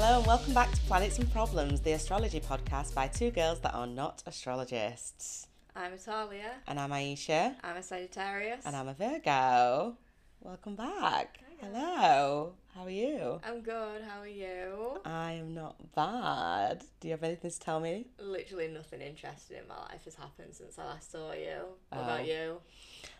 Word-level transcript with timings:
Hello 0.00 0.18
and 0.18 0.26
welcome 0.28 0.54
back 0.54 0.70
to 0.70 0.80
Planets 0.82 1.18
and 1.18 1.28
Problems, 1.32 1.80
the 1.80 1.90
astrology 1.90 2.38
podcast 2.38 2.94
by 2.94 3.08
two 3.08 3.32
girls 3.32 3.58
that 3.62 3.74
are 3.74 3.86
not 3.86 4.22
astrologists. 4.28 5.48
I'm 5.74 5.90
Atalia. 5.90 6.52
And 6.68 6.78
I'm 6.78 6.92
Ayesha. 6.92 7.56
I'm 7.64 7.76
a 7.76 7.82
Sagittarius. 7.82 8.64
And 8.64 8.76
I'm 8.76 8.86
a 8.86 8.94
Virgo. 8.94 9.96
Welcome 10.40 10.76
back. 10.76 11.40
Hello. 11.60 12.52
How 12.76 12.84
are 12.84 12.90
you? 12.90 13.40
I'm 13.44 13.60
good. 13.60 14.02
How 14.08 14.20
are 14.20 14.28
you? 14.28 15.00
I 15.04 15.32
am 15.32 15.52
not 15.52 15.74
bad. 15.96 16.84
Do 17.00 17.08
you 17.08 17.12
have 17.14 17.24
anything 17.24 17.50
to 17.50 17.58
tell 17.58 17.80
me? 17.80 18.06
Literally 18.20 18.68
nothing 18.68 19.00
interesting 19.00 19.56
in 19.58 19.66
my 19.66 19.78
life 19.78 20.04
has 20.04 20.14
happened 20.14 20.54
since 20.54 20.78
I 20.78 20.84
last 20.84 21.10
saw 21.10 21.32
you. 21.32 21.58
What 21.88 21.98
Oh. 21.98 22.02
about 22.04 22.26
you? 22.26 22.58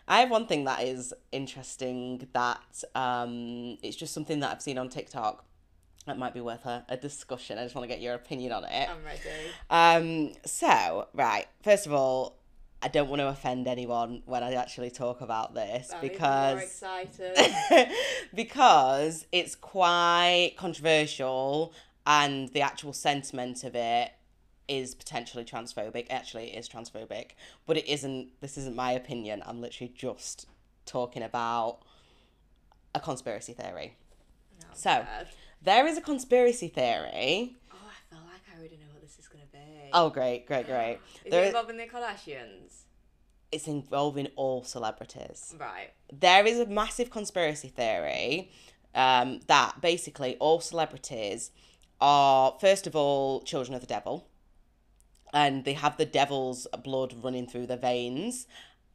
I 0.07 0.21
have 0.21 0.31
one 0.31 0.47
thing 0.47 0.63
that 0.63 0.83
is 0.83 1.13
interesting 1.33 2.25
that 2.31 2.83
um, 2.95 3.77
it's 3.83 3.97
just 3.97 4.13
something 4.13 4.39
that 4.39 4.51
I've 4.51 4.61
seen 4.61 4.77
on 4.77 4.87
TikTok 4.87 5.43
that 6.09 6.17
might 6.17 6.33
be 6.33 6.41
worth 6.41 6.65
a, 6.65 6.83
a 6.89 6.97
discussion. 6.97 7.57
I 7.57 7.63
just 7.63 7.75
want 7.75 7.87
to 7.89 7.93
get 7.93 8.01
your 8.01 8.15
opinion 8.15 8.51
on 8.51 8.65
it. 8.65 8.89
I'm 8.89 9.03
ready. 9.05 9.19
Um, 9.69 10.33
so, 10.45 11.07
right, 11.13 11.47
first 11.63 11.85
of 11.85 11.93
all, 11.93 12.39
I 12.81 12.87
don't 12.87 13.09
want 13.09 13.19
to 13.19 13.27
offend 13.27 13.67
anyone 13.67 14.23
when 14.25 14.41
I 14.41 14.53
actually 14.53 14.89
talk 14.89 15.21
about 15.21 15.53
this 15.53 15.91
I'm 15.93 16.01
because 16.01 16.61
excited. 16.61 17.37
because 18.33 19.25
it's 19.31 19.55
quite 19.55 20.53
controversial 20.57 21.73
and 22.07 22.49
the 22.49 22.61
actual 22.61 22.93
sentiment 22.93 23.63
of 23.63 23.75
it 23.75 24.11
is 24.69 24.95
potentially 24.95 25.43
transphobic. 25.43 26.07
Actually, 26.09 26.53
it 26.53 26.59
is 26.59 26.69
transphobic, 26.69 27.31
but 27.65 27.75
it 27.77 27.87
isn't. 27.87 28.29
This 28.39 28.57
isn't 28.57 28.75
my 28.75 28.91
opinion. 28.93 29.43
I'm 29.45 29.59
literally 29.61 29.91
just 29.95 30.45
talking 30.85 31.21
about 31.21 31.79
a 32.95 32.99
conspiracy 32.99 33.53
theory. 33.53 33.97
Oh, 34.63 34.67
So- 34.73 35.05
God. 35.05 35.27
There 35.61 35.85
is 35.87 35.97
a 35.97 36.01
conspiracy 36.01 36.67
theory. 36.69 37.55
Oh, 37.71 37.75
I 37.75 38.13
feel 38.13 38.23
like 38.25 38.41
I 38.53 38.57
already 38.59 38.77
know 38.77 38.85
what 38.93 39.01
this 39.01 39.19
is 39.19 39.27
gonna 39.27 39.43
be. 39.51 39.89
Oh, 39.93 40.09
great, 40.09 40.45
great, 40.45 40.65
great. 40.67 40.99
Is 41.25 41.31
There- 41.31 41.43
it 41.43 41.47
involving 41.47 41.77
the 41.77 41.87
Kardashians? 41.87 42.83
It's 43.51 43.67
involving 43.67 44.27
all 44.35 44.63
celebrities. 44.63 45.55
Right. 45.59 45.89
there 46.13 46.45
is 46.45 46.59
a 46.59 46.65
massive 46.67 47.09
conspiracy 47.09 47.67
theory 47.69 48.51
um, 48.93 49.39
that 49.47 49.81
basically 49.81 50.37
all 50.37 50.59
celebrities 50.61 51.49
are, 51.99 52.55
first 52.61 52.85
of 52.87 52.95
all, 52.95 53.41
children 53.41 53.73
of 53.73 53.81
the 53.81 53.87
devil, 53.87 54.27
and 55.33 55.65
they 55.65 55.73
have 55.73 55.97
the 55.97 56.05
devil's 56.05 56.67
blood 56.83 57.13
running 57.23 57.47
through 57.47 57.65
their 57.67 57.77
veins, 57.77 58.45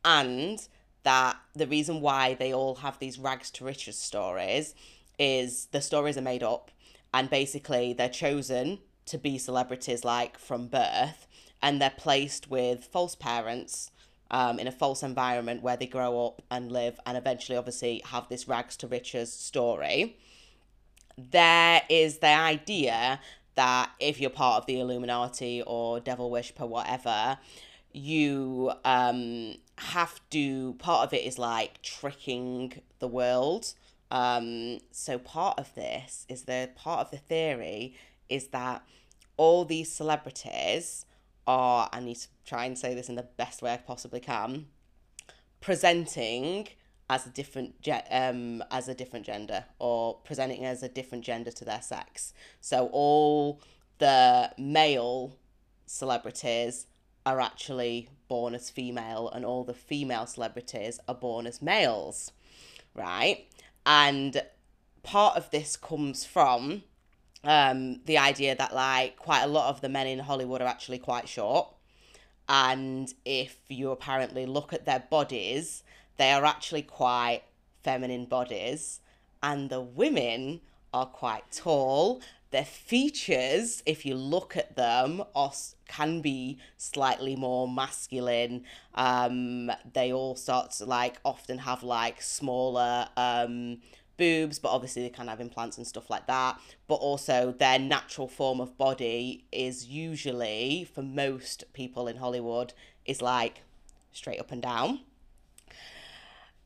and 0.04 0.68
that 1.02 1.36
the 1.54 1.66
reason 1.66 2.00
why 2.00 2.34
they 2.34 2.52
all 2.54 2.76
have 2.76 2.98
these 3.00 3.18
rags 3.18 3.50
to 3.52 3.64
riches 3.64 3.98
stories 3.98 4.74
is 5.18 5.66
the 5.72 5.80
stories 5.80 6.16
are 6.16 6.22
made 6.22 6.42
up, 6.42 6.70
and 7.12 7.30
basically 7.30 7.92
they're 7.92 8.08
chosen 8.08 8.78
to 9.06 9.18
be 9.18 9.38
celebrities 9.38 10.04
like 10.04 10.38
from 10.38 10.66
birth, 10.66 11.26
and 11.62 11.80
they're 11.80 11.90
placed 11.90 12.50
with 12.50 12.84
false 12.84 13.14
parents 13.14 13.90
um, 14.30 14.58
in 14.58 14.66
a 14.66 14.72
false 14.72 15.02
environment 15.02 15.62
where 15.62 15.76
they 15.76 15.86
grow 15.86 16.26
up 16.26 16.42
and 16.50 16.72
live 16.72 16.98
and 17.06 17.16
eventually 17.16 17.56
obviously 17.56 18.02
have 18.06 18.28
this 18.28 18.48
rags 18.48 18.76
to 18.78 18.86
riches 18.86 19.32
story. 19.32 20.16
There 21.16 21.82
is 21.88 22.18
the 22.18 22.34
idea 22.34 23.20
that 23.54 23.90
if 24.00 24.20
you're 24.20 24.30
part 24.30 24.62
of 24.62 24.66
the 24.66 24.80
illuminati 24.80 25.62
or 25.62 26.00
devil 26.00 26.30
worship 26.30 26.60
or 26.60 26.66
whatever 26.66 27.38
you 27.92 28.72
um 28.84 29.54
have 29.78 30.20
to 30.30 30.74
part 30.74 31.06
of 31.06 31.14
it 31.14 31.24
is 31.24 31.38
like 31.38 31.80
tricking 31.82 32.82
the 32.98 33.06
world 33.06 33.74
um 34.14 34.78
so 34.92 35.18
part 35.18 35.58
of 35.58 35.74
this 35.74 36.24
is 36.28 36.42
the 36.42 36.70
part 36.76 37.00
of 37.00 37.10
the 37.10 37.16
theory 37.16 37.96
is 38.28 38.46
that 38.48 38.80
all 39.36 39.64
these 39.64 39.90
celebrities 39.90 41.04
are 41.48 41.90
I 41.92 41.98
need 41.98 42.18
to 42.18 42.28
try 42.46 42.64
and 42.64 42.78
say 42.78 42.94
this 42.94 43.08
in 43.08 43.16
the 43.16 43.24
best 43.24 43.60
way 43.60 43.72
I 43.72 43.76
possibly 43.76 44.20
can 44.20 44.66
presenting 45.60 46.68
as 47.10 47.26
a 47.26 47.30
different 47.30 47.82
ge- 47.82 48.06
um 48.10 48.62
as 48.70 48.88
a 48.88 48.94
different 48.94 49.26
gender 49.26 49.64
or 49.80 50.14
presenting 50.24 50.64
as 50.64 50.84
a 50.84 50.88
different 50.88 51.24
gender 51.24 51.50
to 51.50 51.64
their 51.64 51.82
sex. 51.82 52.32
So 52.60 52.88
all 52.92 53.60
the 53.98 54.52
male 54.56 55.36
celebrities 55.86 56.86
are 57.26 57.40
actually 57.40 58.08
born 58.28 58.54
as 58.54 58.70
female 58.70 59.28
and 59.34 59.44
all 59.44 59.64
the 59.64 59.74
female 59.74 60.26
celebrities 60.26 61.00
are 61.08 61.14
born 61.16 61.48
as 61.48 61.60
males. 61.60 62.30
Right? 62.94 63.48
And 63.86 64.42
part 65.02 65.36
of 65.36 65.50
this 65.50 65.76
comes 65.76 66.24
from 66.24 66.82
um 67.44 68.00
the 68.06 68.16
idea 68.16 68.56
that 68.56 68.74
like 68.74 69.18
quite 69.18 69.42
a 69.42 69.46
lot 69.46 69.68
of 69.68 69.82
the 69.82 69.88
men 69.88 70.06
in 70.06 70.18
Hollywood 70.20 70.62
are 70.62 70.66
actually 70.68 70.98
quite 70.98 71.28
short 71.28 71.74
and 72.48 73.12
if 73.24 73.58
you 73.68 73.90
apparently 73.90 74.46
look 74.46 74.72
at 74.72 74.84
their 74.84 75.00
bodies, 75.00 75.82
they 76.16 76.30
are 76.32 76.44
actually 76.44 76.82
quite 76.82 77.42
feminine 77.82 78.26
bodies, 78.26 79.00
and 79.42 79.70
the 79.70 79.80
women 79.80 80.60
are 80.92 81.06
quite 81.06 81.50
tall. 81.50 82.20
Their 82.50 82.64
features, 82.64 83.82
if 83.84 84.06
you 84.06 84.14
look 84.14 84.56
at 84.56 84.76
them, 84.76 85.24
are, 85.34 85.52
can 85.88 86.20
be 86.20 86.58
slightly 86.76 87.34
more 87.36 87.66
masculine. 87.68 88.64
Um, 88.94 89.72
they 89.92 90.12
all 90.12 90.36
start 90.36 90.70
to 90.72 90.84
like 90.84 91.16
often 91.24 91.58
have 91.58 91.82
like 91.82 92.22
smaller 92.22 93.08
um, 93.16 93.78
boobs, 94.16 94.58
but 94.58 94.70
obviously 94.70 95.02
they 95.02 95.08
can 95.08 95.28
have 95.28 95.40
implants 95.40 95.78
and 95.78 95.86
stuff 95.86 96.10
like 96.10 96.26
that. 96.26 96.60
But 96.86 96.96
also, 96.96 97.52
their 97.58 97.78
natural 97.78 98.28
form 98.28 98.60
of 98.60 98.78
body 98.78 99.44
is 99.50 99.86
usually, 99.86 100.88
for 100.94 101.02
most 101.02 101.64
people 101.72 102.06
in 102.06 102.16
Hollywood, 102.16 102.72
is 103.04 103.20
like 103.20 103.62
straight 104.12 104.38
up 104.38 104.52
and 104.52 104.62
down. 104.62 105.00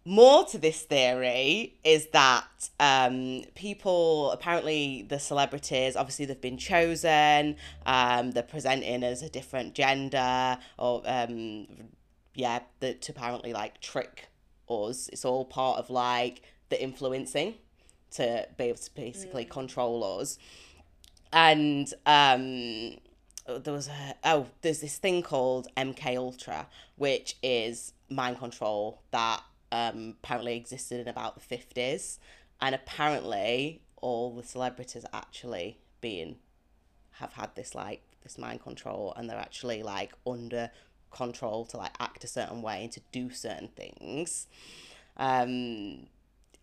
More 0.08 0.46
to 0.46 0.56
this 0.56 0.84
theory 0.84 1.74
is 1.84 2.06
that 2.14 2.70
um, 2.80 3.42
people, 3.54 4.30
apparently 4.30 5.02
the 5.02 5.18
celebrities, 5.18 5.96
obviously 5.96 6.24
they've 6.24 6.40
been 6.40 6.56
chosen, 6.56 7.56
um, 7.84 8.30
they're 8.30 8.42
presenting 8.42 9.04
as 9.04 9.20
a 9.20 9.28
different 9.28 9.74
gender, 9.74 10.56
or 10.78 11.02
um, 11.04 11.66
yeah, 12.34 12.60
the, 12.80 12.94
to 12.94 13.12
apparently 13.12 13.52
like 13.52 13.82
trick 13.82 14.30
us. 14.70 15.10
It's 15.12 15.26
all 15.26 15.44
part 15.44 15.78
of 15.78 15.90
like 15.90 16.40
the 16.70 16.82
influencing 16.82 17.56
to 18.12 18.48
be 18.56 18.64
able 18.64 18.78
to 18.78 18.94
basically 18.94 19.44
control 19.44 20.20
us. 20.20 20.38
And 21.34 21.86
um, 22.06 22.96
there 23.46 23.74
was 23.74 23.88
a 23.88 24.14
oh, 24.24 24.46
there's 24.62 24.80
this 24.80 24.96
thing 24.96 25.22
called 25.22 25.68
MK 25.76 26.16
Ultra, 26.16 26.66
which 26.96 27.36
is 27.42 27.92
mind 28.08 28.38
control 28.38 29.02
that 29.10 29.42
um, 29.72 30.16
apparently 30.22 30.56
existed 30.56 31.00
in 31.00 31.08
about 31.08 31.34
the 31.34 31.40
fifties, 31.40 32.18
and 32.60 32.74
apparently 32.74 33.82
all 33.96 34.34
the 34.34 34.42
celebrities 34.42 35.04
actually 35.12 35.78
being 36.00 36.36
have 37.12 37.32
had 37.32 37.54
this 37.54 37.74
like 37.74 38.02
this 38.22 38.38
mind 38.38 38.62
control, 38.62 39.12
and 39.16 39.28
they're 39.28 39.38
actually 39.38 39.82
like 39.82 40.12
under 40.26 40.70
control 41.10 41.64
to 41.66 41.76
like 41.76 41.92
act 42.00 42.24
a 42.24 42.28
certain 42.28 42.62
way 42.62 42.84
and 42.84 42.92
to 42.92 43.00
do 43.12 43.30
certain 43.30 43.68
things. 43.68 44.46
Um, 45.16 46.06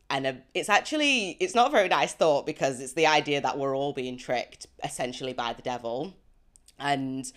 and 0.09 0.27
uh, 0.27 0.33
it's 0.53 0.69
actually 0.69 1.31
it's 1.39 1.55
not 1.55 1.67
a 1.67 1.71
very 1.71 1.87
nice 1.87 2.13
thought 2.13 2.45
because 2.45 2.79
it's 2.79 2.93
the 2.93 3.07
idea 3.07 3.41
that 3.41 3.57
we're 3.57 3.75
all 3.75 3.93
being 3.93 4.17
tricked 4.17 4.67
essentially 4.83 5.33
by 5.33 5.53
the 5.53 5.61
devil 5.61 6.13
and 6.79 7.31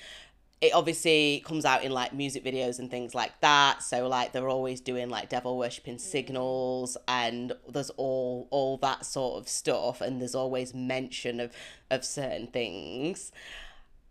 it 0.60 0.74
obviously 0.74 1.42
comes 1.44 1.64
out 1.64 1.84
in 1.84 1.92
like 1.92 2.12
music 2.12 2.44
videos 2.44 2.80
and 2.80 2.90
things 2.90 3.14
like 3.14 3.40
that. 3.40 3.82
So 3.82 4.08
like 4.08 4.32
they're 4.32 4.48
always 4.48 4.80
doing 4.80 5.08
like 5.08 5.28
devil 5.28 5.56
worshipping 5.56 5.98
signals 5.98 6.96
and 7.06 7.52
there's 7.68 7.90
all 7.90 8.48
all 8.50 8.76
that 8.78 9.06
sort 9.06 9.40
of 9.40 9.48
stuff 9.48 10.00
and 10.00 10.20
there's 10.20 10.34
always 10.34 10.74
mention 10.74 11.38
of 11.38 11.52
of 11.90 12.04
certain 12.04 12.48
things. 12.48 13.30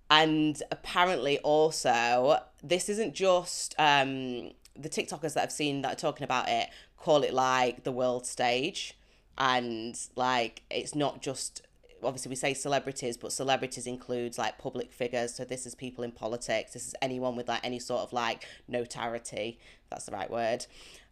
And 0.10 0.62
apparently 0.72 1.38
also 1.40 2.40
this 2.64 2.88
isn't 2.88 3.14
just 3.14 3.76
um 3.78 4.52
the 4.80 4.90
tiktokers 4.90 5.34
that 5.34 5.44
i've 5.44 5.52
seen 5.52 5.82
that 5.82 5.94
are 5.94 5.96
talking 5.96 6.24
about 6.24 6.48
it 6.48 6.70
call 6.98 7.24
it 7.24 7.34
like 7.34 7.84
the 7.84 7.92
world 7.92 8.26
stage. 8.26 8.94
And 9.38 10.00
like 10.16 10.64
it's 10.70 10.96
not 10.96 11.22
just 11.22 11.67
obviously 12.04 12.30
we 12.30 12.36
say 12.36 12.54
celebrities 12.54 13.18
but 13.18 13.32
celebrities 13.32 13.88
includes 13.88 14.38
like 14.38 14.58
public 14.58 14.92
figures. 14.92 15.34
So 15.34 15.44
this 15.46 15.66
is 15.66 15.76
people 15.76 16.04
in 16.04 16.12
politics. 16.12 16.74
This 16.74 16.88
is 16.88 16.96
anyone 17.02 17.36
with 17.36 17.48
like 17.48 17.64
any 17.64 17.80
sort 17.80 18.02
of 18.02 18.14
like 18.14 18.46
notoriety 18.68 19.60
that's 19.90 20.06
the 20.06 20.12
right 20.12 20.30
word. 20.30 20.66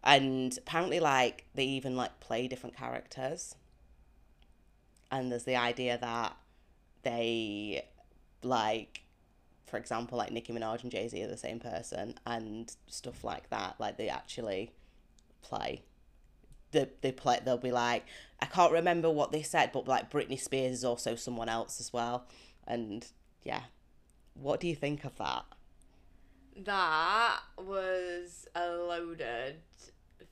And 0.04 0.58
apparently 0.58 1.00
like 1.00 1.46
they 1.56 1.64
even 1.66 1.96
like 1.96 2.20
play 2.20 2.48
different 2.48 2.76
characters. 2.76 3.56
And 5.12 5.32
there's 5.32 5.44
the 5.46 5.56
idea 5.56 5.98
that 6.00 6.36
they 7.04 7.86
like 8.44 9.02
for 9.66 9.78
example 9.78 10.18
like 10.18 10.32
nicki 10.32 10.54
minaj 10.54 10.84
and 10.84 10.92
jay-z 10.92 11.22
are 11.24 11.28
the 11.28 11.38
same 11.38 11.60
person 11.60 12.16
and 12.26 12.76
stuff 12.88 13.24
like 13.24 13.50
that. 13.50 13.76
Like 13.80 13.98
they 13.98 14.10
actually 14.10 14.72
play 15.42 15.84
the 16.76 16.90
they 17.02 17.12
play 17.12 17.40
they'll 17.44 17.58
be 17.58 17.72
like 17.72 18.06
I 18.40 18.46
can't 18.46 18.72
remember 18.72 19.10
what 19.10 19.32
they 19.32 19.42
said, 19.42 19.72
but 19.72 19.88
like 19.88 20.12
Britney 20.12 20.40
Spears 20.40 20.74
is 20.74 20.86
also 20.86 21.16
someone 21.16 21.50
else 21.50 21.80
as 21.80 21.94
well, 21.94 22.28
and 22.68 23.08
yeah, 23.44 23.62
what 24.34 24.60
do 24.60 24.68
you 24.68 24.76
think 24.76 25.06
of 25.06 25.16
that? 25.18 25.46
That 26.64 27.40
was 27.58 28.48
a 28.56 28.68
loaded 28.70 29.56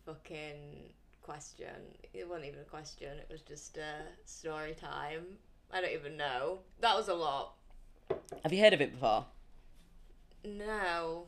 fucking 0.05 0.91
question. 1.21 1.75
It 2.13 2.27
wasn't 2.27 2.47
even 2.47 2.59
a 2.59 2.65
question, 2.65 3.17
it 3.17 3.27
was 3.31 3.41
just 3.41 3.77
a 3.77 4.03
story 4.25 4.73
time. 4.73 5.37
I 5.71 5.81
don't 5.81 5.93
even 5.93 6.17
know. 6.17 6.59
That 6.81 6.95
was 6.95 7.07
a 7.07 7.15
lot. 7.15 7.55
Have 8.43 8.53
you 8.53 8.61
heard 8.61 8.73
of 8.73 8.81
it 8.81 8.91
before? 8.91 9.25
No. 10.43 11.25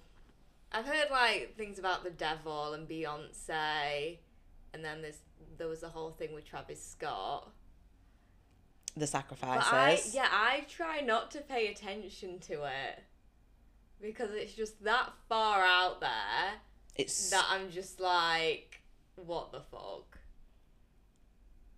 I've 0.72 0.86
heard 0.86 1.08
like 1.10 1.56
things 1.58 1.80
about 1.80 2.04
the 2.04 2.10
devil 2.10 2.74
and 2.74 2.88
Beyonce 2.88 4.18
and 4.76 4.84
then 4.84 5.02
there's 5.02 5.20
there 5.58 5.70
was 5.70 5.84
a 5.84 5.90
whole 5.90 6.12
thing 6.12 6.34
with 6.34 6.46
Travis 6.46 6.84
Scott. 6.84 7.50
The 8.98 9.08
sacrifices. 9.08 9.72
I 9.72 10.02
yeah, 10.14 10.28
I 10.30 10.66
try 10.70 11.00
not 11.00 11.32
to 11.32 11.40
pay 11.40 11.68
attention 11.68 12.40
to 12.40 12.66
it. 12.66 13.04
Because 14.02 14.32
it's 14.34 14.54
just 14.54 14.84
that 14.84 15.14
far 15.30 15.64
out 15.64 16.02
there 16.02 16.60
It's 16.98 17.30
that 17.30 17.46
I'm 17.50 17.72
just 17.72 18.02
like, 18.02 18.82
what 19.16 19.54
the 19.54 19.62
fuck? 19.62 20.18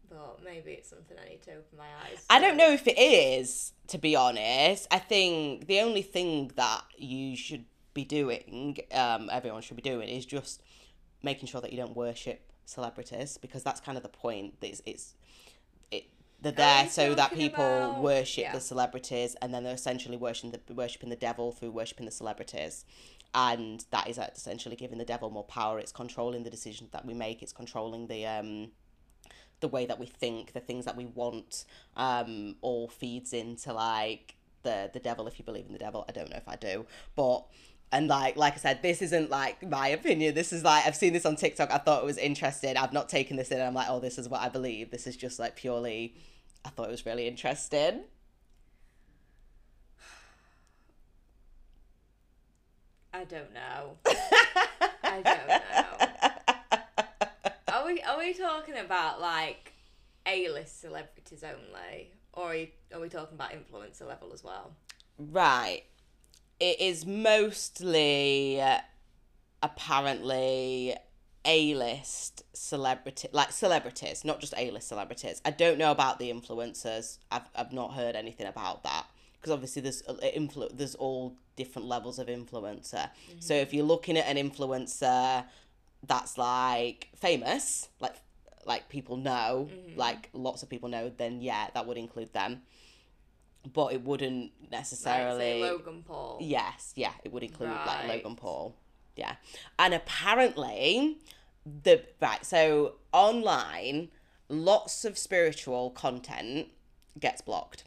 But 0.09 0.43
maybe 0.43 0.71
it's 0.71 0.89
something 0.89 1.15
I 1.23 1.29
need 1.29 1.43
to 1.43 1.51
open 1.51 1.77
my 1.77 1.85
eyes. 2.03 2.25
I 2.29 2.39
don't 2.39 2.57
know 2.57 2.71
if 2.71 2.88
it 2.88 2.97
is, 2.97 3.73
to 3.89 4.00
be 4.00 4.15
honest. 4.15 4.88
I 4.89 4.97
think 4.97 5.67
the 5.67 5.81
only 5.81 6.01
thing 6.01 6.51
that 6.55 6.83
you 6.97 7.35
should 7.35 7.65
be 7.93 8.03
doing, 8.03 8.79
um, 8.91 9.29
everyone 9.31 9.61
should 9.61 9.75
be 9.75 9.83
doing, 9.83 10.09
is 10.09 10.25
just 10.25 10.63
making 11.21 11.47
sure 11.47 11.61
that 11.61 11.71
you 11.71 11.77
don't 11.77 11.95
worship 11.95 12.46
celebrities 12.67 13.37
because 13.37 13.63
that's 13.63 13.79
kind 13.79 13.97
of 13.97 14.03
the 14.03 14.09
point. 14.09 14.53
It's, 14.61 14.81
it's 14.85 15.15
it 15.89 16.05
they're 16.41 16.51
there 16.51 16.87
so 16.89 17.15
that 17.15 17.33
people 17.33 17.63
about- 17.63 18.01
worship 18.01 18.43
yeah. 18.43 18.53
the 18.53 18.59
celebrities 18.59 19.35
and 19.41 19.53
then 19.53 19.63
they're 19.63 19.73
essentially 19.73 20.17
worshiping 20.17 20.51
the 20.51 20.73
worshiping 20.73 21.09
the 21.09 21.15
devil 21.15 21.51
through 21.51 21.71
worshiping 21.71 22.05
the 22.05 22.11
celebrities. 22.11 22.85
And 23.33 23.85
that 23.91 24.07
is 24.09 24.17
essentially 24.17 24.75
giving 24.75 24.97
the 24.97 25.05
devil 25.05 25.29
more 25.29 25.43
power. 25.43 25.79
It's 25.79 25.91
controlling 25.91 26.43
the 26.43 26.49
decisions 26.49 26.91
that 26.91 27.05
we 27.05 27.13
make. 27.13 27.41
It's 27.41 27.53
controlling 27.53 28.07
the 28.07 28.25
um, 28.25 28.71
the 29.59 29.67
way 29.67 29.85
that 29.85 29.99
we 29.99 30.05
think, 30.05 30.53
the 30.53 30.59
things 30.59 30.85
that 30.85 30.95
we 30.95 31.05
want, 31.05 31.65
um, 31.95 32.55
all 32.61 32.87
feeds 32.87 33.33
into 33.33 33.73
like 33.73 34.35
the 34.63 34.89
the 34.93 34.99
devil. 34.99 35.27
If 35.27 35.39
you 35.39 35.45
believe 35.45 35.65
in 35.65 35.73
the 35.73 35.79
devil, 35.79 36.05
I 36.07 36.11
don't 36.11 36.29
know 36.29 36.37
if 36.37 36.47
I 36.47 36.55
do, 36.55 36.85
but 37.15 37.45
and 37.92 38.07
like 38.07 38.36
like 38.36 38.54
I 38.54 38.57
said, 38.57 38.81
this 38.81 39.01
isn't 39.01 39.30
like 39.30 39.68
my 39.68 39.88
opinion. 39.89 40.36
This 40.36 40.51
is 40.51 40.63
like 40.63 40.86
I've 40.86 40.95
seen 40.95 41.13
this 41.13 41.25
on 41.25 41.36
TikTok. 41.36 41.72
I 41.72 41.78
thought 41.78 42.04
it 42.04 42.06
was 42.06 42.18
interesting. 42.18 42.75
I've 42.75 42.94
not 42.94 43.10
taken 43.10 43.38
this 43.38 43.50
in. 43.50 43.62
I'm 43.62 43.74
like, 43.74 43.88
oh, 43.89 44.00
this 44.00 44.18
is 44.18 44.28
what 44.28 44.42
I 44.42 44.50
believe. 44.50 44.92
This 44.92 45.07
is 45.07 45.16
just 45.16 45.39
like 45.39 45.56
purely. 45.56 46.16
I 46.66 46.69
thought 46.69 46.88
it 46.88 46.92
was 46.92 47.06
really 47.06 47.28
interesting. 47.28 48.01
I 53.13 53.24
don't 53.24 53.54
know. 53.54 53.98
I 55.04 55.22
don't 55.24 55.48
know. 55.48 56.07
Are 57.74 57.86
we 57.86 58.01
are 58.01 58.18
we 58.18 58.34
talking 58.34 58.78
about 58.78 59.22
like 59.22 59.74
A 60.25 60.50
list 60.50 60.81
celebrities 60.81 61.44
only? 61.44 62.12
Or 62.34 62.51
are, 62.51 62.56
you, 62.56 62.68
are 62.94 63.00
we 63.00 63.10
talking 63.10 63.34
about 63.34 63.51
influencer 63.51 64.07
level 64.07 64.31
as 64.34 64.44
well? 64.44 64.74
Right. 65.18 65.84
It 66.59 66.80
is 66.81 67.06
mostly 67.06 68.59
uh, 68.59 68.80
apparently 69.62 70.95
A 71.45 71.75
list 71.75 72.44
celebrity, 72.54 73.27
like 73.31 73.51
celebrities, 73.51 74.25
not 74.25 74.39
just 74.39 74.54
A 74.57 74.71
list 74.71 74.88
celebrities. 74.88 75.42
I 75.45 75.51
don't 75.51 75.77
know 75.77 75.92
about 75.92 76.19
the 76.19 76.31
influencers. 76.31 77.19
I've, 77.31 77.50
I've 77.56 77.74
not 77.74 77.94
heard 77.94 78.15
anything 78.15 78.48
about 78.48 78.83
that 78.83 79.06
because 79.33 79.51
obviously 79.51 79.81
there's 79.83 80.01
uh, 80.07 80.15
influ- 80.36 80.75
there's 80.75 80.95
all 80.95 81.36
different 81.56 81.88
levels 81.88 82.19
of 82.19 82.27
influencer. 82.27 83.10
So 83.39 83.53
if 83.53 83.74
you're 83.74 83.86
looking 83.86 84.18
at 84.18 84.25
an 84.25 84.38
influencer 84.38 85.45
that's 86.06 86.38
like 86.38 87.10
famous, 87.15 87.89
like 88.00 88.15
like 88.65 88.89
people 88.89 89.15
know, 89.18 89.69
like 89.95 90.30
lots 90.33 90.63
of 90.63 90.69
people 90.69 90.89
know, 90.89 91.12
then 91.18 91.42
yeah, 91.42 91.68
that 91.74 91.86
would 91.88 91.98
include 91.98 92.33
them. 92.33 92.62
But 93.73 93.93
it 93.93 94.01
wouldn't 94.03 94.51
Like, 94.61 94.71
necessarily. 94.71 95.39
say 95.39 95.61
Logan 95.63 96.03
Paul. 96.07 96.37
Yes, 96.41 96.93
yeah, 96.95 97.13
it 97.23 97.31
would 97.33 97.43
include 97.43 97.69
like 97.71 98.07
Logan 98.07 98.35
Paul. 98.35 98.75
Yeah. 99.15 99.35
And 99.79 99.93
apparently 99.93 101.17
the 101.83 102.03
right, 102.21 102.45
so 102.45 102.95
online 103.11 104.09
lots 104.49 105.03
of 105.03 105.17
spiritual 105.17 105.89
content 105.91 106.67
gets 107.19 107.41
blocked 107.41 107.83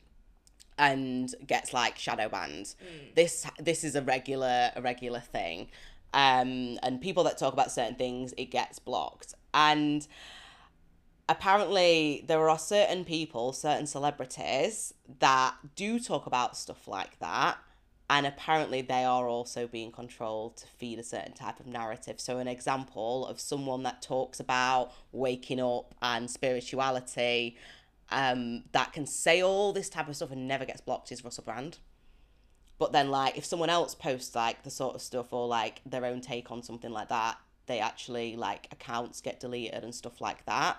and 0.77 1.35
gets 1.47 1.73
like 1.73 1.97
shadow 1.99 2.29
banned. 2.29 2.75
This 3.15 3.47
this 3.59 3.85
is 3.85 3.95
a 3.95 4.03
regular 4.03 4.73
a 4.75 4.83
regular 4.83 5.21
thing. 5.21 5.69
Um 6.13 6.79
and 6.83 7.01
people 7.01 7.23
that 7.25 7.39
talk 7.39 7.53
about 7.53 7.71
certain 7.71 7.95
things 7.95 8.35
it 8.37 8.47
gets 8.47 8.79
blocked. 8.79 9.35
And 9.55 10.07
apparently 11.31 12.25
there 12.27 12.51
are 12.51 12.59
certain 12.59 13.05
people, 13.05 13.53
certain 13.53 13.87
celebrities 13.87 14.93
that 15.21 15.55
do 15.77 15.99
talk 15.99 16.27
about 16.27 16.57
stuff 16.57 16.87
like 16.89 17.19
that 17.21 17.57
and 18.11 18.27
apparently 18.27 18.83
they 18.83 19.05
are 19.05 19.29
also 19.29 19.69
being 19.69 19.93
controlled 19.93 20.57
to 20.57 20.67
feed 20.67 20.99
a 20.99 21.03
certain 21.05 21.33
type 21.33 21.61
of 21.61 21.67
narrative. 21.69 22.21
So 22.21 22.39
an 22.39 22.49
example 22.49 23.25
of 23.25 23.39
someone 23.39 23.85
that 23.85 24.03
talks 24.03 24.41
about 24.41 24.93
waking 25.13 25.61
up 25.61 25.95
and 26.03 26.29
spirituality 26.29 27.57
um, 28.11 28.65
that 28.73 28.93
can 28.93 29.07
say 29.07 29.41
all 29.41 29.73
this 29.73 29.89
type 29.89 30.09
of 30.09 30.17
stuff 30.17 30.33
and 30.33 30.49
never 30.49 30.65
gets 30.65 30.81
blocked 30.81 31.13
is 31.13 31.23
Russell 31.23 31.45
Brand. 31.45 31.79
But 32.81 32.91
then, 32.91 33.13
like, 33.13 33.39
if 33.39 33.45
someone 33.45 33.71
else 33.71 33.95
posts 33.95 34.35
like 34.35 34.65
the 34.65 34.71
sort 34.71 34.97
of 34.97 35.03
stuff 35.03 35.33
or 35.33 35.47
like 35.47 35.81
their 35.87 36.05
own 36.05 36.21
take 36.21 36.51
on 36.51 36.65
something 36.65 36.91
like 36.91 37.11
that, 37.11 37.39
they 37.67 37.79
actually 37.79 38.35
like 38.35 38.67
accounts 38.73 39.21
get 39.21 39.39
deleted 39.39 39.85
and 39.85 39.95
stuff 39.95 40.21
like 40.21 40.45
that. 40.47 40.79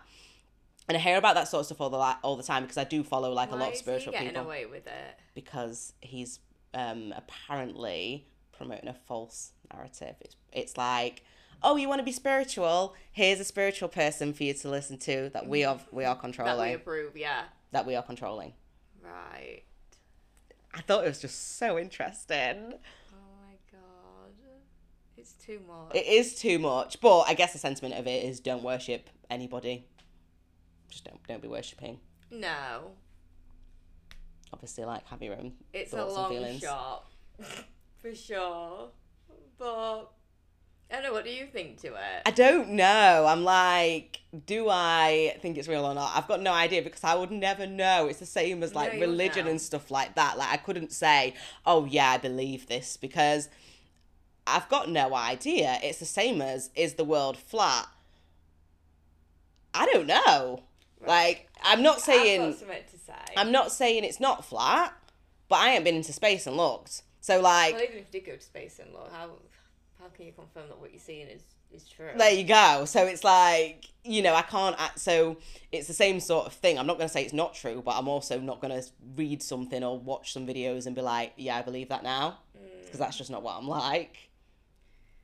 And 0.92 0.98
I 0.98 1.00
hear 1.00 1.16
about 1.18 1.36
that 1.36 1.48
sort 1.48 1.62
of 1.62 1.68
stuff 1.68 1.80
all 1.80 1.90
the 1.90 2.18
all 2.22 2.36
the 2.36 2.44
time 2.44 2.64
because 2.64 2.78
I 2.78 2.84
do 2.84 3.02
follow 3.02 3.32
like 3.32 3.52
a 3.52 3.56
lot 3.56 3.70
of 3.70 3.74
is 3.76 3.80
he 3.80 3.84
spiritual 3.84 4.12
getting 4.12 4.28
people 4.28 4.44
away 4.44 4.66
with 4.66 4.86
it? 4.88 5.20
because 5.34 5.94
he's 6.02 6.42
um 6.74 7.14
apparently 7.16 8.28
promoting 8.52 8.90
a 8.90 8.94
false 8.94 9.54
narrative. 9.74 10.16
It's 10.20 10.36
it's 10.52 10.76
like, 10.76 11.24
oh, 11.64 11.78
you 11.78 11.88
want 11.88 12.00
to 12.00 12.04
be 12.04 12.12
spiritual? 12.12 12.94
Here's 13.14 13.40
a 13.40 13.46
spiritual 13.46 13.88
person 13.88 14.34
for 14.34 14.44
you 14.44 14.54
to 14.54 14.70
listen 14.70 14.98
to 14.98 15.30
that 15.34 15.48
we 15.48 15.64
are 15.64 15.80
we 15.94 16.04
are 16.04 16.16
controlling 16.18 16.58
That 16.58 16.68
we 16.68 16.74
approve, 16.74 17.16
yeah. 17.16 17.44
that 17.72 17.86
we 17.86 17.96
are 17.96 18.04
controlling. 18.04 18.52
Right. 19.02 19.62
I 20.74 20.82
thought 20.82 21.06
it 21.06 21.08
was 21.08 21.22
just 21.22 21.58
so 21.58 21.80
interesting. 21.80 22.74
Oh 23.14 23.16
my 23.48 23.56
god. 23.72 24.34
It's 25.16 25.36
too 25.36 25.62
much. 25.66 25.96
It 25.96 26.06
is 26.06 26.36
too 26.36 26.60
much, 26.60 27.00
but 27.00 27.22
I 27.22 27.34
guess 27.34 27.54
the 27.54 27.60
sentiment 27.60 27.96
of 27.96 28.08
it 28.08 28.26
is 28.26 28.42
don't 28.42 28.64
worship 28.64 29.10
anybody. 29.30 29.88
Just 30.92 31.06
don't 31.06 31.26
don't 31.28 31.42
be 31.42 31.48
worshipping. 31.48 32.00
no. 32.30 32.92
Obviously, 34.54 34.84
like 34.84 35.08
have 35.08 35.22
your 35.24 35.34
own 35.36 35.54
It's 35.74 35.94
a 35.94 36.06
long 36.06 36.30
feelings. 36.30 36.62
shot. 36.62 37.06
For 38.02 38.14
sure. 38.14 38.90
But 39.58 40.12
I 40.90 40.96
don't 40.96 41.04
know, 41.04 41.14
what 41.14 41.24
do 41.24 41.32
you 41.32 41.46
think 41.46 41.80
to 41.84 41.88
it? 41.94 42.22
I 42.26 42.32
don't 42.32 42.72
know. 42.72 43.26
I'm 43.30 43.46
like, 43.46 44.20
do 44.46 44.68
I 44.70 45.38
think 45.42 45.58
it's 45.58 45.70
real 45.70 45.86
or 45.86 45.94
not? 45.94 46.12
I've 46.16 46.28
got 46.28 46.42
no 46.42 46.52
idea 46.52 46.82
because 46.82 47.06
I 47.06 47.16
would 47.16 47.32
never 47.32 47.66
know. 47.66 48.08
It's 48.08 48.20
the 48.20 48.26
same 48.26 48.62
as 48.62 48.76
like 48.76 48.96
No, 48.96 49.00
religion 49.00 49.48
and 49.48 49.62
stuff 49.62 49.90
like 49.90 50.16
that. 50.16 50.38
Like 50.38 50.50
I 50.52 50.58
couldn't 50.58 50.92
say, 50.92 51.34
oh 51.66 51.86
yeah, 51.86 52.10
I 52.12 52.18
believe 52.18 52.68
this 52.68 52.98
because 52.98 53.48
I've 54.46 54.68
got 54.68 54.90
no 54.90 55.16
idea. 55.16 55.80
It's 55.82 56.00
the 56.00 56.06
same 56.06 56.42
as 56.42 56.72
is 56.76 56.96
the 56.96 57.06
world 57.06 57.38
flat? 57.38 57.88
I 59.74 59.86
don't 59.86 60.08
know. 60.08 60.64
Like 61.06 61.50
I'm 61.64 61.82
not 61.82 61.98
I've 61.98 62.02
saying 62.02 62.52
got 62.52 62.60
something 62.60 62.78
to 62.92 62.98
say. 62.98 63.34
I'm 63.38 63.52
not 63.52 63.72
saying 63.72 64.04
it's 64.04 64.20
not 64.20 64.46
flat, 64.46 64.94
but 65.50 65.60
I 65.60 65.72
ain't 65.72 65.84
been 65.84 65.96
into 65.96 66.14
space 66.14 66.48
and 66.48 66.58
looked. 66.58 67.04
So 67.22 67.40
like 67.42 67.74
well, 67.74 67.84
even 67.84 67.98
if 67.98 68.06
you 68.14 68.20
did 68.20 68.26
go 68.26 68.36
to 68.36 68.42
space 68.42 68.80
and 68.80 68.92
look, 68.94 69.12
how 69.12 69.30
how 70.00 70.08
can 70.10 70.26
you 70.26 70.32
confirm 70.32 70.68
that 70.70 70.80
what 70.80 70.92
you're 70.92 71.00
seeing 71.00 71.28
is 71.28 71.44
is 71.72 71.88
true? 71.88 72.10
There 72.18 72.32
you 72.32 72.44
go. 72.44 72.86
So 72.86 73.06
it's 73.06 73.24
like, 73.24 73.86
you 74.04 74.22
know, 74.22 74.34
I 74.34 74.42
can't 74.42 74.76
act. 74.80 75.00
So 75.00 75.38
it's 75.72 75.88
the 75.88 75.94
same 75.94 76.20
sort 76.20 76.48
of 76.48 76.54
thing. 76.54 76.78
I'm 76.78 76.88
not 76.88 76.98
going 76.98 77.08
to 77.08 77.14
say 77.14 77.24
it's 77.24 77.34
not 77.34 77.54
true, 77.54 77.82
but 77.84 77.96
I'm 77.98 78.08
also 78.08 78.40
not 78.40 78.62
going 78.62 78.82
to 78.82 78.88
read 79.16 79.42
something 79.44 79.84
or 79.84 80.00
watch 80.00 80.34
some 80.34 80.48
videos 80.48 80.86
and 80.88 80.96
be 80.96 81.02
like, 81.02 81.34
yeah, 81.38 81.58
I 81.58 81.62
believe 81.62 81.90
that 81.90 82.04
now. 82.04 82.40
Mm. 82.58 82.84
Because 82.86 83.00
that's 83.00 83.18
just 83.18 83.30
not 83.30 83.44
what 83.44 83.58
I'm 83.58 83.68
like. 83.68 84.30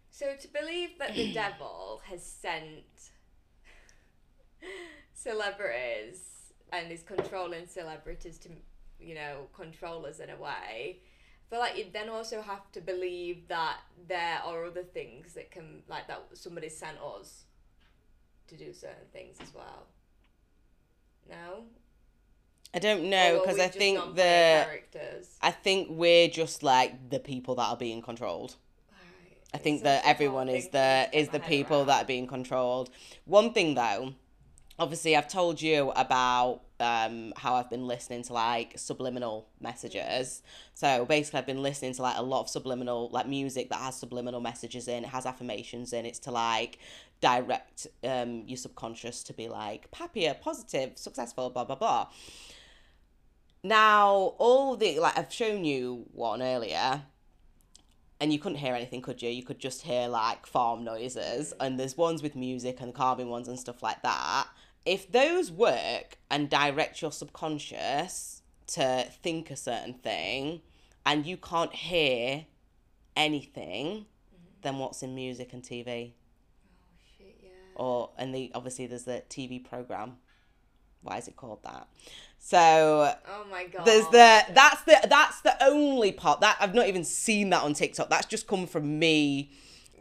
So 0.10 0.36
to 0.39 0.48
believe 0.48 0.98
that 1.00 1.15
the 1.15 1.34
devil 1.34 2.01
has 2.10 2.24
sent 2.24 2.86
celebrities 5.17 6.19
and 6.71 6.91
is 6.91 7.03
controlling 7.03 7.65
celebrities 7.67 8.38
to, 8.39 8.50
you 9.00 9.15
know, 9.15 9.47
control 9.53 10.05
us 10.05 10.19
in 10.19 10.29
a 10.29 10.36
way, 10.36 11.00
I 11.00 11.45
feel 11.50 11.59
like 11.59 11.77
you 11.77 11.86
then 11.91 12.09
also 12.09 12.41
have 12.41 12.71
to 12.74 12.81
believe 12.81 13.47
that 13.47 13.77
there 14.07 14.39
are 14.45 14.65
other 14.65 14.83
things 14.83 15.33
that 15.33 15.50
can, 15.50 15.83
like 15.88 16.07
that 16.07 16.21
somebody 16.33 16.69
sent 16.69 16.97
us. 17.00 17.45
to 18.47 18.55
do 18.55 18.74
certain 18.74 19.07
things 19.12 19.38
as 19.41 19.53
well. 19.53 19.88
No. 21.29 21.63
I 22.74 22.79
don't 22.79 23.09
know 23.09 23.41
because 23.41 23.59
I 23.59 23.67
think 23.67 24.15
the 24.15 24.65
characters. 24.65 25.38
I 25.41 25.51
think 25.51 25.89
we're 25.89 26.29
just 26.29 26.63
like 26.63 27.09
the 27.09 27.19
people 27.19 27.55
that 27.55 27.67
are 27.67 27.77
being 27.77 28.01
controlled. 28.01 28.55
Right. 28.91 29.38
I 29.53 29.57
think 29.57 29.83
that 29.83 30.03
everyone 30.05 30.50
is 30.50 30.67
thing 30.67 30.71
for 30.71 30.77
me 30.77 31.09
the 31.12 31.19
is 31.19 31.29
the 31.29 31.39
people 31.39 31.86
that 31.86 32.03
are 32.03 32.05
being 32.05 32.27
controlled. 32.27 32.89
One 33.25 33.53
thing 33.53 33.75
though, 33.75 34.13
obviously 34.79 35.15
I've 35.15 35.27
told 35.27 35.62
you 35.62 35.91
about 35.96 36.62
um 36.79 37.34
how 37.36 37.55
I've 37.55 37.69
been 37.69 37.88
listening 37.88 38.24
to 38.24 38.34
like 38.34 38.74
subliminal 38.77 39.48
messages. 39.60 40.43
So 40.74 41.05
basically 41.05 41.39
I've 41.39 41.48
been 41.48 41.63
listening 41.63 41.93
to 41.96 42.01
like 42.03 42.17
a 42.17 42.22
lot 42.22 42.41
of 42.41 42.50
subliminal 42.50 43.10
like 43.12 43.27
music 43.27 43.69
that 43.69 43.79
has 43.79 43.96
subliminal 43.96 44.41
messages 44.41 44.88
in, 44.88 45.03
it 45.03 45.10
has 45.10 45.25
affirmations 45.25 45.93
in, 45.93 46.05
it's 46.05 46.19
to 46.19 46.31
like 46.31 46.79
direct 47.19 47.88
um 48.03 48.43
your 48.46 48.57
subconscious 48.57 49.24
to 49.24 49.34
be 49.34 49.48
like 49.48 49.88
happier, 49.93 50.36
positive, 50.36 50.98
successful, 50.98 51.50
blah 51.50 51.63
blah 51.63 51.75
blah. 51.75 52.07
Now, 53.63 54.36
all 54.38 54.77
the 54.77 55.00
like 55.00 55.17
I've 55.17 55.34
shown 55.34 55.65
you 55.65 56.05
one 56.13 56.41
earlier, 56.43 57.01
and 58.19 58.31
you 58.31 58.39
couldn't 58.39 58.60
hear 58.60 58.75
anything, 58.75 59.01
could 59.01 59.22
you? 59.22 59.29
You 59.29 59.43
could 59.43 59.60
just 59.60 59.81
hear 59.81 60.07
like 60.07 60.46
farm 60.46 60.84
noises, 60.84 61.53
and 61.60 61.79
there's 61.79 61.98
ones 61.98 62.22
with 62.22 62.36
music 62.36 62.79
and 62.81 62.93
calming 62.93 63.29
ones 63.29 63.48
and 63.48 63.60
stuff 63.60 63.81
like 63.81 64.01
that. 64.03 64.48
If 64.88 65.12
those 65.12 65.51
work 65.51 66.17
and 66.32 66.50
direct 66.50 67.01
your 67.01 67.12
subconscious 67.12 68.41
to 68.67 69.06
think 69.22 69.51
a 69.51 69.58
certain 69.58 69.96
thing, 69.96 70.62
and 71.06 71.25
you 71.25 71.36
can't 71.36 71.74
hear 71.74 72.46
anything, 73.17 73.86
mm-hmm. 73.88 74.46
then 74.62 74.77
what's 74.77 75.03
in 75.03 75.13
music 75.13 75.51
and 75.51 75.62
TV? 75.62 76.12
Oh 76.79 76.96
shit! 77.17 77.38
Yeah. 77.44 77.50
Or 77.75 78.12
and 78.17 78.34
the 78.34 78.50
obviously 78.56 78.88
there's 78.88 79.03
the 79.03 79.24
TV 79.29 79.63
program. 79.63 80.17
Why 81.01 81.17
is 81.17 81.27
it 81.27 81.36
called 81.36 81.63
that? 81.63 81.88
So 82.39 83.13
Oh 83.27 83.46
my 83.51 83.65
god. 83.65 83.86
there's 83.86 84.06
the 84.06 84.53
that's 84.53 84.84
the 84.84 85.06
that's 85.10 85.41
the 85.41 85.62
only 85.65 86.13
part 86.13 86.39
that 86.39 86.56
I've 86.62 86.74
not 86.74 86.88
even 86.88 87.03
seen 87.03 87.50
that 87.50 87.63
on 87.63 87.74
TikTok. 87.74 88.10
That's 88.10 88.25
just 88.25 88.48
come 88.48 88.67
from 88.67 89.00
me 89.00 89.51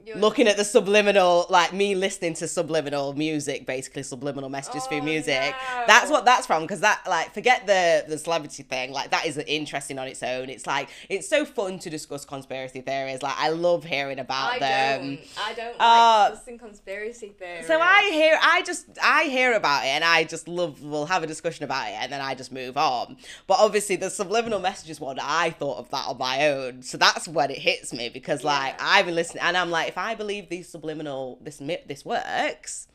You're- 0.06 0.20
looking 0.20 0.46
at 0.46 0.56
the 0.56 0.64
subliminal, 0.64 1.46
like 1.50 1.72
me 1.72 1.94
listening 1.96 2.34
to 2.34 2.46
subliminal 2.48 3.12
music, 3.14 3.66
basically 3.66 4.04
subliminal 4.04 4.48
messages 4.48 4.84
Oh, 4.86 4.88
through 4.88 5.02
music. 5.02 5.52
no. 5.74 5.84
That's 5.86 6.10
what 6.10 6.24
that's 6.24 6.46
from 6.46 6.62
because 6.62 6.80
that 6.80 7.00
like 7.08 7.34
forget 7.34 7.66
the 7.66 8.04
the 8.08 8.16
celebrity 8.16 8.62
thing. 8.62 8.92
Like 8.92 9.10
that 9.10 9.26
is 9.26 9.36
interesting 9.38 9.98
on 9.98 10.06
its 10.06 10.22
own. 10.22 10.48
It's 10.48 10.66
like 10.66 10.88
it's 11.08 11.28
so 11.28 11.44
fun 11.44 11.78
to 11.80 11.90
discuss 11.90 12.24
conspiracy 12.24 12.80
theories. 12.82 13.20
Like 13.22 13.34
I 13.36 13.48
love 13.48 13.84
hearing 13.84 14.20
about 14.20 14.52
I 14.54 14.58
them. 14.60 15.00
don't. 15.16 15.20
I 15.44 15.54
don't 15.54 15.76
Uh, 15.80 16.18
like 16.20 16.30
discussing 16.34 16.58
conspiracy 16.58 17.34
theories. 17.38 17.66
So 17.66 17.80
I 17.80 18.10
hear, 18.12 18.38
I 18.40 18.62
just, 18.62 18.86
I 19.02 19.24
hear 19.24 19.54
about 19.54 19.84
it, 19.84 19.88
and 19.88 20.04
I 20.04 20.22
just 20.24 20.46
love. 20.46 20.82
We'll 20.82 21.06
have 21.06 21.22
a 21.22 21.26
discussion 21.26 21.64
about 21.64 21.88
it, 21.88 21.94
and 22.00 22.12
then 22.12 22.20
I 22.20 22.34
just 22.36 22.52
move 22.52 22.76
on. 22.76 23.16
But 23.48 23.58
obviously, 23.58 23.96
the 23.96 24.10
subliminal 24.10 24.60
messages 24.60 25.00
one, 25.00 25.18
I 25.20 25.50
thought 25.50 25.78
of 25.78 25.90
that 25.90 26.06
on 26.06 26.18
my 26.18 26.48
own, 26.48 26.82
so 26.82 26.96
that's 26.96 27.26
when 27.26 27.50
it 27.50 27.58
hits 27.58 27.92
me 27.92 28.08
because, 28.08 28.44
like, 28.44 28.74
Yeah. 28.78 28.86
I've 28.88 29.06
been 29.06 29.14
listening, 29.16 29.42
and 29.42 29.56
I'm 29.56 29.70
like, 29.70 29.95
if 29.96 30.02
I 30.02 30.14
believe 30.14 30.50
these 30.50 30.68
subliminal, 30.68 31.38
this 31.40 31.56
this 31.86 32.04
works, 32.04 32.86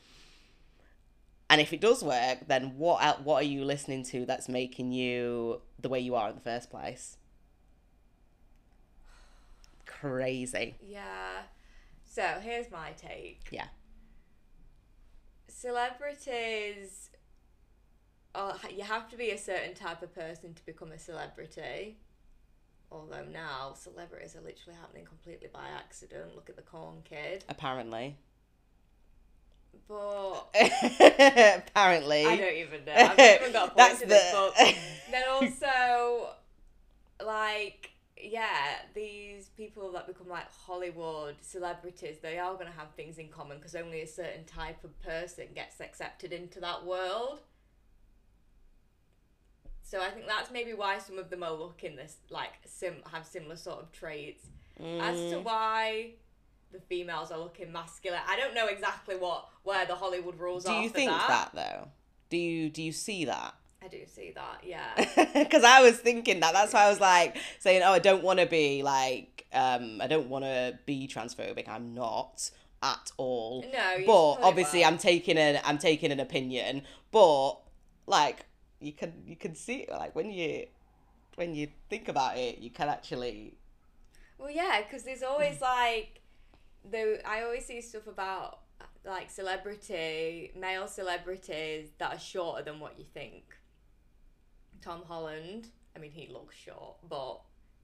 and 1.49 1.59
if 1.59 1.73
it 1.73 1.81
does 1.81 2.03
work, 2.03 2.47
then 2.47 2.77
what 2.77 3.23
what 3.23 3.41
are 3.41 3.47
you 3.47 3.65
listening 3.65 4.03
to 4.11 4.23
that's 4.27 4.47
making 4.47 4.91
you 4.91 5.61
the 5.79 5.89
way 5.89 5.99
you 5.99 6.13
are 6.13 6.29
in 6.29 6.35
the 6.35 6.41
first 6.41 6.69
place? 6.69 7.17
Crazy. 9.87 10.75
Yeah. 10.79 11.41
So 12.05 12.21
here's 12.39 12.69
my 12.69 12.91
take. 12.91 13.47
Yeah. 13.49 13.69
Celebrities. 15.47 17.09
Oh, 18.35 18.59
you 18.69 18.83
have 18.83 19.09
to 19.09 19.17
be 19.17 19.31
a 19.31 19.39
certain 19.39 19.73
type 19.73 20.03
of 20.03 20.13
person 20.13 20.53
to 20.53 20.65
become 20.67 20.91
a 20.91 20.99
celebrity. 20.99 21.97
Although 22.91 23.23
now 23.31 23.73
celebrities 23.73 24.35
are 24.35 24.41
literally 24.41 24.77
happening 24.79 25.05
completely 25.05 25.47
by 25.53 25.65
accident. 25.77 26.35
Look 26.35 26.49
at 26.49 26.57
the 26.57 26.61
corn 26.61 26.97
kid. 27.05 27.45
Apparently. 27.47 28.17
But 29.87 30.47
Apparently. 30.59 32.25
I 32.25 32.35
don't 32.37 32.53
even 32.55 32.85
know. 32.85 32.93
I've 32.93 33.41
even 33.41 33.53
got 33.53 33.69
a 33.69 33.71
point 33.73 33.77
That's 33.77 34.01
to 34.01 34.07
this 34.07 34.31
the- 34.31 34.37
book. 34.37 34.75
then 35.11 35.23
also, 35.29 36.29
like, 37.25 37.91
yeah, 38.21 38.49
these 38.93 39.47
people 39.55 39.91
that 39.93 40.05
become 40.07 40.27
like 40.27 40.51
Hollywood 40.51 41.35
celebrities, 41.41 42.17
they 42.21 42.37
are 42.37 42.53
going 42.55 42.67
to 42.67 42.77
have 42.77 42.91
things 42.97 43.17
in 43.17 43.29
common 43.29 43.57
because 43.57 43.75
only 43.75 44.01
a 44.01 44.07
certain 44.07 44.43
type 44.43 44.83
of 44.83 44.99
person 45.01 45.45
gets 45.55 45.79
accepted 45.79 46.33
into 46.33 46.59
that 46.59 46.85
world. 46.85 47.39
So 49.91 50.01
I 50.01 50.09
think 50.09 50.25
that's 50.25 50.49
maybe 50.51 50.73
why 50.73 50.99
some 50.99 51.17
of 51.19 51.29
them 51.29 51.43
are 51.43 51.51
looking 51.51 51.97
this 51.97 52.15
like 52.29 52.51
sim 52.65 52.95
have 53.11 53.25
similar 53.25 53.57
sort 53.57 53.79
of 53.81 53.91
traits 53.91 54.45
as 54.79 55.15
to 55.31 55.35
Mm. 55.37 55.43
why 55.43 56.11
the 56.71 56.79
females 56.79 57.29
are 57.29 57.37
looking 57.37 57.73
masculine. 57.73 58.21
I 58.25 58.37
don't 58.37 58.55
know 58.55 58.67
exactly 58.67 59.17
what 59.17 59.49
where 59.63 59.85
the 59.85 59.95
Hollywood 59.95 60.39
rules 60.39 60.63
do 60.63 60.71
are 60.71 60.81
you 60.81 60.87
for 60.87 60.95
think 60.95 61.11
that. 61.11 61.49
though? 61.53 61.89
Do 62.29 62.37
you 62.37 62.69
do 62.69 62.81
you 62.81 62.93
see 62.93 63.25
that? 63.25 63.53
I 63.83 63.89
do 63.89 63.99
see 64.05 64.31
that, 64.33 64.61
yeah. 64.63 64.93
Because 65.33 65.65
I 65.65 65.81
was 65.81 65.97
thinking 65.97 66.39
that. 66.39 66.53
That's 66.53 66.71
why 66.71 66.85
I 66.85 66.89
was 66.89 67.01
like 67.01 67.35
saying, 67.59 67.81
"Oh, 67.83 67.91
I 67.91 67.99
don't 67.99 68.23
want 68.23 68.39
to 68.39 68.45
be 68.45 68.83
like, 68.83 69.45
um, 69.51 69.99
I 69.99 70.07
don't 70.07 70.29
want 70.29 70.45
to 70.45 70.79
be 70.85 71.09
transphobic. 71.13 71.67
I'm 71.67 71.93
not 71.93 72.49
at 72.81 73.11
all." 73.17 73.63
No, 73.63 73.67
you 73.95 74.05
but 74.05 74.33
should 74.33 74.35
put 74.37 74.39
it 74.39 74.45
obviously, 74.49 74.79
well. 74.81 74.89
I'm 74.91 74.97
taking 74.99 75.37
an 75.37 75.59
I'm 75.65 75.79
taking 75.79 76.11
an 76.13 76.19
opinion. 76.21 76.83
But 77.11 77.55
like, 78.05 78.45
you 78.81 78.93
can 78.93 79.13
you 79.25 79.35
can 79.35 79.55
see 79.55 79.87
like 79.89 80.15
when 80.15 80.31
you 80.31 80.65
when 81.35 81.55
you 81.55 81.67
think 81.89 82.07
about 82.07 82.37
it, 82.37 82.59
you 82.59 82.69
can 82.69 82.89
actually 82.89 83.57
Well, 84.37 84.51
yeah, 84.51 84.81
because 84.81 85.03
there's 85.03 85.23
always 85.23 85.61
like, 85.77 86.21
though 86.89 87.17
I 87.25 87.43
always 87.43 87.65
see 87.65 87.81
stuff 87.81 88.07
about 88.07 88.59
like 89.05 89.29
celebrity 89.29 90.51
male 90.59 90.87
celebrities 90.87 91.89
that 91.99 92.15
are 92.15 92.19
shorter 92.19 92.63
than 92.63 92.79
what 92.79 92.99
you 92.99 93.05
think. 93.13 93.55
Tom 94.81 95.03
Holland, 95.07 95.67
I 95.95 95.99
mean, 95.99 96.11
he 96.11 96.27
looks 96.31 96.55
short, 96.55 96.97
but 97.07 97.41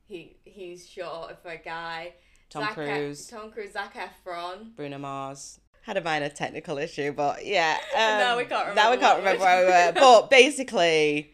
he 0.07 0.37
he's 0.43 0.87
short 0.87 1.41
for 1.41 1.49
a 1.49 1.57
guy. 1.57 2.13
Tom 2.49 2.63
Zac 2.63 2.71
E- 2.71 2.73
Cruise. 2.75 3.27
Tom 3.27 3.51
Cruise, 3.51 3.73
Zac 3.73 3.93
Efron. 3.95 4.75
Bruno 4.75 4.97
Mars. 4.97 5.59
Had 5.87 5.95
a 5.95 6.01
minor 6.03 6.27
technical 6.27 6.77
issue, 6.77 7.13
but 7.13 7.45
yeah. 7.45 7.77
Um, 7.95 7.99
Now 8.19 8.37
we 8.37 8.43
can't 8.43 8.67
remember. 8.67 8.75
Now 8.75 8.91
we 8.91 8.97
can't 8.97 9.19
remember 9.19 9.41
where 9.41 9.65
we 9.65 9.71
were. 9.71 9.93
But 9.93 10.29
basically, 10.29 11.31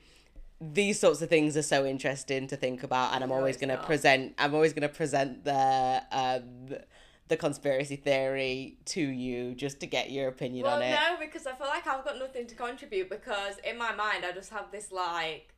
these 0.61 0.99
sorts 0.99 1.23
of 1.23 1.29
things 1.29 1.57
are 1.57 1.63
so 1.63 1.87
interesting 1.87 2.45
to 2.47 2.55
think 2.55 2.83
about, 2.83 3.15
and 3.15 3.23
I'm 3.23 3.31
No, 3.31 3.35
always 3.37 3.57
going 3.57 3.69
to 3.69 3.83
present. 3.83 4.35
I'm 4.37 4.53
always 4.53 4.71
going 4.71 4.87
to 4.87 4.95
present 4.95 5.43
the 5.43 6.03
um, 6.11 6.77
the 7.29 7.35
conspiracy 7.35 7.95
theory 7.95 8.77
to 8.85 9.01
you 9.01 9.55
just 9.55 9.79
to 9.79 9.87
get 9.87 10.11
your 10.11 10.27
opinion 10.27 10.65
Well, 10.65 10.75
on 10.75 10.81
it. 10.83 10.91
no, 10.91 11.17
because 11.19 11.47
I 11.47 11.53
feel 11.53 11.65
like 11.67 11.87
I've 11.87 12.05
got 12.05 12.19
nothing 12.19 12.45
to 12.45 12.53
contribute 12.53 13.09
because 13.09 13.55
in 13.63 13.75
my 13.75 13.91
mind 13.95 14.23
I 14.23 14.33
just 14.33 14.51
have 14.51 14.71
this 14.71 14.91
like, 14.91 15.51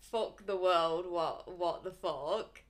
fuck 0.00 0.44
the 0.44 0.56
world, 0.56 1.06
what 1.08 1.56
what 1.56 1.84
the 1.84 1.92
fuck, 1.92 2.62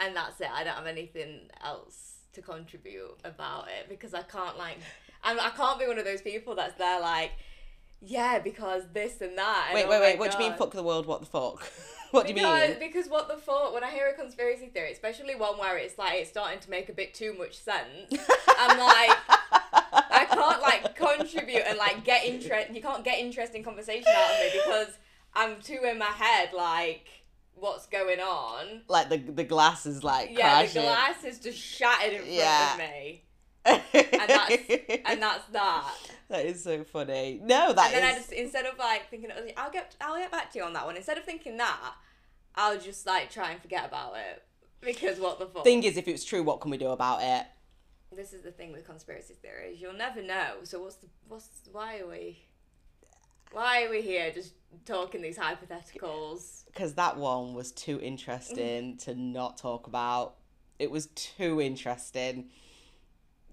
and 0.00 0.16
that's 0.16 0.40
it. 0.40 0.48
I 0.50 0.64
don't 0.64 0.76
have 0.76 0.86
anything 0.86 1.50
else 1.62 2.14
to 2.32 2.40
contribute 2.40 3.18
about 3.24 3.66
it 3.68 3.88
because 3.88 4.14
I 4.14 4.22
can't 4.22 4.56
like, 4.56 4.78
I'm, 5.22 5.38
I 5.40 5.50
can't 5.50 5.78
be 5.78 5.86
one 5.86 5.98
of 5.98 6.04
those 6.04 6.22
people 6.22 6.54
that's 6.54 6.74
there 6.78 7.00
like, 7.00 7.32
yeah, 8.02 8.38
because 8.38 8.84
this 8.92 9.20
and 9.20 9.36
that. 9.36 9.66
and 9.68 9.74
Wait, 9.74 9.84
oh 9.86 9.90
wait, 9.90 10.00
wait. 10.00 10.18
What 10.18 10.30
do 10.30 10.42
you 10.42 10.48
mean? 10.48 10.58
Fuck 10.58 10.72
the 10.72 10.82
world. 10.82 11.06
What 11.06 11.20
the 11.20 11.26
fuck? 11.26 11.62
what 12.12 12.22
do 12.26 12.30
you 12.30 12.34
because, 12.36 12.70
mean? 12.70 12.78
Because 12.78 13.08
what 13.08 13.28
the 13.28 13.36
fuck? 13.36 13.74
When 13.74 13.84
I 13.84 13.90
hear 13.90 14.06
a 14.08 14.14
conspiracy 14.14 14.66
theory, 14.68 14.92
especially 14.92 15.34
one 15.34 15.58
where 15.58 15.76
it's 15.76 15.98
like 15.98 16.14
it's 16.14 16.30
starting 16.30 16.60
to 16.60 16.70
make 16.70 16.88
a 16.88 16.94
bit 16.94 17.12
too 17.12 17.34
much 17.38 17.58
sense, 17.58 18.10
I'm 18.58 18.78
like, 18.78 19.16
I 20.10 20.26
can't 20.30 20.62
like 20.62 20.96
contribute 21.18 21.62
and 21.66 21.76
like 21.76 22.02
get 22.04 22.24
interest. 22.24 22.70
You 22.74 22.80
can't 22.80 23.04
get 23.04 23.18
interesting 23.18 23.62
conversation 23.62 24.08
out 24.08 24.30
of 24.32 24.40
me 24.40 24.60
because 24.64 24.98
I'm 25.34 25.60
too 25.60 25.80
in 25.86 25.98
my 25.98 26.06
head. 26.06 26.50
Like, 26.56 27.06
what's 27.54 27.86
going 27.86 28.20
on? 28.20 28.80
like 28.88 29.10
the 29.10 29.18
the 29.18 29.44
glass 29.44 29.84
is 29.84 30.02
like 30.02 30.30
Yeah, 30.30 30.62
the 30.62 30.68
crashing. 30.72 30.82
glass 30.82 31.24
is 31.24 31.38
just 31.38 31.58
shattered 31.58 32.12
in 32.14 32.18
front 32.20 32.32
Yeah. 32.32 32.72
of 32.72 32.78
me, 32.78 33.24
and 33.64 33.82
that's 34.28 34.54
and 35.04 35.22
that's 35.22 35.46
that. 35.52 35.94
that 36.28 36.46
is 36.46 36.62
so 36.62 36.84
funny. 36.84 37.40
No, 37.42 37.72
that 37.72 37.86
and 37.86 37.94
then 37.94 38.04
I 38.04 38.14
just 38.14 38.32
instead 38.32 38.66
of 38.66 38.78
like 38.78 39.10
thinking, 39.10 39.30
"Oh, 39.36 39.46
I'll 39.56 39.70
get 39.70 39.96
I'll 40.00 40.18
get 40.18 40.30
back 40.30 40.52
to 40.52 40.58
you 40.58 40.64
on 40.64 40.72
that 40.72 40.86
one. 40.86 40.96
Instead 40.96 41.18
of 41.18 41.24
thinking 41.24 41.56
that, 41.58 41.94
I'll 42.54 42.78
just 42.78 43.06
like 43.06 43.30
try 43.30 43.50
and 43.50 43.60
forget 43.60 43.86
about 43.86 44.14
it 44.16 44.42
because 44.80 45.18
what 45.18 45.38
the 45.38 45.46
fuck. 45.46 45.64
thing 45.64 45.82
is, 45.84 45.96
if 45.96 46.08
it's 46.08 46.24
true, 46.24 46.42
what 46.42 46.60
can 46.60 46.70
we 46.70 46.78
do 46.78 46.88
about 46.88 47.22
it? 47.22 47.46
this 48.14 48.32
is 48.32 48.42
the 48.42 48.50
thing 48.50 48.72
with 48.72 48.84
conspiracy 48.84 49.34
theories. 49.34 49.80
You'll 49.80 49.92
never 49.92 50.22
know. 50.22 50.56
So 50.64 50.80
what's 50.82 50.96
the 50.96 51.06
what's 51.28 51.48
why 51.70 52.00
are 52.00 52.08
we 52.08 52.38
why 53.52 53.84
are 53.84 53.90
we 53.90 54.02
here 54.02 54.30
just 54.32 54.54
talking 54.84 55.22
these 55.22 55.38
hypotheticals? 55.38 56.64
because 56.66 56.94
that 56.94 57.16
one 57.16 57.54
was 57.54 57.72
too 57.72 58.00
interesting 58.00 58.96
to 58.98 59.14
not 59.14 59.58
talk 59.58 59.86
about. 59.86 60.36
It 60.78 60.90
was 60.90 61.06
too 61.08 61.60
interesting. 61.60 62.50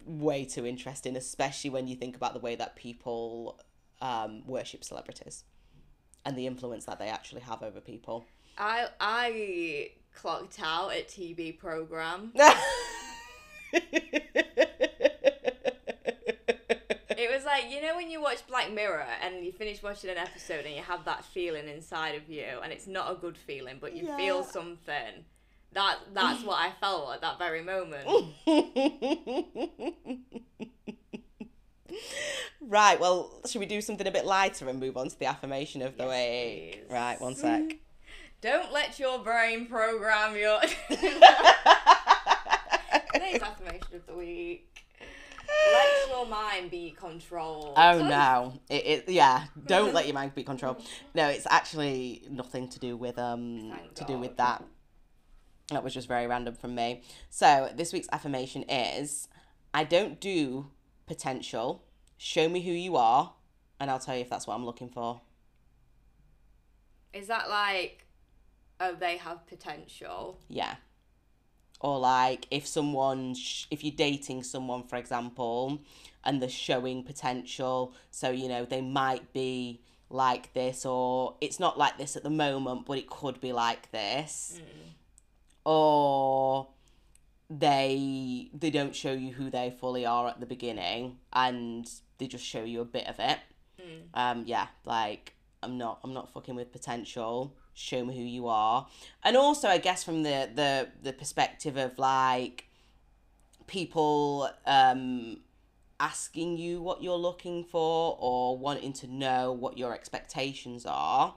Way 0.07 0.45
too 0.45 0.65
interesting, 0.65 1.15
especially 1.15 1.69
when 1.69 1.87
you 1.87 1.95
think 1.95 2.15
about 2.15 2.33
the 2.33 2.39
way 2.39 2.55
that 2.55 2.75
people 2.75 3.59
um, 4.01 4.43
worship 4.47 4.83
celebrities 4.83 5.43
and 6.25 6.37
the 6.37 6.47
influence 6.47 6.85
that 6.85 6.97
they 6.99 7.07
actually 7.09 7.41
have 7.41 7.61
over 7.63 7.79
people. 7.81 8.25
I 8.57 8.87
I 8.99 9.91
clocked 10.15 10.59
out 10.63 10.93
at 10.93 11.07
TV 11.09 11.57
program. 11.57 12.33
It 17.19 17.31
was 17.33 17.45
like 17.45 17.71
you 17.71 17.81
know 17.81 17.95
when 17.95 18.11
you 18.11 18.21
watch 18.21 18.45
Black 18.47 18.71
Mirror 18.71 19.05
and 19.23 19.43
you 19.43 19.51
finish 19.51 19.81
watching 19.81 20.09
an 20.11 20.17
episode 20.17 20.65
and 20.65 20.75
you 20.75 20.83
have 20.83 21.03
that 21.05 21.25
feeling 21.25 21.67
inside 21.67 22.09
of 22.15 22.29
you 22.29 22.45
and 22.63 22.71
it's 22.71 22.85
not 22.85 23.11
a 23.11 23.15
good 23.15 23.35
feeling 23.37 23.77
but 23.81 23.95
you 23.95 24.05
Yeah. 24.05 24.17
feel 24.17 24.43
something. 24.43 25.25
That 25.73 25.97
that's 26.13 26.43
what 26.43 26.59
I 26.59 26.71
felt 26.79 27.13
at 27.13 27.21
that 27.21 27.37
very 27.37 27.61
moment. 27.61 28.07
right, 32.61 32.99
well, 32.99 33.31
should 33.45 33.59
we 33.59 33.65
do 33.65 33.81
something 33.81 34.07
a 34.07 34.11
bit 34.11 34.25
lighter 34.25 34.67
and 34.69 34.79
move 34.79 34.97
on 34.97 35.09
to 35.09 35.19
the 35.19 35.25
affirmation 35.25 35.81
of 35.81 35.97
the 35.97 36.05
Yes, 36.05 36.11
week? 36.13 36.79
please. 36.87 36.91
Right, 36.91 37.21
one 37.21 37.35
sec. 37.35 37.77
Don't 38.41 38.71
let 38.71 38.99
your 38.99 39.19
brain 39.19 39.65
program 39.65 40.35
your 40.35 40.59
today's 40.89 41.21
affirmation 43.41 43.95
of 43.95 44.05
the 44.05 44.13
week. 44.15 44.85
Let 45.73 46.09
your 46.09 46.25
mind 46.27 46.69
be 46.69 46.91
controlled. 46.91 47.73
Oh 47.77 48.07
no! 48.07 48.53
It, 48.69 48.85
it 48.85 49.09
yeah. 49.09 49.45
Don't 49.65 49.93
let 49.93 50.05
your 50.05 50.13
mind 50.13 50.35
be 50.35 50.43
controlled. 50.43 50.85
No, 51.15 51.27
it's 51.29 51.47
actually 51.49 52.23
nothing 52.29 52.67
to 52.69 52.79
do 52.79 52.95
with 52.95 53.17
um 53.17 53.73
Thank 53.75 53.95
to 53.95 54.03
do 54.05 54.19
with 54.19 54.37
that. 54.37 54.63
That 55.69 55.83
was 55.83 55.93
just 55.93 56.07
very 56.07 56.27
random 56.27 56.55
from 56.55 56.75
me. 56.75 57.03
So 57.29 57.69
this 57.75 57.91
week's 57.93 58.07
affirmation 58.11 58.63
is: 58.63 59.27
I 59.73 59.83
don't 59.83 60.19
do 60.19 60.67
potential. 61.07 61.83
Show 62.17 62.49
me 62.49 62.61
who 62.61 62.71
you 62.71 62.95
are, 62.95 63.33
and 63.79 63.91
I'll 63.91 63.99
tell 63.99 64.15
you 64.15 64.21
if 64.21 64.29
that's 64.29 64.47
what 64.47 64.55
I'm 64.55 64.65
looking 64.65 64.89
for. 64.89 65.21
Is 67.13 67.27
that 67.27 67.49
like, 67.49 68.05
oh, 68.79 68.95
they 68.99 69.17
have 69.17 69.45
potential? 69.47 70.39
Yeah. 70.49 70.75
Or 71.79 71.99
like 71.99 72.47
if 72.49 72.65
someone, 72.65 73.35
sh- 73.35 73.65
if 73.69 73.83
you're 73.83 73.95
dating 73.95 74.43
someone, 74.43 74.83
for 74.83 74.95
example, 74.95 75.79
and 76.23 76.41
they're 76.41 76.49
showing 76.49 77.03
potential, 77.03 77.93
so 78.09 78.31
you 78.31 78.47
know 78.47 78.65
they 78.65 78.81
might 78.81 79.31
be 79.33 79.81
like 80.09 80.53
this, 80.53 80.85
or 80.85 81.35
it's 81.41 81.59
not 81.59 81.77
like 81.77 81.97
this 81.97 82.15
at 82.15 82.23
the 82.23 82.29
moment, 82.29 82.85
but 82.85 82.97
it 82.97 83.09
could 83.09 83.39
be 83.39 83.53
like 83.53 83.91
this, 83.91 84.59
mm. 84.59 84.93
Or 85.67 86.69
they 87.49 88.49
they 88.53 88.69
don't 88.69 88.95
show 88.95 89.11
you 89.11 89.33
who 89.33 89.49
they 89.49 89.69
fully 89.69 90.05
are 90.05 90.25
at 90.27 90.39
the 90.39 90.45
beginning, 90.45 91.17
and 91.33 91.89
they 92.19 92.27
just 92.27 92.45
show 92.45 92.63
you 92.63 92.79
a 92.79 92.85
bit 92.85 93.05
of 93.07 93.19
it. 93.19 93.37
Um, 94.13 94.43
yeah, 94.47 94.67
like 94.85 95.33
I'm 95.61 95.77
not 95.77 95.99
I'm 96.05 96.13
not 96.13 96.31
fucking 96.33 96.55
with 96.55 96.71
potential. 96.71 97.53
Show 97.73 98.05
me 98.05 98.15
who 98.15 98.23
you 98.23 98.47
are. 98.47 98.87
And 99.23 99.35
also 99.35 99.67
I 99.67 99.77
guess 99.77 100.05
from 100.05 100.23
the 100.23 100.49
the 100.55 100.87
the 101.03 101.11
perspective 101.11 101.75
of 101.75 101.99
like 101.99 102.69
people 103.67 104.49
um 104.65 105.41
asking 105.99 106.57
you 106.57 106.81
what 106.81 107.03
you're 107.03 107.17
looking 107.17 107.65
for 107.65 108.17
or 108.21 108.57
wanting 108.57 108.93
to 108.93 109.07
know 109.07 109.51
what 109.51 109.77
your 109.77 109.93
expectations 109.93 110.85
are. 110.87 111.35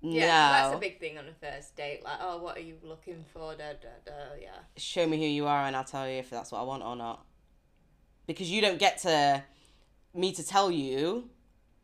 Yeah, 0.00 0.26
no. 0.26 0.26
that's 0.26 0.76
a 0.76 0.78
big 0.78 1.00
thing 1.00 1.18
on 1.18 1.24
a 1.26 1.34
first 1.44 1.74
date. 1.76 2.04
Like, 2.04 2.18
oh, 2.20 2.38
what 2.38 2.56
are 2.56 2.60
you 2.60 2.76
looking 2.82 3.24
for? 3.32 3.54
Da 3.54 3.72
da 3.72 3.88
da. 4.04 4.12
Yeah. 4.40 4.50
show 4.76 5.06
me 5.06 5.16
who 5.16 5.24
you 5.24 5.46
are 5.46 5.64
and 5.66 5.74
I'll 5.74 5.84
tell 5.84 6.08
you 6.08 6.18
if 6.18 6.30
that's 6.30 6.52
what 6.52 6.60
I 6.60 6.64
want 6.64 6.84
or 6.84 6.94
not. 6.94 7.24
Because 8.26 8.50
you 8.50 8.60
don't 8.60 8.78
get 8.78 8.98
to 8.98 9.42
me 10.14 10.32
to 10.32 10.46
tell 10.46 10.70
you 10.70 11.30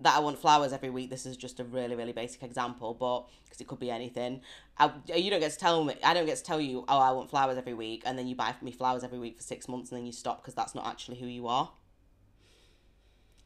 that 0.00 0.16
I 0.16 0.20
want 0.20 0.38
flowers 0.38 0.72
every 0.72 0.90
week. 0.90 1.10
This 1.10 1.26
is 1.26 1.36
just 1.36 1.60
a 1.60 1.64
really, 1.64 1.96
really 1.96 2.12
basic 2.12 2.42
example, 2.42 2.94
but 2.94 3.28
because 3.44 3.60
it 3.60 3.66
could 3.66 3.80
be 3.80 3.90
anything. 3.90 4.42
I, 4.78 4.92
you 5.14 5.30
don't 5.30 5.40
get 5.40 5.52
to 5.52 5.58
tell 5.58 5.84
me. 5.84 5.94
I 6.04 6.14
don't 6.14 6.26
get 6.26 6.36
to 6.36 6.42
tell 6.42 6.60
you. 6.60 6.84
Oh, 6.88 6.98
I 6.98 7.12
want 7.12 7.30
flowers 7.30 7.56
every 7.56 7.74
week, 7.74 8.02
and 8.04 8.18
then 8.18 8.26
you 8.26 8.34
buy 8.34 8.54
me 8.60 8.72
flowers 8.72 9.04
every 9.04 9.18
week 9.18 9.36
for 9.36 9.42
six 9.42 9.68
months, 9.68 9.90
and 9.90 9.98
then 9.98 10.06
you 10.06 10.12
stop 10.12 10.42
because 10.42 10.54
that's 10.54 10.74
not 10.74 10.86
actually 10.86 11.18
who 11.18 11.26
you 11.26 11.46
are. 11.46 11.72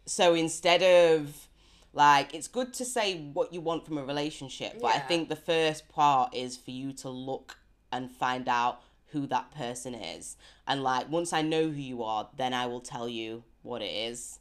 So 0.06 0.34
instead 0.34 0.82
of 0.82 1.47
like, 1.92 2.34
it's 2.34 2.48
good 2.48 2.74
to 2.74 2.84
say 2.84 3.30
what 3.32 3.52
you 3.52 3.60
want 3.60 3.86
from 3.86 3.98
a 3.98 4.04
relationship, 4.04 4.80
but 4.80 4.94
I 4.94 4.98
think 4.98 5.28
the 5.28 5.36
first 5.36 5.88
part 5.88 6.34
is 6.34 6.56
for 6.56 6.70
you 6.70 6.92
to 6.94 7.08
look 7.08 7.58
and 7.90 8.10
find 8.10 8.48
out 8.48 8.82
who 9.12 9.26
that 9.28 9.50
person 9.50 9.94
is. 9.94 10.36
And 10.66 10.82
like, 10.82 11.10
once 11.10 11.32
I 11.32 11.42
know 11.42 11.62
who 11.64 11.80
you 11.80 12.02
are, 12.02 12.28
then 12.36 12.52
I 12.52 12.66
will 12.66 12.80
tell 12.80 13.08
you 13.08 13.44
what 13.62 13.80
it 13.82 13.92
is 13.92 14.38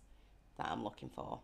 that 0.58 0.68
I'm 0.70 0.84
looking 0.84 1.10
for. 1.10 1.40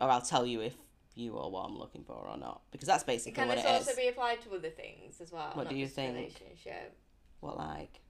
Or 0.00 0.08
I'll 0.08 0.22
tell 0.22 0.46
you 0.46 0.60
if 0.60 0.74
you 1.14 1.36
are 1.38 1.50
what 1.50 1.66
I'm 1.66 1.78
looking 1.78 2.04
for 2.04 2.14
or 2.14 2.38
not. 2.38 2.62
Because 2.70 2.88
that's 2.88 3.04
basically 3.04 3.32
Can 3.32 3.48
what 3.48 3.56
this 3.58 3.66
it 3.66 3.70
also 3.70 3.90
is. 3.90 3.96
be 3.96 4.08
applied 4.08 4.40
to 4.42 4.54
other 4.54 4.70
things 4.70 5.20
as 5.20 5.30
well? 5.30 5.50
What 5.52 5.68
do 5.68 5.76
you 5.76 5.86
think? 5.86 6.16
Relationship. 6.16 6.96
What 7.40 7.58
like? 7.58 8.00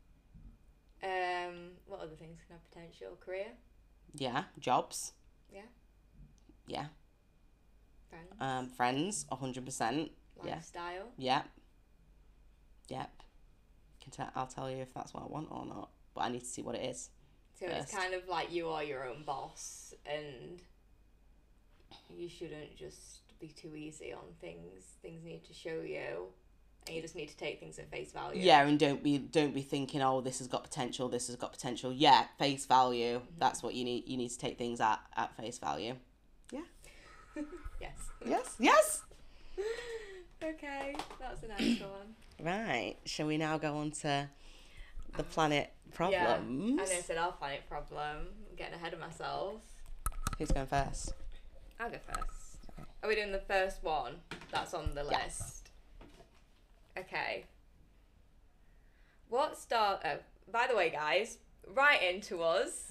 Um, 1.02 1.72
what 1.86 2.00
other 2.00 2.14
things 2.14 2.38
can 2.46 2.54
have 2.56 2.70
potential? 2.70 3.18
Career, 3.18 3.48
Yeah, 4.14 4.44
jobs. 4.60 5.14
Yeah. 5.52 5.62
Yeah. 6.66 6.86
friends, 8.08 8.32
Um, 8.40 8.68
friends, 8.68 9.26
hundred 9.30 9.64
percent. 9.64 10.10
yeah. 10.44 10.54
lifestyle. 10.54 11.12
Yep. 11.18 11.44
Yep. 12.88 13.10
Can 14.02 14.10
tell, 14.12 14.30
I'll 14.34 14.46
tell 14.46 14.70
you 14.70 14.78
if 14.78 14.92
that's 14.94 15.14
what 15.14 15.22
I 15.24 15.26
want 15.26 15.48
or 15.50 15.64
not. 15.66 15.90
But 16.14 16.22
I 16.22 16.28
need 16.28 16.40
to 16.40 16.46
see 16.46 16.62
what 16.62 16.74
it 16.74 16.84
is. 16.84 17.10
So 17.58 17.66
it's 17.66 17.94
kind 17.94 18.12
of 18.14 18.26
like 18.28 18.52
you 18.52 18.68
are 18.70 18.82
your 18.82 19.06
own 19.06 19.22
boss, 19.24 19.94
and 20.04 20.60
you 22.10 22.28
shouldn't 22.28 22.76
just 22.76 23.20
be 23.38 23.48
too 23.48 23.76
easy 23.76 24.12
on 24.12 24.24
things. 24.40 24.84
Things 25.00 25.24
need 25.24 25.44
to 25.44 25.54
show 25.54 25.80
you, 25.82 26.26
and 26.86 26.96
you 26.96 27.02
just 27.02 27.14
need 27.14 27.28
to 27.28 27.36
take 27.36 27.60
things 27.60 27.78
at 27.78 27.90
face 27.90 28.12
value. 28.12 28.40
Yeah, 28.42 28.66
and 28.66 28.78
don't 28.78 29.02
be 29.02 29.18
don't 29.18 29.54
be 29.54 29.62
thinking, 29.62 30.02
oh, 30.02 30.20
this 30.20 30.38
has 30.38 30.48
got 30.48 30.64
potential. 30.64 31.08
This 31.08 31.28
has 31.28 31.36
got 31.36 31.52
potential. 31.52 31.92
Yeah, 31.92 32.24
face 32.38 32.66
value. 32.66 33.18
Mm-hmm. 33.18 33.38
That's 33.38 33.62
what 33.62 33.74
you 33.74 33.84
need. 33.84 34.08
You 34.08 34.16
need 34.16 34.30
to 34.30 34.38
take 34.38 34.58
things 34.58 34.80
at 34.80 35.00
at 35.16 35.36
face 35.36 35.58
value. 35.58 35.94
Yeah. 36.52 36.60
yes. 37.80 37.96
Yes. 38.26 38.56
Yes. 38.58 39.02
Okay, 40.44 40.96
that's 41.20 41.42
a 41.44 41.46
nice 41.48 41.80
one. 41.80 42.16
Right. 42.40 42.96
Shall 43.04 43.28
we 43.28 43.38
now 43.38 43.58
go 43.58 43.76
on 43.76 43.92
to 44.02 44.28
the 45.16 45.22
planet 45.22 45.72
Yeah. 46.10 46.38
I 46.40 46.44
know 46.44 46.82
I 46.82 46.84
said 46.84 47.16
I'll 47.16 47.32
find 47.32 47.54
it 47.54 47.68
problem. 47.68 48.26
I'm 48.50 48.56
getting 48.56 48.74
ahead 48.74 48.92
of 48.92 48.98
myself. 48.98 49.60
Who's 50.38 50.50
going 50.50 50.66
first? 50.66 51.12
I'll 51.78 51.90
go 51.90 51.98
first. 52.04 52.58
Okay. 52.78 52.88
Are 53.02 53.08
we 53.08 53.14
doing 53.14 53.30
the 53.30 53.38
first 53.38 53.84
one 53.84 54.16
that's 54.50 54.74
on 54.74 54.94
the 54.94 55.06
Yes. 55.08 55.38
list? 55.38 55.61
Okay. 56.98 57.44
What 59.28 59.58
star? 59.58 59.98
Oh, 60.04 60.16
by 60.50 60.66
the 60.66 60.76
way, 60.76 60.90
guys, 60.90 61.38
write 61.74 62.02
in 62.02 62.20
to 62.22 62.42
us 62.42 62.90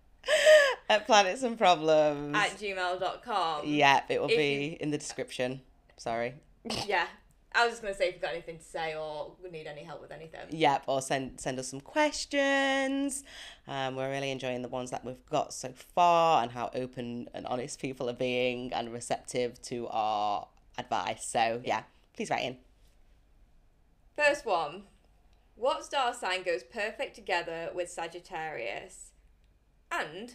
at 0.88 1.06
planets 1.06 1.42
and 1.42 1.58
problems. 1.58 2.36
at 2.36 2.50
gmail.com. 2.58 3.66
Yep, 3.66 4.10
it 4.10 4.20
will 4.20 4.28
If 4.28 4.36
be 4.36 4.76
in 4.80 4.90
the 4.90 4.98
description. 4.98 5.60
Sorry. 5.96 6.34
Yeah. 6.86 7.06
I 7.54 7.64
was 7.64 7.72
just 7.72 7.82
going 7.82 7.94
to 7.94 7.98
say 7.98 8.08
if 8.08 8.14
you've 8.14 8.22
got 8.22 8.32
anything 8.32 8.58
to 8.58 8.64
say 8.64 8.94
or 8.94 9.32
need 9.50 9.66
any 9.66 9.82
help 9.82 10.02
with 10.02 10.10
anything. 10.10 10.40
Yep, 10.50 10.82
or 10.88 11.00
send 11.00 11.40
send 11.40 11.58
us 11.58 11.68
some 11.68 11.80
questions. 11.80 13.24
Um, 13.66 13.96
we're 13.96 14.10
really 14.10 14.30
enjoying 14.30 14.60
the 14.60 14.68
ones 14.68 14.90
that 14.90 15.02
we've 15.06 15.24
got 15.30 15.54
so 15.54 15.72
far 15.94 16.42
and 16.42 16.52
how 16.52 16.70
open 16.74 17.30
and 17.32 17.46
honest 17.46 17.80
people 17.80 18.10
are 18.10 18.14
being 18.14 18.74
and 18.74 18.92
receptive 18.92 19.62
to 19.62 19.88
our 19.88 20.46
advice. 20.76 21.26
So 21.28 21.62
yeah, 21.64 21.84
please 22.14 22.28
write 22.28 22.44
in. 22.44 22.58
First 24.16 24.46
one. 24.46 24.84
What 25.56 25.84
star 25.84 26.14
sign 26.14 26.42
goes 26.42 26.62
perfect 26.62 27.14
together 27.14 27.70
with 27.74 27.90
Sagittarius? 27.90 29.12
And 29.90 30.34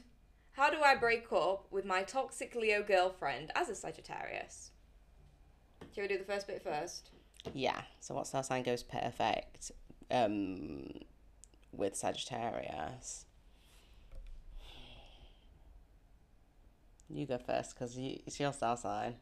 how 0.53 0.69
do 0.69 0.81
I 0.81 0.95
break 0.95 1.31
up 1.31 1.67
with 1.71 1.85
my 1.85 2.03
toxic 2.03 2.55
Leo 2.55 2.83
girlfriend 2.83 3.51
as 3.55 3.69
a 3.69 3.75
Sagittarius? 3.75 4.71
Shall 5.93 6.03
we 6.03 6.07
do 6.07 6.17
the 6.17 6.23
first 6.23 6.47
bit 6.47 6.61
first? 6.63 7.09
Yeah. 7.53 7.81
So 7.99 8.13
what 8.13 8.27
star 8.27 8.43
sign 8.43 8.63
goes 8.63 8.83
perfect 8.83 9.71
um, 10.09 10.87
with 11.71 11.95
Sagittarius? 11.95 13.25
You 17.09 17.25
go 17.25 17.37
first 17.39 17.73
because 17.73 17.97
you, 17.97 18.19
it's 18.25 18.39
your 18.39 18.53
star 18.53 18.77
sign. 18.77 19.15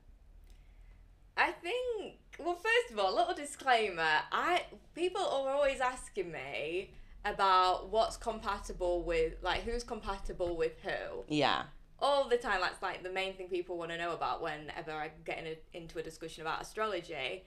I 1.36 1.52
think. 1.52 2.20
Well, 2.40 2.56
first 2.56 2.92
of 2.92 3.00
all, 3.00 3.16
little 3.16 3.34
disclaimer. 3.36 4.20
I 4.32 4.64
people 4.96 5.22
are 5.22 5.50
always 5.52 5.80
asking 5.82 6.32
me 6.32 6.92
about 7.26 7.90
what's 7.90 8.16
compatible 8.18 9.04
with, 9.04 9.34
like, 9.42 9.64
who's 9.64 9.84
compatible 9.84 10.56
with 10.56 10.74
who. 10.84 11.24
Yeah. 11.28 11.64
all 12.02 12.30
the 12.30 12.38
time 12.38 12.62
that's 12.62 12.82
like 12.82 13.04
the 13.04 13.10
main 13.12 13.34
thing 13.36 13.50
people 13.50 13.78
want 13.78 13.92
to 13.92 13.98
know 13.98 14.14
about 14.14 14.42
whenever 14.42 14.92
i 14.94 15.12
get 15.26 15.38
in 15.40 15.48
a, 15.48 15.78
into 15.78 16.00
a 16.00 16.02
discussion 16.02 16.40
about 16.42 16.62
astrology 16.62 17.44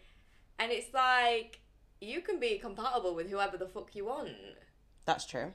and 0.59 0.71
it's 0.71 0.93
like 0.93 1.61
you 2.03 2.21
can 2.21 2.39
be 2.39 2.59
compatible 2.59 3.15
with 3.15 3.31
whoever 3.31 3.57
the 3.57 3.67
fuck 3.67 3.97
you 3.97 4.05
want 4.05 4.29
That's 5.07 5.25
true. 5.25 5.53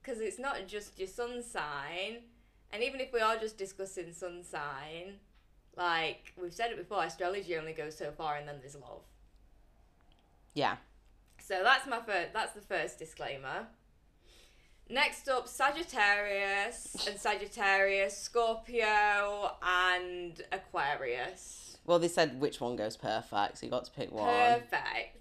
because 0.00 0.20
it's 0.20 0.38
not 0.38 0.68
just 0.68 0.98
your 1.00 1.08
sun 1.08 1.42
sign, 1.42 2.22
and 2.72 2.82
even 2.84 3.00
if 3.00 3.12
we 3.12 3.20
are 3.20 3.36
just 3.36 3.58
discussing 3.58 4.12
sun 4.12 4.44
sign, 4.44 5.14
like 5.80 6.34
we've 6.40 6.52
said 6.52 6.70
it 6.70 6.76
before, 6.76 7.02
astrology 7.02 7.56
only 7.56 7.72
goes 7.72 7.96
so 7.96 8.12
far, 8.12 8.36
and 8.36 8.46
then 8.46 8.56
there's 8.60 8.76
love. 8.76 9.02
Yeah. 10.54 10.76
So 11.42 11.62
that's 11.64 11.86
my 11.88 12.00
first. 12.00 12.32
That's 12.34 12.52
the 12.52 12.60
first 12.60 12.98
disclaimer. 12.98 13.66
Next 14.90 15.28
up, 15.28 15.48
Sagittarius 15.48 17.06
and 17.08 17.18
Sagittarius, 17.18 18.16
Scorpio 18.16 19.52
and 19.62 20.42
Aquarius. 20.52 21.78
Well, 21.86 21.98
they 21.98 22.08
said 22.08 22.40
which 22.40 22.60
one 22.60 22.76
goes 22.76 22.96
perfect, 22.96 23.58
so 23.58 23.66
you 23.66 23.70
got 23.70 23.84
to 23.86 23.90
pick 23.92 24.12
one. 24.12 24.26
Perfect. 24.26 25.16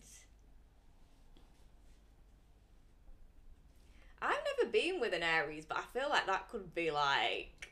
I've 4.22 4.41
never 4.58 4.69
been 4.69 5.00
with 5.00 5.13
an 5.13 5.24
Aries, 5.24 5.65
but 5.65 5.78
I 5.78 5.84
feel 5.98 6.10
like 6.10 6.26
that 6.26 6.50
could 6.50 6.76
be 6.76 6.91
like 6.91 7.69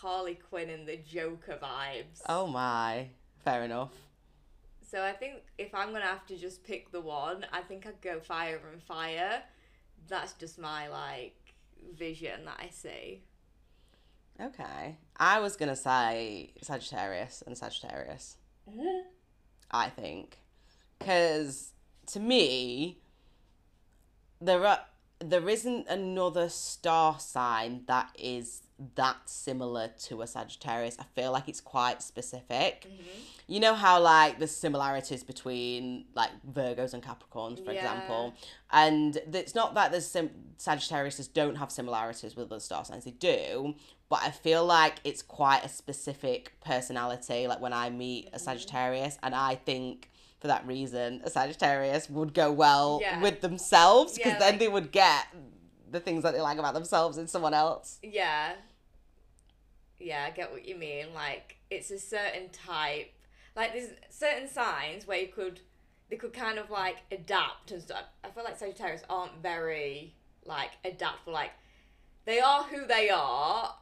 Harley 0.00 0.38
Quinn 0.48 0.70
and 0.70 0.86
the 0.86 0.96
Joker 0.96 1.58
vibes. 1.62 2.22
Oh 2.28 2.46
my. 2.46 3.08
Fair 3.44 3.64
enough. 3.64 3.92
So 4.82 5.02
I 5.02 5.12
think 5.12 5.34
if 5.58 5.74
I'm 5.74 5.92
gonna 5.92 6.04
have 6.04 6.26
to 6.26 6.36
just 6.36 6.64
pick 6.64 6.90
the 6.90 7.00
one, 7.00 7.46
I 7.52 7.60
think 7.60 7.86
I'd 7.86 8.00
go 8.00 8.18
fire 8.20 8.60
and 8.72 8.82
fire. 8.82 9.42
That's 10.08 10.32
just 10.32 10.58
my 10.58 10.88
like 10.88 11.36
vision 11.96 12.44
that 12.46 12.58
I 12.58 12.70
see. 12.70 13.22
Okay. 14.40 14.96
I 15.16 15.40
was 15.40 15.56
gonna 15.56 15.76
say 15.76 16.52
Sagittarius 16.62 17.42
and 17.46 17.56
Sagittarius. 17.56 18.36
Mm-hmm. 18.68 19.08
I 19.70 19.88
think, 19.88 20.38
because 20.98 21.72
to 22.06 22.20
me, 22.20 22.98
there 24.40 24.66
are 24.66 24.80
there 25.20 25.48
isn't 25.48 25.86
another 25.88 26.48
star 26.48 27.20
sign 27.20 27.82
that 27.86 28.10
is 28.18 28.62
that 28.94 29.16
similar 29.26 29.88
to 30.04 30.22
a 30.22 30.26
Sagittarius. 30.26 30.96
I 30.98 31.04
feel 31.14 31.32
like 31.32 31.48
it's 31.48 31.60
quite 31.60 32.02
specific. 32.02 32.86
Mm-hmm. 32.88 33.20
You 33.46 33.60
know 33.60 33.74
how 33.74 34.00
like 34.00 34.38
the 34.38 34.46
similarities 34.46 35.22
between 35.22 36.06
like 36.14 36.30
Virgos 36.50 36.94
and 36.94 37.02
Capricorns, 37.02 37.62
for 37.62 37.72
Yeah. 37.72 37.80
example, 37.80 38.34
and 38.70 39.16
it's 39.34 39.54
not 39.54 39.74
that 39.74 39.90
there's 39.90 40.06
sim- 40.06 40.54
Sagittariuses 40.56 41.32
don't 41.32 41.56
have 41.56 41.70
similarities 41.70 42.36
with 42.36 42.50
other 42.50 42.60
star 42.60 42.84
signs. 42.84 43.04
They 43.04 43.10
do, 43.10 43.74
but 44.08 44.20
I 44.22 44.30
feel 44.30 44.64
like 44.64 44.96
it's 45.04 45.22
quite 45.22 45.64
a 45.64 45.68
specific 45.68 46.54
personality. 46.60 47.46
Like 47.46 47.60
when 47.60 47.72
I 47.72 47.90
meet 47.90 48.26
a 48.26 48.30
mm-hmm. 48.30 48.38
Sagittarius, 48.38 49.18
and 49.22 49.34
I 49.34 49.56
think 49.56 50.09
for 50.40 50.46
that 50.48 50.66
reason, 50.66 51.20
a 51.24 51.30
Sagittarius 51.30 52.08
would 52.10 52.32
go 52.34 52.50
well 52.50 52.98
Yeah. 53.02 53.20
with 53.20 53.40
themselves 53.40 54.14
because 54.16 54.32
Yeah, 54.32 54.38
then 54.38 54.52
like- 54.52 54.58
they 54.60 54.68
would 54.68 54.90
get 54.92 55.26
the 55.90 56.00
things 56.00 56.22
that 56.22 56.32
they 56.34 56.40
like 56.40 56.58
about 56.58 56.74
themselves 56.74 57.18
in 57.18 57.26
someone 57.28 57.52
else. 57.54 57.98
Yeah. 58.02 58.54
Yeah, 59.98 60.24
I 60.26 60.30
get 60.30 60.50
what 60.52 60.64
you 60.66 60.76
mean. 60.76 61.12
Like 61.14 61.56
it's 61.70 61.90
a 61.90 61.98
certain 61.98 62.48
type. 62.50 63.12
Like 63.54 63.72
there's 63.74 63.90
certain 64.08 64.48
signs 64.48 65.06
where 65.06 65.18
you 65.18 65.28
could 65.28 65.60
they 66.08 66.16
could 66.16 66.32
kind 66.32 66.58
of 66.58 66.70
like 66.70 66.96
adapt 67.12 67.70
and 67.70 67.82
stuff. 67.82 68.04
I 68.24 68.30
feel 68.30 68.42
like 68.44 68.58
Sagittarius 68.58 69.02
aren't 69.10 69.42
very 69.42 70.14
like 70.44 70.70
adaptable. 70.84 71.32
Like 71.34 71.52
they 72.24 72.40
are 72.40 72.64
who 72.64 72.86
they 72.86 73.10
are 73.10 73.74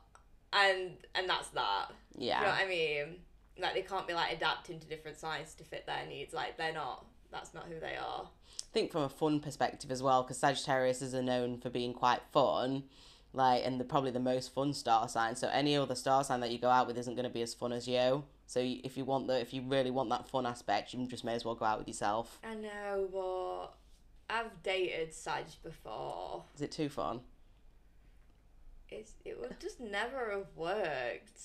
and 0.52 0.96
and 1.14 1.28
that's 1.28 1.48
that. 1.50 1.92
Yeah. 2.16 2.40
You 2.40 2.46
know 2.46 2.52
what 2.52 2.60
I 2.64 2.68
mean? 2.68 3.16
Like 3.58 3.74
they 3.74 3.82
can't 3.82 4.06
be 4.06 4.14
like 4.14 4.32
adapting 4.32 4.78
to 4.80 4.86
different 4.86 5.18
signs 5.18 5.54
to 5.54 5.64
fit 5.64 5.86
their 5.86 6.06
needs. 6.06 6.32
Like 6.32 6.56
they're 6.56 6.72
not 6.72 7.06
that's 7.30 7.54
not 7.54 7.66
who 7.66 7.78
they 7.80 7.96
are. 7.96 8.24
I 8.24 8.72
think 8.72 8.90
from 8.92 9.02
a 9.02 9.08
fun 9.08 9.40
perspective 9.40 9.90
as 9.90 10.02
well, 10.02 10.22
because 10.22 10.38
Sagittarius 10.38 11.02
is 11.02 11.14
known 11.14 11.58
for 11.58 11.70
being 11.70 11.92
quite 11.92 12.20
fun, 12.32 12.84
like, 13.32 13.62
and 13.64 13.80
the, 13.80 13.84
probably 13.84 14.10
the 14.10 14.20
most 14.20 14.54
fun 14.54 14.72
star 14.72 15.08
sign. 15.08 15.36
So 15.36 15.48
any 15.48 15.76
other 15.76 15.94
star 15.94 16.24
sign 16.24 16.40
that 16.40 16.50
you 16.50 16.58
go 16.58 16.70
out 16.70 16.86
with 16.86 16.98
isn't 16.98 17.14
going 17.14 17.24
to 17.24 17.30
be 17.30 17.42
as 17.42 17.54
fun 17.54 17.72
as 17.72 17.86
you. 17.86 18.24
So 18.46 18.60
if 18.60 18.96
you 18.96 19.04
want 19.04 19.26
the, 19.26 19.38
if 19.40 19.52
you 19.52 19.62
really 19.62 19.90
want 19.90 20.08
that 20.10 20.28
fun 20.28 20.46
aspect, 20.46 20.94
you 20.94 21.06
just 21.06 21.24
may 21.24 21.34
as 21.34 21.44
well 21.44 21.54
go 21.54 21.64
out 21.64 21.78
with 21.78 21.88
yourself. 21.88 22.38
I 22.42 22.54
know, 22.54 23.08
but 23.12 24.34
I've 24.34 24.62
dated 24.62 25.12
Sag 25.12 25.44
before. 25.62 26.44
Is 26.54 26.62
it 26.62 26.72
too 26.72 26.88
fun? 26.88 27.20
It's 28.90 29.12
it 29.26 29.38
would 29.38 29.60
just 29.60 29.80
never 29.80 30.30
have 30.30 30.46
worked. 30.56 31.40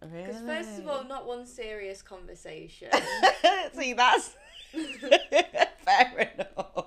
Really? 0.00 0.26
Because 0.26 0.42
first 0.42 0.78
of 0.78 0.88
all, 0.88 1.04
not 1.04 1.26
one 1.26 1.46
serious 1.46 2.02
conversation. 2.02 2.90
see 3.74 3.92
that's 3.94 4.36
fair 4.72 6.30
enough. 6.34 6.84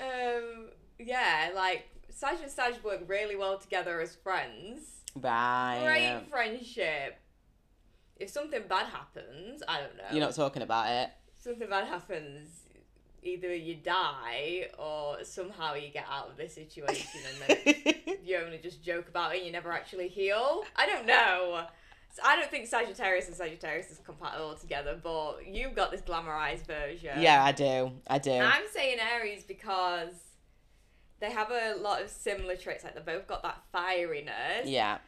um, 0.00 0.68
yeah, 0.98 1.50
like 1.54 1.88
Sag 2.10 2.38
and 2.42 2.50
Sag 2.50 2.74
work 2.82 3.02
really 3.06 3.36
well 3.36 3.58
together 3.58 4.00
as 4.00 4.16
friends. 4.16 5.02
Right. 5.14 5.80
Great 5.82 6.28
friendship. 6.30 7.18
If 8.16 8.30
something 8.30 8.62
bad 8.68 8.86
happens, 8.86 9.62
I 9.68 9.80
don't 9.80 9.96
know. 9.96 10.04
You're 10.10 10.20
not 10.20 10.34
talking 10.34 10.62
about 10.62 10.90
it. 10.90 11.10
something 11.38 11.68
bad 11.68 11.86
happens, 11.86 12.63
either 13.24 13.54
you 13.54 13.74
die 13.76 14.68
or 14.78 15.24
somehow 15.24 15.74
you 15.74 15.88
get 15.88 16.06
out 16.10 16.30
of 16.30 16.36
this 16.36 16.54
situation 16.54 17.20
and 17.28 17.58
then 17.64 17.94
you 18.24 18.38
only 18.38 18.58
just 18.58 18.82
joke 18.82 19.08
about 19.08 19.34
it 19.34 19.38
and 19.38 19.46
you 19.46 19.52
never 19.52 19.72
actually 19.72 20.08
heal. 20.08 20.64
I 20.76 20.86
don't 20.86 21.06
know. 21.06 21.64
So 22.12 22.22
I 22.24 22.36
don't 22.36 22.50
think 22.50 22.68
Sagittarius 22.68 23.26
and 23.26 23.36
Sagittarius 23.36 23.90
is 23.90 23.98
compatible 23.98 24.54
together, 24.54 24.98
but 25.02 25.46
you've 25.46 25.74
got 25.74 25.90
this 25.90 26.00
glamorized 26.00 26.66
version. 26.66 27.20
yeah, 27.20 27.42
I 27.42 27.50
do. 27.50 27.90
I 28.06 28.18
do. 28.18 28.32
I'm 28.32 28.62
saying 28.72 28.98
Aries 29.00 29.42
because 29.42 30.14
they 31.18 31.30
have 31.30 31.50
a 31.50 31.74
lot 31.80 32.02
of 32.02 32.10
similar 32.10 32.54
traits. 32.56 32.84
Like 32.84 32.94
they 32.94 33.00
both 33.00 33.26
got 33.26 33.42
that 33.42 33.62
fieriness. 33.74 34.62
yeah. 34.66 34.98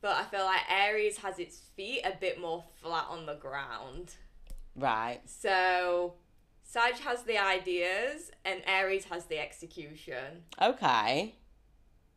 But 0.00 0.16
I 0.16 0.24
feel 0.24 0.44
like 0.44 0.60
Aries 0.70 1.18
has 1.18 1.38
its 1.38 1.58
feet 1.76 2.02
a 2.04 2.12
bit 2.20 2.40
more 2.40 2.62
flat 2.82 3.06
on 3.08 3.26
the 3.26 3.34
ground. 3.34 4.14
Right. 4.74 5.20
So 5.26 6.14
Sag 6.66 6.98
has 6.98 7.22
the 7.22 7.38
ideas 7.38 8.32
and 8.44 8.60
Aries 8.66 9.04
has 9.06 9.26
the 9.26 9.38
execution. 9.38 10.42
Okay. 10.60 11.36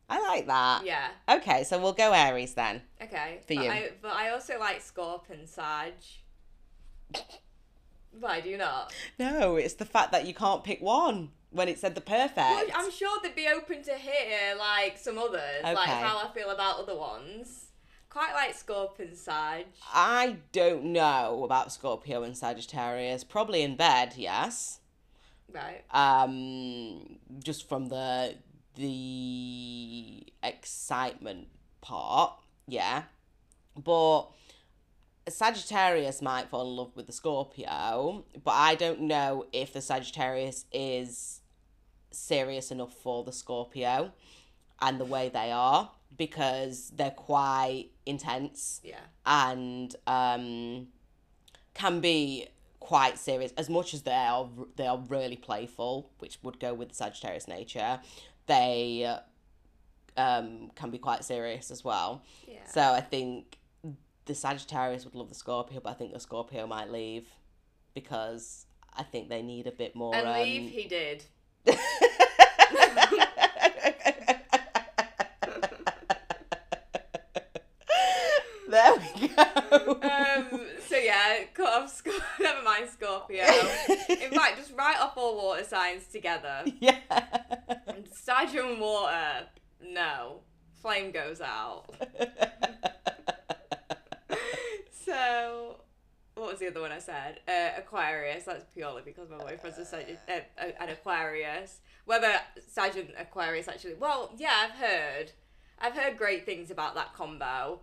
I 0.08 0.20
like 0.28 0.46
that. 0.48 0.84
Yeah. 0.84 1.08
Okay, 1.28 1.62
so 1.62 1.78
we'll 1.78 1.92
go 1.92 2.12
Aries 2.12 2.54
then. 2.54 2.82
Okay. 3.00 3.38
For 3.46 3.54
but 3.54 3.64
you. 3.64 3.70
I, 3.70 3.90
but 4.02 4.12
I 4.12 4.30
also 4.30 4.58
like 4.58 4.80
Scorp 4.80 5.30
and 5.30 5.48
Sag. 5.48 5.94
Why 8.18 8.40
do 8.40 8.48
you 8.48 8.58
not? 8.58 8.92
No, 9.20 9.54
it's 9.54 9.74
the 9.74 9.84
fact 9.84 10.10
that 10.10 10.26
you 10.26 10.34
can't 10.34 10.64
pick 10.64 10.80
one 10.80 11.30
when 11.50 11.68
it 11.68 11.78
said 11.78 11.94
the 11.94 12.00
perfect. 12.00 12.36
Well, 12.36 12.66
I'm 12.74 12.90
sure 12.90 13.20
they'd 13.22 13.36
be 13.36 13.46
open 13.46 13.84
to 13.84 13.94
hear 13.94 14.56
like 14.58 14.98
some 14.98 15.16
others, 15.16 15.62
like 15.62 15.88
how 15.88 16.18
I 16.18 16.30
feel 16.34 16.50
about 16.50 16.80
other 16.80 16.96
ones. 16.96 17.69
Quite 18.10 18.32
like 18.34 18.56
Scorp 18.56 18.98
and 18.98 19.16
Sag. 19.16 19.66
I 19.94 20.38
don't 20.50 20.86
know 20.86 21.44
about 21.44 21.72
Scorpio 21.72 22.24
and 22.24 22.36
Sagittarius. 22.36 23.22
Probably 23.22 23.62
in 23.62 23.76
bed, 23.76 24.14
yes. 24.16 24.80
Right. 25.52 25.84
Um, 25.92 27.18
just 27.38 27.68
from 27.68 27.88
the 27.88 28.34
the 28.74 30.26
excitement 30.42 31.46
part, 31.80 32.32
yeah. 32.66 33.04
But 33.76 34.26
Sagittarius 35.28 36.20
might 36.20 36.48
fall 36.48 36.68
in 36.68 36.76
love 36.76 36.96
with 36.96 37.06
the 37.06 37.12
Scorpio, 37.12 38.24
but 38.42 38.54
I 38.54 38.74
don't 38.74 39.02
know 39.02 39.46
if 39.52 39.72
the 39.72 39.80
Sagittarius 39.80 40.64
is 40.72 41.42
serious 42.10 42.72
enough 42.72 42.92
for 42.92 43.22
the 43.22 43.32
Scorpio 43.32 44.10
and 44.80 44.98
the 44.98 45.04
way 45.04 45.28
they 45.28 45.52
are 45.52 45.92
because 46.16 46.90
they're 46.94 47.10
quite 47.10 47.86
intense 48.06 48.80
Yeah. 48.84 49.00
and 49.24 49.94
um, 50.06 50.88
can 51.74 52.00
be 52.00 52.48
quite 52.80 53.18
serious 53.18 53.52
as 53.56 53.68
much 53.70 53.94
as 53.94 54.02
they 54.02 54.12
are 54.12 54.48
they 54.76 54.86
are 54.86 54.98
really 55.08 55.36
playful 55.36 56.10
which 56.18 56.38
would 56.42 56.58
go 56.58 56.74
with 56.74 56.88
the 56.90 56.94
Sagittarius 56.94 57.46
nature 57.46 58.00
they 58.46 59.16
um, 60.16 60.70
can 60.74 60.90
be 60.90 60.98
quite 60.98 61.24
serious 61.24 61.70
as 61.70 61.84
well 61.84 62.22
Yeah. 62.48 62.64
so 62.66 62.80
I 62.80 63.00
think 63.00 63.58
the 64.26 64.34
Sagittarius 64.34 65.04
would 65.04 65.14
love 65.14 65.28
the 65.28 65.34
Scorpio 65.34 65.80
but 65.80 65.90
I 65.90 65.94
think 65.94 66.12
the 66.12 66.20
Scorpio 66.20 66.66
might 66.66 66.90
leave 66.90 67.28
because 67.94 68.66
I 68.96 69.02
think 69.04 69.28
they 69.28 69.42
need 69.42 69.66
a 69.66 69.72
bit 69.72 69.94
more 69.94 70.14
and 70.14 70.26
um... 70.26 70.34
leave 70.42 70.70
he 70.70 70.88
did. 70.88 71.24
there 78.68 78.94
we 79.20 79.28
go 79.28 79.98
Um. 80.02 80.60
So 80.88 80.96
yeah, 81.70 81.76
cut 81.76 81.82
off. 81.82 82.02
Scorp- 82.02 82.40
Never 82.40 82.62
mind 82.62 82.88
Scorpio. 82.90 83.44
In 84.24 84.30
fact, 84.32 84.58
just 84.58 84.72
write 84.76 84.98
off 85.00 85.12
all 85.16 85.36
water 85.36 85.64
signs 85.64 86.06
together. 86.06 86.64
yeah 86.80 86.96
Sag 88.12 88.54
and 88.56 88.80
water. 88.80 89.46
No. 89.82 90.40
Flame 90.80 91.10
goes 91.10 91.40
out. 91.40 91.84
So, 95.04 95.80
what 96.34 96.50
was 96.50 96.58
the 96.60 96.68
other 96.68 96.80
one 96.80 96.92
I 96.92 96.98
said? 97.00 97.40
Uh, 97.48 97.70
Aquarius. 97.78 98.44
That's 98.44 98.64
purely 98.74 99.02
because 99.04 99.28
my 99.28 99.38
boyfriend's 99.38 99.78
a 99.78 99.84
Sag- 99.84 100.18
uh, 100.28 100.40
an 100.78 100.88
Aquarius. 100.88 101.80
Whether 102.04 102.32
Sag 102.68 102.96
and 102.96 103.08
Aquarius 103.18 103.66
actually. 103.66 103.94
Well, 103.94 104.32
yeah, 104.36 104.52
I've 104.64 104.70
heard. 104.78 105.32
I've 105.80 105.94
heard 105.94 106.16
great 106.16 106.44
things 106.46 106.70
about 106.70 106.94
that 106.94 107.14
combo, 107.14 107.80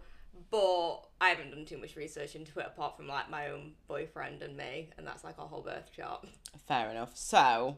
but 0.50 1.02
I 1.20 1.30
haven't 1.30 1.52
done 1.52 1.66
too 1.66 1.78
much 1.78 1.96
research 1.96 2.36
into 2.36 2.60
it 2.60 2.68
apart 2.68 2.98
from 2.98 3.08
like 3.08 3.30
my 3.30 3.50
own 3.50 3.74
boyfriend 3.88 4.42
and 4.42 4.56
me, 4.56 4.90
and 4.98 5.06
that's 5.06 5.24
like 5.24 5.40
our 5.40 5.48
whole 5.48 5.62
birth 5.62 5.92
chart. 5.96 6.28
Fair 6.68 6.90
enough. 6.90 7.16
So, 7.16 7.78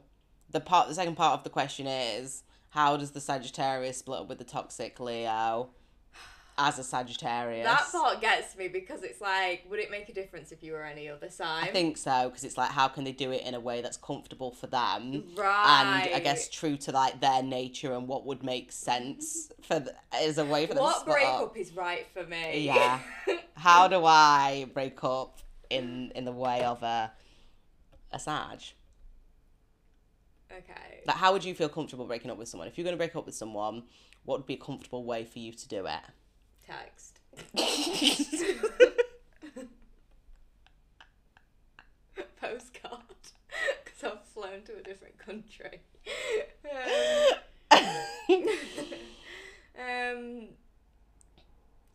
the 0.50 0.60
part, 0.60 0.88
the 0.88 0.96
second 0.96 1.16
part 1.16 1.38
of 1.38 1.44
the 1.44 1.50
question 1.50 1.88
is, 1.88 2.44
how 2.70 2.98
does 2.98 3.12
the 3.12 3.22
Sagittarius 3.22 3.98
split 3.98 4.22
up 4.22 4.30
with 4.30 4.38
the 4.38 4.44
toxic 4.44 5.00
Leo 5.00 5.70
as 6.60 6.78
a 6.78 6.84
Sagittarius? 6.84 7.66
That 7.66 7.88
part 7.92 8.22
gets 8.22 8.56
me 8.58 8.68
because 8.68 9.02
it's 9.04 9.22
like, 9.22 9.66
would 9.70 9.80
it 9.80 9.90
make 9.90 10.10
a 10.10 10.14
difference 10.14 10.52
if 10.52 10.62
you 10.62 10.74
were 10.74 10.84
any 10.84 11.10
other 11.10 11.30
sign? 11.30 11.64
I 11.64 11.68
think 11.68 11.98
so 11.98 12.30
because 12.30 12.44
it's 12.44 12.58
like 12.58 12.72
how 12.72 12.88
can 12.88 13.06
they 13.06 13.14
do 13.14 13.32
it 13.32 13.44
in 13.44 13.56
a 13.56 13.60
way 13.60 13.82
that's 13.82 13.98
comfortable 13.98 14.52
for 14.52 14.68
them 14.68 15.24
right. 15.36 16.08
and 16.08 16.16
I 16.16 16.20
guess 16.20 16.50
true 16.50 16.78
to 16.78 16.92
like 16.92 17.22
their 17.22 17.42
nature 17.42 17.94
and 17.94 18.08
what 18.08 18.26
would 18.26 18.44
make 18.44 18.72
sense 18.72 19.52
for 19.62 19.80
the, 19.80 19.96
as 20.14 20.38
a 20.38 20.46
way 20.46 20.68
for 20.68 20.74
them 20.74 20.84
what 20.84 21.06
breakup 21.06 21.42
up. 21.42 21.58
is 21.58 21.72
right 21.76 22.06
for 22.14 22.26
me? 22.26 22.66
Yeah. 22.66 23.00
How 23.56 23.88
do 23.88 24.06
I 24.06 24.68
break 24.74 25.04
up 25.04 25.40
in 25.70 26.12
in 26.16 26.26
the 26.26 26.32
way 26.32 26.64
of 26.64 26.84
a 26.84 27.12
a 28.12 28.20
Sag? 28.20 28.60
okay. 30.52 31.02
Like 31.06 31.18
how 31.18 31.32
would 31.34 31.44
you 31.44 31.54
feel 31.54 31.70
comfortable 31.70 32.06
breaking 32.06 32.32
up 32.32 32.38
with 32.38 32.48
someone? 32.48 32.68
If 32.68 32.78
you're 32.78 32.84
going 32.84 32.94
to 32.94 32.98
break 32.98 33.16
up 33.16 33.26
with 33.26 33.36
someone, 33.36 33.84
what 34.26 34.40
would 34.40 34.46
be 34.46 34.56
a 34.56 34.58
comfortable 34.58 35.04
way 35.04 35.24
for 35.26 35.40
you 35.40 35.54
to 35.54 35.68
do 35.68 35.86
it? 35.86 36.02
Text. 36.70 37.20
Postcard. 42.40 43.02
Because 43.84 44.04
I've 44.04 44.24
flown 44.26 44.62
to 44.66 44.78
a 44.78 44.84
different 44.84 45.18
country. 45.18 45.82
Um, 47.72 47.88
um, 49.80 50.48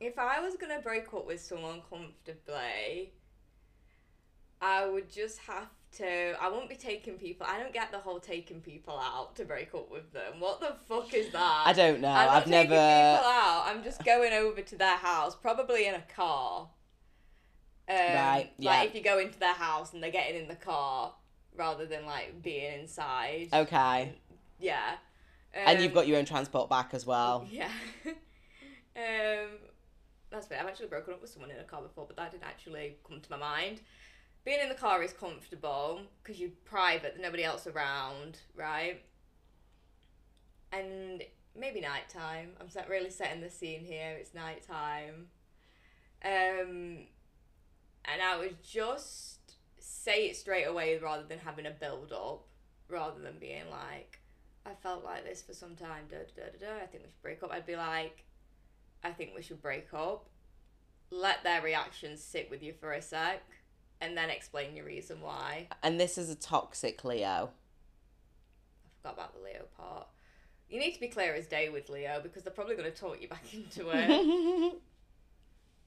if 0.01 0.19
I 0.19 0.41
was 0.41 0.57
gonna 0.57 0.81
break 0.81 1.13
up 1.15 1.27
with 1.27 1.41
someone 1.41 1.83
comfortably, 1.89 3.13
I 4.61 4.87
would 4.87 5.11
just 5.11 5.39
have 5.41 5.69
to. 5.95 6.35
I 6.43 6.49
won't 6.49 6.69
be 6.69 6.77
taking 6.77 7.15
people. 7.15 7.47
I 7.49 7.59
don't 7.59 7.73
get 7.73 7.91
the 7.93 7.99
whole 7.99 8.21
taking 8.21 8.61
people 8.61 8.99
out 8.99 9.37
to 9.37 9.45
break 9.45 9.75
up 9.75 9.91
with 9.91 10.13
them. 10.13 10.41
What 10.41 10.61
the 10.61 10.75
fuck 10.89 11.13
is 11.15 11.31
that? 11.33 11.63
I 11.67 11.73
don't 11.73 12.01
know. 12.01 12.09
I've 12.11 12.45
taking 12.45 12.51
never. 12.53 12.67
people 12.69 12.77
out. 13.31 13.65
I'm 13.67 13.83
just 13.85 14.05
going 14.05 14.33
over 14.33 14.61
to 14.63 14.77
their 14.77 14.97
house, 14.97 15.35
probably 15.35 15.87
in 15.87 15.95
a 15.95 16.03
car. 16.15 16.69
Um, 17.89 17.97
Right, 17.97 18.51
yeah. 18.59 18.71
Like 18.71 18.89
if 18.89 18.95
you 18.95 19.03
go 19.03 19.19
into 19.19 19.39
their 19.39 19.55
house 19.55 19.93
and 19.93 20.03
they're 20.03 20.11
getting 20.11 20.41
in 20.41 20.49
the 20.49 20.55
car 20.57 21.15
rather 21.57 21.85
than 21.87 22.07
like 22.07 22.43
being 22.43 22.81
inside. 22.81 23.49
Okay. 23.53 24.15
Yeah. 24.59 24.97
And 25.53 25.81
you've 25.81 25.93
Um, 25.93 25.95
got 25.95 26.07
your 26.09 26.19
own 26.19 26.25
transport 26.25 26.69
back 26.71 26.95
as 26.95 27.05
well. 27.07 27.47
Yeah. 27.51 27.69
um, 28.97 29.49
that's 30.31 30.47
fair. 30.47 30.61
I've 30.61 30.67
actually 30.67 30.87
broken 30.89 31.15
up 31.15 31.21
with 31.23 31.31
someone 31.31 31.51
in 31.51 31.59
a 31.59 31.65
car 31.65 31.83
before, 31.83 32.07
but 32.07 32.17
that 32.17 32.31
didn't 32.33 32.45
actually 32.45 32.97
come 33.07 33.21
to 33.21 33.31
my 33.31 33.37
mind. 33.37 33.81
Being 34.45 34.61
in 34.61 34.69
the 34.69 34.75
car 34.75 35.03
is 35.03 35.13
comfortable 35.13 36.03
because 36.23 36.39
you're 36.39 36.51
private, 36.65 37.15
there's 37.15 37.23
nobody 37.23 37.45
else 37.45 37.67
around, 37.67 38.39
right? 38.55 39.03
And 40.73 41.23
maybe 41.59 41.81
nighttime. 41.81 42.51
I'm 42.61 42.69
really 42.91 43.11
setting 43.11 43.41
the 43.41 43.51
scene 43.51 43.85
here. 43.85 44.17
It's 44.19 44.35
nighttime. 44.35 45.29
Um, 46.25 47.07
and 48.05 48.23
I 48.23 48.39
would 48.39 48.63
just 48.63 49.57
say 49.79 50.27
it 50.27 50.37
straight 50.37 50.65
away 50.65 50.99
rather 50.99 51.25
than 51.25 51.39
having 51.39 51.67
a 51.67 51.71
build 51.71 52.13
up, 52.13 52.45
rather 52.89 53.21
than 53.21 53.39
being 53.39 53.71
like, 53.71 54.21
I 54.67 54.73
felt 54.83 55.05
like 55.05 55.25
this 55.25 55.43
for 55.43 55.55
some 55.55 55.77
time. 55.77 56.05
Da, 56.11 56.19
da, 56.37 56.51
da, 56.59 56.67
da, 56.67 56.83
I 56.83 56.87
think 56.87 57.05
we 57.05 57.09
should 57.09 57.23
break 57.23 57.43
up. 57.43 57.53
I'd 57.53 57.67
be 57.67 57.77
like, 57.77 58.25
I 59.03 59.11
think 59.11 59.31
we 59.35 59.43
should 59.43 59.63
break 59.63 59.89
up. 59.95 60.29
Let 61.11 61.45
their 61.45 61.63
reactions 61.63 62.23
sit 62.23 62.51
with 62.51 62.63
you 62.63 62.73
for 62.73 62.93
a 62.93 63.03
sec, 63.03 63.43
and 64.01 64.17
then 64.17 64.31
explain 64.31 64.77
your 64.77 64.87
reason 64.87 65.21
why. 65.21 65.69
And 65.83 65.99
this 65.99 66.19
is 66.19 66.31
a 66.31 66.35
toxic 66.35 67.05
Leo. 67.05 67.51
I 68.85 68.89
forgot 69.03 69.15
about 69.15 69.35
the 69.35 69.41
Leo 69.45 69.65
part. 69.77 70.07
You 70.69 70.79
need 70.79 70.93
to 70.93 71.01
be 71.01 71.09
clear 71.09 71.35
as 71.35 71.47
day 71.47 71.69
with 71.69 71.89
Leo 71.89 72.21
because 72.23 72.43
they're 72.43 72.53
probably 72.53 72.77
going 72.77 72.91
to 72.91 72.97
talk 72.97 73.21
you 73.21 73.29
back 73.29 73.45
into 73.53 73.91
it. 73.93 74.75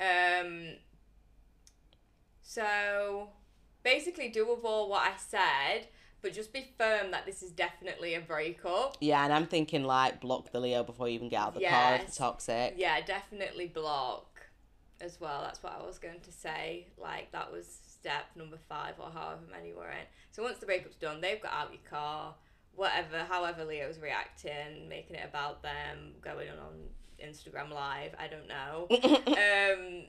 um. 0.40 0.76
So, 2.42 3.30
basically, 3.84 4.30
do 4.30 4.50
of 4.52 4.64
all 4.64 4.90
what 4.90 5.02
I 5.02 5.14
said, 5.18 5.88
but 6.22 6.34
just 6.34 6.54
be 6.54 6.72
firm 6.78 7.12
that 7.12 7.26
this 7.26 7.44
is 7.44 7.52
definitely 7.52 8.14
a 8.14 8.22
breakup. 8.22 8.96
yeah, 9.02 9.24
and 9.24 9.34
I'm 9.34 9.46
thinking 9.48 9.84
like 9.84 10.22
block 10.22 10.52
the 10.52 10.60
Leo 10.62 10.84
before 10.84 11.10
you 11.10 11.16
even 11.16 11.30
get 11.30 11.42
out 11.42 11.48
of 11.50 11.54
the 11.56 11.66
car 11.68 11.96
if 11.96 12.04
it's 12.04 12.18
toxic. 12.18 12.76
Yeah, 12.78 13.02
definitely 13.02 13.68
block 13.68 14.48
as 15.02 15.20
well. 15.20 15.42
That's 15.42 15.62
what 15.62 15.78
I 15.80 15.86
was 15.86 16.00
going 16.00 16.22
to 16.22 16.32
say. 16.32 16.88
Like 16.98 17.32
that 17.34 17.52
was 17.52 17.80
step 18.08 18.26
number 18.38 18.58
five 18.70 18.94
or 19.00 19.10
however 19.14 19.42
many 19.52 19.74
we're 19.74 19.90
in. 19.90 20.06
So 20.32 20.42
once 20.42 20.60
the 20.60 20.66
breakup's 20.66 20.96
done, 20.96 21.20
they've 21.20 21.42
got 21.42 21.52
out 21.52 21.74
your 21.74 21.82
car, 21.90 22.36
whatever, 22.74 23.20
however 23.30 23.66
Leo's 23.66 24.00
reacting, 24.00 24.88
making 24.88 25.18
it 25.18 25.28
about 25.28 25.62
them, 25.62 26.14
going 26.22 26.48
on 26.50 26.58
on 26.58 26.74
Instagram 27.22 27.74
live. 27.74 28.12
I 28.18 28.28
don't 28.28 28.48
know. 28.48 28.88
um, 29.28 30.04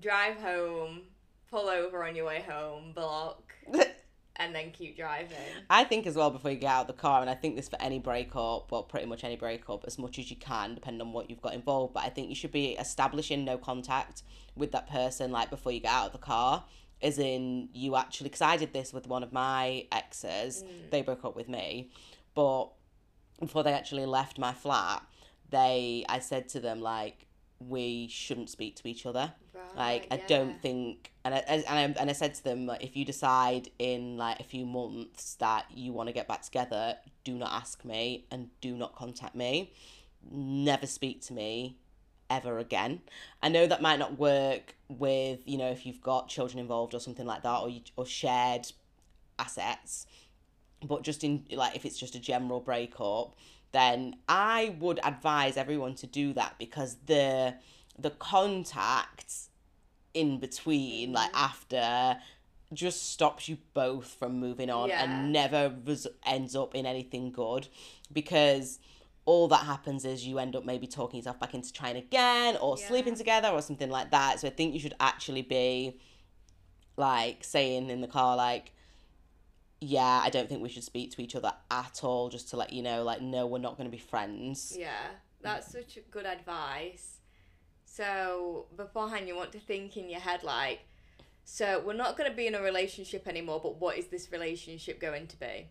drive 0.00 0.36
home, 0.36 1.02
pull 1.50 1.68
over 1.68 2.04
on 2.04 2.14
your 2.14 2.26
way 2.26 2.44
home, 2.48 2.92
block, 2.94 3.52
and 4.36 4.54
then 4.54 4.70
keep 4.70 4.96
driving. 4.96 5.36
I 5.68 5.82
think 5.82 6.06
as 6.06 6.14
well 6.14 6.30
before 6.30 6.52
you 6.52 6.58
get 6.58 6.70
out 6.70 6.82
of 6.82 6.86
the 6.86 7.00
car, 7.00 7.22
and 7.22 7.30
I 7.30 7.34
think 7.34 7.56
this 7.56 7.68
for 7.68 7.80
any 7.82 7.98
breakup, 7.98 8.70
well, 8.70 8.84
pretty 8.84 9.06
much 9.06 9.24
any 9.24 9.36
breakup, 9.36 9.84
as 9.84 9.98
much 9.98 10.20
as 10.20 10.30
you 10.30 10.36
can, 10.36 10.76
depending 10.76 11.00
on 11.00 11.12
what 11.12 11.28
you've 11.28 11.42
got 11.42 11.54
involved. 11.54 11.94
But 11.94 12.04
I 12.04 12.08
think 12.10 12.28
you 12.28 12.36
should 12.36 12.52
be 12.52 12.72
establishing 12.72 13.44
no 13.44 13.58
contact 13.58 14.22
with 14.54 14.70
that 14.72 14.88
person, 14.88 15.32
like 15.32 15.50
before 15.50 15.72
you 15.72 15.80
get 15.80 15.90
out 15.90 16.06
of 16.06 16.12
the 16.12 16.18
car. 16.18 16.64
As 17.04 17.18
in, 17.18 17.68
you 17.72 17.94
actually, 17.96 18.30
because 18.30 18.40
I 18.40 18.56
did 18.56 18.72
this 18.72 18.92
with 18.92 19.06
one 19.06 19.22
of 19.22 19.32
my 19.32 19.86
exes, 19.92 20.64
mm. 20.64 20.90
they 20.90 21.02
broke 21.02 21.24
up 21.24 21.36
with 21.36 21.48
me, 21.48 21.90
but 22.34 22.70
before 23.38 23.62
they 23.62 23.72
actually 23.72 24.06
left 24.06 24.38
my 24.38 24.52
flat, 24.52 25.02
they, 25.50 26.04
I 26.08 26.18
said 26.18 26.48
to 26.50 26.60
them 26.60 26.80
like, 26.80 27.26
we 27.60 28.08
shouldn't 28.08 28.50
speak 28.50 28.76
to 28.76 28.88
each 28.88 29.06
other. 29.06 29.32
Like 29.76 30.06
I 30.10 30.16
yeah. 30.16 30.26
don't 30.28 30.62
think, 30.62 31.12
and 31.24 31.34
I, 31.34 31.38
and 31.38 31.64
I 31.68 32.00
and 32.00 32.10
I 32.10 32.12
said 32.12 32.34
to 32.34 32.44
them 32.44 32.66
like, 32.66 32.82
if 32.82 32.96
you 32.96 33.04
decide 33.04 33.70
in 33.78 34.16
like 34.16 34.40
a 34.40 34.44
few 34.44 34.66
months 34.66 35.34
that 35.36 35.66
you 35.74 35.92
want 35.92 36.08
to 36.08 36.12
get 36.12 36.28
back 36.28 36.42
together, 36.42 36.96
do 37.24 37.34
not 37.34 37.52
ask 37.52 37.84
me 37.84 38.26
and 38.30 38.48
do 38.60 38.76
not 38.76 38.94
contact 38.94 39.34
me. 39.34 39.72
Never 40.30 40.86
speak 40.86 41.22
to 41.22 41.32
me 41.32 41.76
ever 42.30 42.58
again. 42.58 43.00
I 43.42 43.48
know 43.48 43.66
that 43.66 43.82
might 43.82 43.98
not 43.98 44.18
work 44.18 44.74
with 44.88 45.40
you 45.46 45.58
know 45.58 45.70
if 45.70 45.86
you've 45.86 46.00
got 46.00 46.28
children 46.28 46.58
involved 46.58 46.94
or 46.94 47.00
something 47.00 47.26
like 47.26 47.42
that 47.42 47.58
or 47.60 47.68
you, 47.68 47.80
or 47.96 48.06
shared 48.06 48.70
assets, 49.38 50.06
but 50.82 51.02
just 51.02 51.24
in 51.24 51.44
like 51.50 51.76
if 51.76 51.84
it's 51.84 51.98
just 51.98 52.14
a 52.14 52.20
general 52.20 52.60
breakup, 52.60 53.34
then 53.72 54.16
I 54.28 54.76
would 54.78 55.00
advise 55.02 55.56
everyone 55.56 55.94
to 55.96 56.06
do 56.06 56.32
that 56.34 56.56
because 56.58 56.96
the 57.06 57.54
the 57.98 58.10
contacts 58.10 59.50
in 60.14 60.38
between, 60.38 61.12
like 61.12 61.32
mm-hmm. 61.32 61.44
after, 61.44 62.20
just 62.72 63.10
stops 63.10 63.48
you 63.48 63.58
both 63.74 64.06
from 64.18 64.38
moving 64.38 64.70
on 64.70 64.88
Yeah. 64.88 65.04
and 65.04 65.32
never 65.32 65.74
res- 65.84 66.06
ends 66.24 66.56
up 66.56 66.74
in 66.74 66.86
anything 66.86 67.30
good 67.30 67.68
because 68.12 68.78
all 69.26 69.48
that 69.48 69.64
happens 69.64 70.04
is 70.04 70.26
you 70.26 70.38
end 70.38 70.54
up 70.54 70.64
maybe 70.64 70.86
talking 70.86 71.16
yourself 71.18 71.40
back 71.40 71.54
into 71.54 71.72
trying 71.72 71.96
again 71.96 72.56
or 72.58 72.76
Yeah. 72.78 72.88
sleeping 72.88 73.14
together 73.14 73.48
or 73.48 73.62
something 73.62 73.90
like 73.90 74.10
that. 74.10 74.40
So 74.40 74.48
I 74.48 74.50
think 74.50 74.74
you 74.74 74.80
should 74.80 74.94
actually 75.00 75.42
be 75.42 75.98
like 76.96 77.42
saying 77.42 77.90
in 77.90 78.00
the 78.00 78.06
car, 78.06 78.36
like, 78.36 78.72
yeah, 79.80 80.20
I 80.22 80.30
don't 80.30 80.48
think 80.48 80.62
we 80.62 80.68
should 80.68 80.84
speak 80.84 81.10
to 81.12 81.22
each 81.22 81.34
other 81.34 81.52
at 81.70 82.04
all, 82.04 82.28
just 82.28 82.48
to 82.50 82.56
let 82.56 82.72
you 82.72 82.82
know, 82.82 83.02
like, 83.02 83.20
no, 83.20 83.46
we're 83.46 83.58
not 83.58 83.76
going 83.76 83.86
to 83.86 83.90
be 83.90 83.98
friends. 84.02 84.76
Yeah, 84.78 85.08
that's 85.40 85.72
such 85.72 85.98
good 86.10 86.26
advice. 86.26 87.18
So 87.84 88.66
beforehand, 88.76 89.28
you 89.28 89.36
want 89.36 89.52
to 89.52 89.58
think 89.58 89.96
in 89.96 90.08
your 90.08 90.20
head 90.20 90.42
like, 90.42 90.80
so 91.44 91.82
we're 91.84 91.92
not 91.94 92.16
going 92.16 92.30
to 92.30 92.36
be 92.36 92.46
in 92.46 92.54
a 92.54 92.62
relationship 92.62 93.28
anymore, 93.28 93.60
but 93.62 93.76
what 93.80 93.98
is 93.98 94.06
this 94.06 94.32
relationship 94.32 95.00
going 95.00 95.26
to 95.28 95.36
be? 95.38 95.68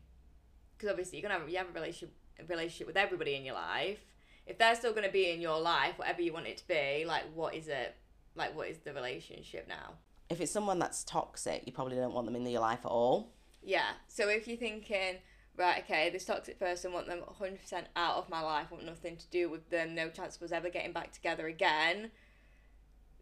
Because 0.77 0.89
obviously 0.89 1.19
you're 1.19 1.29
gonna 1.29 1.39
have 1.39 1.49
you 1.49 1.57
have 1.57 1.69
a 1.69 1.71
relationship 1.71 2.13
relationship 2.47 2.87
with 2.87 2.97
everybody 2.97 3.35
in 3.35 3.45
your 3.45 3.55
life. 3.55 3.99
If 4.45 4.57
they're 4.57 4.75
still 4.75 4.91
going 4.91 5.05
to 5.05 5.11
be 5.11 5.31
in 5.31 5.41
your 5.41 5.59
life, 5.59 5.97
whatever 5.97 6.21
you 6.21 6.33
want 6.33 6.47
it 6.47 6.57
to 6.57 6.67
be, 6.67 7.05
like 7.05 7.23
what 7.33 7.55
is 7.55 7.67
it? 7.67 7.95
Like 8.35 8.55
what 8.55 8.67
is 8.67 8.79
the 8.79 8.93
relationship 8.93 9.67
now? 9.67 9.93
If 10.29 10.41
it's 10.41 10.51
someone 10.51 10.79
that's 10.79 11.03
toxic, 11.03 11.63
you 11.65 11.71
probably 11.71 11.95
don't 11.95 12.13
want 12.13 12.25
them 12.25 12.35
in 12.35 12.45
your 12.45 12.61
life 12.61 12.79
at 12.83 12.91
all. 12.91 13.33
Yeah. 13.61 13.91
So 14.07 14.27
if 14.29 14.47
you're 14.47 14.57
thinking, 14.57 15.17
right, 15.57 15.83
okay, 15.83 16.09
this 16.09 16.25
toxic 16.25 16.59
person, 16.59 16.91
want 16.91 17.07
them 17.07 17.19
100% 17.39 17.57
out 17.95 18.17
of 18.17 18.29
my 18.29 18.41
life, 18.41 18.71
want 18.71 18.85
nothing 18.85 19.15
to 19.17 19.27
do 19.27 19.49
with 19.49 19.69
them, 19.69 19.95
no 19.95 20.09
chance 20.09 20.35
of 20.35 20.43
us 20.43 20.51
ever 20.51 20.69
getting 20.69 20.91
back 20.91 21.11
together 21.11 21.47
again, 21.47 22.11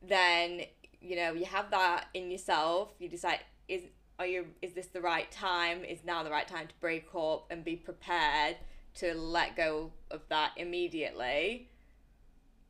then 0.01 0.61
you 0.99 1.15
know 1.15 1.33
you 1.33 1.45
have 1.45 1.69
that 1.71 2.05
in 2.13 2.31
yourself 2.31 2.93
you 2.99 3.09
decide 3.09 3.39
is 3.67 3.81
are 4.19 4.25
you 4.25 4.45
is 4.61 4.73
this 4.73 4.87
the 4.87 5.01
right 5.01 5.31
time 5.31 5.83
is 5.83 6.03
now 6.03 6.23
the 6.23 6.29
right 6.29 6.47
time 6.47 6.67
to 6.67 6.73
break 6.79 7.07
up 7.15 7.45
and 7.49 7.63
be 7.63 7.75
prepared 7.75 8.55
to 8.95 9.13
let 9.13 9.55
go 9.55 9.91
of 10.09 10.21
that 10.29 10.51
immediately 10.57 11.69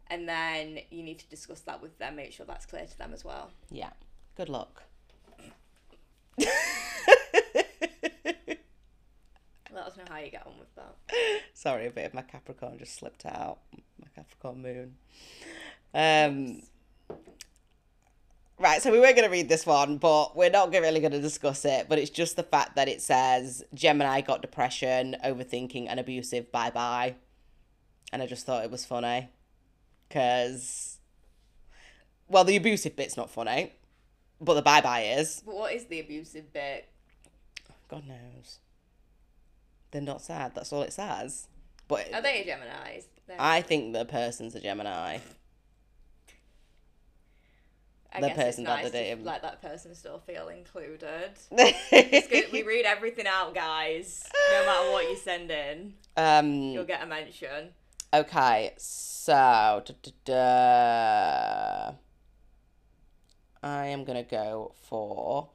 and 0.08 0.28
then 0.28 0.80
you 0.90 1.04
need 1.04 1.20
to 1.20 1.28
discuss 1.30 1.62
that 1.62 1.82
with 1.82 1.98
them 1.98 2.16
make 2.16 2.32
sure 2.34 2.46
that's 2.46 2.66
clear 2.66 2.86
to 2.86 2.98
them 2.98 3.12
as 3.14 3.24
well 3.26 3.52
Yeah. 3.70 3.92
Good 4.38 4.50
luck. 4.50 4.84
let 6.38 6.48
us 9.86 9.98
know 9.98 10.04
how 10.10 10.18
you 10.20 10.32
get 10.32 10.46
on 10.48 10.54
with 10.60 10.74
that 10.76 10.96
Sorry, 11.54 11.88
a 11.88 11.92
bit 11.92 12.06
of 12.06 12.14
my 12.14 12.22
Capricorn 12.24 12.78
just 12.80 12.96
slipped 12.96 13.26
out. 13.26 13.60
My 14.02 14.08
Capricorn 14.16 14.62
moon. 14.62 14.96
Um. 15.94 16.62
Right, 18.62 18.80
so 18.80 18.92
we 18.92 19.00
were 19.00 19.12
going 19.12 19.24
to 19.24 19.30
read 19.30 19.50
this 19.50 19.66
one, 19.66 19.98
but 19.98 20.38
we're 20.38 20.52
not 20.52 20.72
really 20.72 21.00
going 21.00 21.14
to 21.14 21.20
discuss 21.20 21.66
it. 21.66 21.88
But 21.90 21.98
it's 21.98 22.12
just 22.12 22.36
the 22.36 22.44
fact 22.44 22.76
that 22.76 22.88
it 22.88 23.02
says 23.02 23.64
Gemini 23.74 24.22
got 24.22 24.44
depression, 24.44 25.16
overthinking, 25.26 25.88
and 25.90 26.00
abusive. 26.00 26.52
Bye 26.52 26.70
bye. 26.70 27.16
And 28.14 28.22
I 28.22 28.28
just 28.28 28.46
thought 28.46 28.64
it 28.64 28.70
was 28.70 28.86
funny. 28.86 29.30
Because, 30.08 31.00
well, 32.28 32.44
the 32.44 32.56
abusive 32.56 32.96
bit's 32.96 33.18
not 33.18 33.32
funny, 33.32 33.74
but 34.40 34.54
the 34.54 34.62
bye 34.62 34.82
bye 34.82 35.06
is. 35.06 35.42
but 35.44 35.56
what 35.56 35.74
is 35.74 35.86
the 35.86 36.00
abusive 36.00 36.54
bit 36.54 36.88
God 37.88 38.08
knows. 38.08 38.60
They're 39.90 40.02
not 40.04 40.22
sad. 40.22 40.54
That's 40.54 40.72
all 40.72 40.84
it 40.84 40.94
says. 40.94 41.48
But 41.88 42.14
are 42.14 42.22
they 42.22 42.44
Gemini's 42.46 43.06
They're- 43.26 43.38
I 43.40 43.64
think 43.64 43.94
the 43.94 44.06
person's 44.06 44.54
a 44.54 44.60
Gemini. 44.60 45.18
I 48.14 48.22
the 48.22 48.28
guess 48.28 48.36
person 48.38 48.64
it's 48.64 48.70
that 48.70 48.84
nice 48.84 48.92
they 48.92 49.16
to 49.16 49.24
let 49.24 49.42
that 49.42 49.62
person 49.62 49.96
still 49.96 50.20
feel 50.20 50.50
included 50.50 51.32
good. 51.50 52.52
We 52.52 52.64
read 52.64 52.86
everything 52.86 53.26
out, 53.26 53.56
guys. 53.56 54.28
No 54.52 54.66
matter 54.66 54.92
what 54.92 55.10
you 55.10 55.18
send 55.18 55.50
in, 55.50 55.94
you'll 56.18 56.82
um. 56.82 56.86
get 56.86 57.04
a 57.04 57.06
mention. 57.06 57.70
Okay. 58.14 58.74
So. 58.78 59.84
da, 59.86 59.94
da, 60.04 60.12
da. 60.26 61.94
I 63.64 63.86
am 63.88 64.04
gonna 64.04 64.24
go 64.24 64.74
for. 64.82 65.50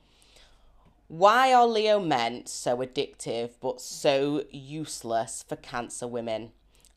Why 1.09 1.53
are 1.53 1.67
Leo 1.67 2.01
men 2.01 2.47
so 2.47 2.79
addictive 2.79 3.51
but 3.61 3.81
so 3.81 4.45
useless 4.51 5.45
for 5.47 5.57
Cancer 5.57 6.07
women? 6.07 6.53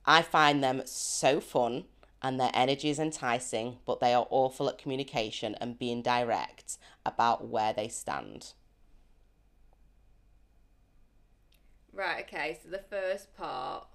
I 0.06 0.22
find 0.22 0.64
them 0.64 0.82
so 0.86 1.40
fun 1.40 1.84
and 2.22 2.40
their 2.40 2.52
energy 2.54 2.90
is 2.90 3.00
enticing, 3.00 3.78
but 3.86 4.00
they 4.00 4.14
are 4.14 4.28
awful 4.30 4.68
at 4.70 4.78
communication 4.78 5.56
and 5.56 5.80
being 5.80 6.02
direct 6.02 6.78
about 7.06 7.48
where 7.48 7.74
they 7.74 7.88
stand. 7.88 8.54
Right, 11.94 12.26
okay, 12.26 12.60
so 12.62 12.70
the 12.70 12.84
first 12.90 13.36
part. 13.36 13.88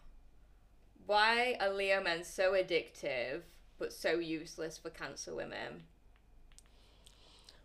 Why 1.06 1.56
are 1.60 1.70
Leo 1.70 2.02
men 2.02 2.24
so 2.24 2.52
addictive 2.52 3.42
but 3.78 3.92
so 3.92 4.18
useless 4.18 4.78
for 4.78 4.90
cancer 4.90 5.34
women? 5.34 5.84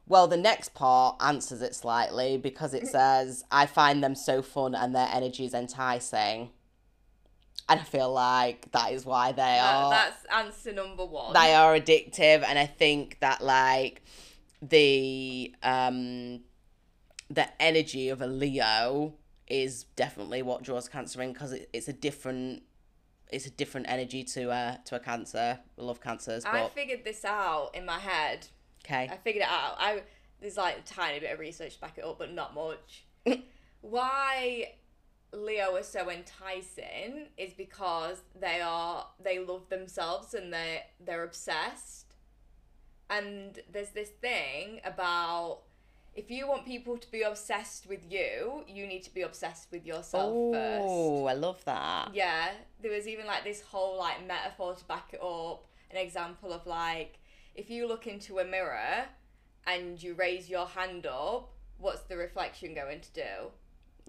Well, 0.06 0.28
the 0.28 0.38
next 0.38 0.74
part 0.74 1.17
answers 1.22 1.62
it 1.62 1.76
slightly 1.76 2.38
because 2.38 2.74
it 2.74 2.88
says, 2.95 3.43
I 3.52 3.65
find 3.65 4.04
them 4.04 4.15
so 4.15 4.41
fun 4.41 4.76
and 4.76 4.93
their 4.93 5.10
energy 5.13 5.45
is 5.45 5.54
enticing. 5.54 6.50
And 7.69 7.79
I 7.79 7.84
feel 7.84 8.12
like 8.12 8.71
that 8.71 8.91
is 8.93 9.05
why 9.05 9.32
they 9.32 9.41
That, 9.41 9.75
are 9.75 9.89
that's 9.91 10.25
answer 10.34 10.73
number 10.73 11.05
one. 11.05 11.34
they 11.34 11.53
are 11.53 11.73
addictive 11.79 12.43
and 12.43 12.58
I 12.58 12.65
think 12.65 13.19
that 13.19 13.41
like 13.43 14.01
the 14.62 15.53
um 15.63 16.41
the 17.29 17.47
energy 17.62 18.10
of 18.10 18.21
a 18.21 18.27
Leo 18.27 19.13
is 19.47 19.84
definitely 19.95 20.41
what 20.41 20.63
draws 20.63 20.89
cancer 20.89 21.21
in 21.21 21.32
because 21.34 21.53
it, 21.53 21.69
it's 21.73 21.88
a 21.88 21.93
different 21.93 22.63
it's 23.32 23.45
a 23.45 23.51
different 23.51 23.88
energy 23.89 24.23
to 24.23 24.49
uh 24.51 24.77
to 24.86 24.95
a 24.95 24.99
cancer. 24.99 25.60
I 25.77 25.82
love 25.82 26.01
cancers, 26.01 26.43
I 26.45 26.67
figured 26.69 27.03
this 27.03 27.23
out 27.23 27.71
in 27.75 27.86
my 27.86 27.99
head. 27.99 28.47
okay. 28.84 29.08
I 29.12 29.17
figured 29.17 29.43
it 29.43 29.49
out. 29.49 29.75
I 29.77 30.01
there's 30.41 30.58
like 30.58 30.79
a 30.79 30.82
tiny 30.82 31.19
bit 31.19 31.32
of 31.34 31.39
research 31.39 31.75
to 31.75 31.82
back 31.82 31.97
it 31.97 32.03
up, 32.03 32.17
but 32.17 32.34
not 32.34 32.55
much. 32.55 33.05
Why 33.82 34.73
Leo 35.60 35.76
is 35.76 35.88
so 35.88 36.10
enticing 36.10 37.28
is 37.38 37.54
because 37.54 38.22
they 38.39 38.62
are 38.62 39.08
they 39.22 39.39
love 39.39 39.67
themselves 39.69 40.34
and 40.34 40.54
they 40.54 40.84
they're 41.04 41.24
obsessed. 41.24 42.15
And 43.10 43.60
there's 43.72 43.89
this 43.89 44.10
thing 44.10 44.82
about 44.86 45.62
if 46.15 46.30
you 46.30 46.48
want 46.48 46.65
people 46.65 46.98
to 46.98 47.12
be 47.12 47.22
obsessed 47.22 47.88
with 47.88 48.00
you, 48.10 48.63
you 48.67 48.88
need 48.88 49.04
to 49.04 49.13
be 49.13 49.22
obsessed 49.22 49.72
with 49.72 49.86
yourself 49.86 50.54
first. 50.54 50.86
Oh, 50.86 51.26
I 51.26 51.34
love 51.34 51.63
that. 51.65 52.13
Yeah, 52.13 52.52
there 52.82 52.91
was 52.91 53.08
even 53.08 53.26
like 53.26 53.43
this 53.43 53.62
whole 53.62 53.98
like 53.98 54.26
metaphor 54.26 54.76
to 54.76 54.86
back 54.86 55.10
it 55.13 55.22
up. 55.22 55.65
An 55.91 55.98
example 55.98 56.54
of 56.54 56.65
like 56.67 57.19
if 57.56 57.69
you 57.69 57.88
look 57.88 58.08
into 58.08 58.39
a 58.39 58.45
mirror 58.45 59.06
and 59.65 60.02
you 60.02 60.13
raise 60.13 60.50
your 60.50 60.67
hand 60.67 61.06
up, 61.06 61.52
what's 61.78 62.02
the 62.04 62.15
reflection 62.15 62.74
going 62.74 63.02
to 63.02 63.12
do? 63.13 63.52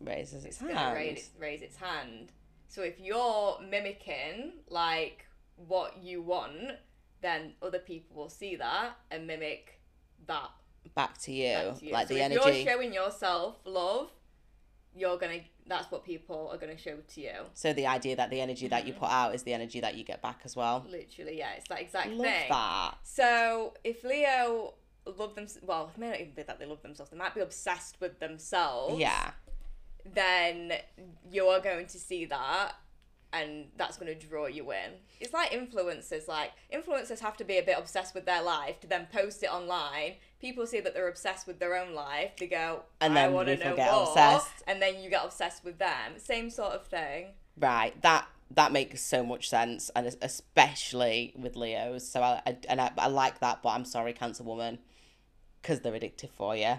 Raises 0.01 0.45
its 0.45 0.61
It's 0.61 0.71
hand. 0.71 0.95
raise, 0.97 1.31
raise 1.39 1.63
its 1.63 1.77
hand. 1.77 2.33
So 2.69 2.83
if 2.83 2.99
you're 3.01 3.59
mimicking 3.69 4.53
like 4.69 5.27
what 5.57 6.03
you 6.03 6.23
want, 6.23 6.73
then 7.21 7.53
other 7.63 7.79
people 7.81 8.17
will 8.17 8.29
see 8.31 8.57
that 8.57 8.97
and 9.11 9.27
mimic 9.27 9.81
that. 10.27 10.51
Back 10.95 11.19
to 11.23 11.33
you. 11.33 11.55
back 11.55 11.79
to 11.81 11.87
you. 11.87 11.93
Like 11.93 12.09
so 12.09 12.15
the 12.15 12.21
if 12.21 12.33
energy. 12.33 12.63
you're 12.63 12.73
showing 12.73 12.95
yourself 12.95 13.57
love, 13.65 14.11
you're 14.97 15.19
gonna. 15.19 15.41
That's 15.67 15.91
what 15.91 16.05
people 16.05 16.49
are 16.51 16.57
gonna 16.59 16.79
show 16.79 16.97
to 17.15 17.21
you. 17.21 17.31
So 17.55 17.73
the 17.73 17.87
idea 17.87 18.17
that 18.17 18.31
the 18.31 18.41
energy 18.41 18.67
that 18.69 18.87
you 18.87 18.93
Mm-hmm. 18.93 19.01
put 19.05 19.11
out 19.11 19.35
is 19.35 19.43
the 19.45 19.53
energy 19.53 19.81
that 19.81 19.95
you 19.97 20.03
get 20.05 20.21
back 20.23 20.41
as 20.45 20.57
well. 20.57 20.85
Literally, 20.89 21.39
yeah, 21.39 21.53
it's 21.57 21.69
that 21.69 21.81
exact 21.83 22.09
Love 22.11 22.27
thing. 22.27 22.49
that. 22.49 22.95
So 23.05 23.75
if 23.85 24.03
Leo 24.03 24.75
love 25.19 25.35
them, 25.35 25.47
well, 25.63 25.91
it 25.95 26.01
may 26.01 26.09
not 26.11 26.21
even 26.21 26.33
be 26.35 26.43
that 26.43 26.59
they 26.59 26.67
love 26.67 26.83
themselves. 26.83 27.11
They 27.11 27.19
might 27.19 27.35
be 27.35 27.41
obsessed 27.41 28.01
with 28.01 28.19
themselves. 28.19 28.99
Yeah. 28.99 29.31
Then 30.05 30.73
you 31.31 31.47
are 31.47 31.61
going 31.61 31.87
to 31.87 31.99
see 31.99 32.25
that, 32.27 32.73
and 33.33 33.67
that's 33.77 33.97
going 33.97 34.13
to 34.17 34.27
draw 34.27 34.47
you 34.47 34.71
in. 34.73 34.93
It's 35.21 35.33
like 35.33 35.51
influencers. 35.51 36.27
Like 36.29 36.53
influencers 36.73 37.21
have 37.21 37.37
to 37.39 37.45
be 37.45 37.59
a 37.59 37.63
bit 37.63 37.77
obsessed 37.79 38.15
with 38.15 38.27
their 38.27 38.43
life 38.43 38.81
to 38.81 38.87
then 38.87 39.07
post 39.13 39.43
it 39.43 39.53
online. 39.53 40.15
People 40.41 40.67
see 40.67 40.81
that 40.81 40.95
they're 40.95 41.09
obsessed 41.09 41.47
with 41.47 41.59
their 41.61 41.77
own 41.77 41.93
life. 41.95 42.31
They 42.39 42.47
go, 42.47 42.83
And 43.01 43.13
I 43.19 43.23
then 43.27 43.35
want 43.35 43.49
to 43.49 43.57
know 43.57 43.77
get 43.77 43.93
more, 43.93 44.03
obsessed. 44.09 44.63
and 44.67 44.81
then 44.81 45.01
you 45.03 45.11
get 45.11 45.25
obsessed 45.25 45.65
with 45.65 45.79
them. 45.79 46.13
Same 46.19 46.49
sort 46.51 46.73
of 46.73 46.87
thing. 46.87 47.27
Right. 47.59 48.01
That 48.03 48.27
that 48.53 48.73
makes 48.73 49.01
so 49.03 49.23
much 49.23 49.49
sense, 49.49 49.91
and 49.95 50.07
especially 50.23 51.33
with 51.39 51.55
Leos. 51.57 52.09
So 52.09 52.21
I, 52.23 52.43
I 52.47 52.57
and 52.69 52.81
I, 52.81 52.91
I 52.99 53.07
like 53.07 53.39
that, 53.41 53.63
but 53.63 53.69
I'm 53.71 53.85
sorry, 53.85 54.13
Cancer 54.13 54.43
woman, 54.43 54.79
because 55.63 55.81
they're 55.81 55.93
addictive 55.93 56.31
for 56.31 56.57
you. 56.57 56.75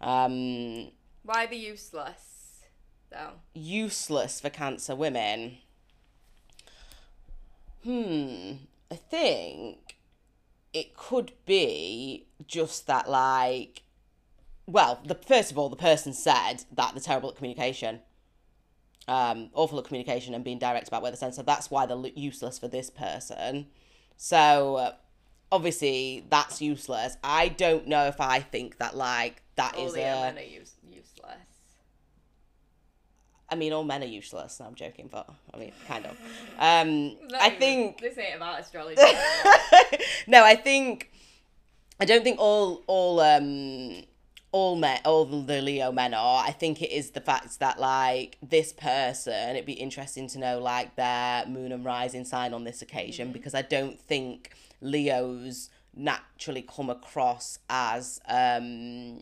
Um, 0.00 0.90
Why 1.22 1.46
the 1.46 1.56
useless, 1.56 2.33
though? 3.10 3.32
useless 3.54 4.40
for 4.40 4.50
Cancer 4.50 4.94
women. 4.96 5.58
Hmm. 7.84 8.52
I 8.90 8.96
think 8.96 9.96
it 10.72 10.96
could 10.96 11.32
be 11.46 12.26
just 12.46 12.86
that, 12.86 13.08
like, 13.10 13.82
well, 14.66 15.00
the 15.04 15.14
first 15.14 15.50
of 15.52 15.58
all, 15.58 15.68
the 15.68 15.76
person 15.76 16.12
said 16.12 16.64
that 16.72 16.92
they're 16.94 17.00
terrible 17.00 17.30
at 17.30 17.36
communication. 17.36 18.00
um, 19.06 19.50
awful 19.52 19.78
at 19.78 19.84
communication 19.84 20.32
and 20.32 20.42
being 20.42 20.58
direct 20.58 20.88
about 20.88 21.02
where 21.02 21.10
they 21.10 21.16
stand. 21.16 21.34
So 21.34 21.42
that's 21.42 21.70
why 21.70 21.84
they're 21.84 21.98
useless 22.14 22.58
for 22.58 22.68
this 22.68 22.88
person. 22.88 23.66
So 24.16 24.94
obviously 25.52 26.24
that's 26.30 26.62
useless. 26.62 27.18
I 27.22 27.48
don't 27.48 27.86
know 27.86 28.06
if 28.06 28.18
I 28.18 28.40
think 28.40 28.78
that 28.78 28.96
like 28.96 29.42
that 29.56 29.74
All 29.76 29.88
is 29.88 29.94
a. 29.94 29.98
men 29.98 30.38
are 30.38 30.40
use- 30.40 30.76
useless. 30.88 31.36
I 33.54 33.56
mean, 33.56 33.72
all 33.72 33.84
men 33.84 34.02
are 34.02 34.06
useless. 34.06 34.58
No, 34.58 34.66
I'm 34.66 34.74
joking, 34.74 35.08
but 35.08 35.30
I 35.54 35.58
mean, 35.58 35.70
kind 35.86 36.04
of. 36.06 36.10
Um, 36.58 37.16
I 37.38 37.46
even- 37.46 37.58
think 37.60 38.00
this 38.00 38.18
ain't 38.18 38.34
about 38.34 38.58
astrology. 38.58 39.00
no, 40.26 40.42
I 40.44 40.56
think 40.56 41.12
I 42.00 42.04
don't 42.04 42.24
think 42.24 42.40
all 42.40 42.82
all 42.88 43.20
um 43.20 44.02
all 44.50 44.74
men 44.74 44.98
all 45.04 45.24
the 45.24 45.62
Leo 45.62 45.92
men 45.92 46.14
are. 46.14 46.42
I 46.44 46.50
think 46.50 46.82
it 46.82 46.90
is 46.90 47.12
the 47.12 47.20
fact 47.20 47.60
that 47.60 47.78
like 47.78 48.38
this 48.42 48.72
person, 48.72 49.50
it'd 49.50 49.66
be 49.66 49.74
interesting 49.74 50.26
to 50.30 50.38
know 50.40 50.58
like 50.58 50.96
their 50.96 51.46
moon 51.46 51.70
and 51.70 51.84
rising 51.84 52.24
sign 52.24 52.52
on 52.54 52.64
this 52.64 52.82
occasion 52.82 53.30
because 53.30 53.54
I 53.54 53.62
don't 53.62 54.00
think 54.00 54.50
Leos 54.80 55.70
naturally 55.94 56.62
come 56.62 56.90
across 56.90 57.60
as 57.70 58.20
um 58.26 59.20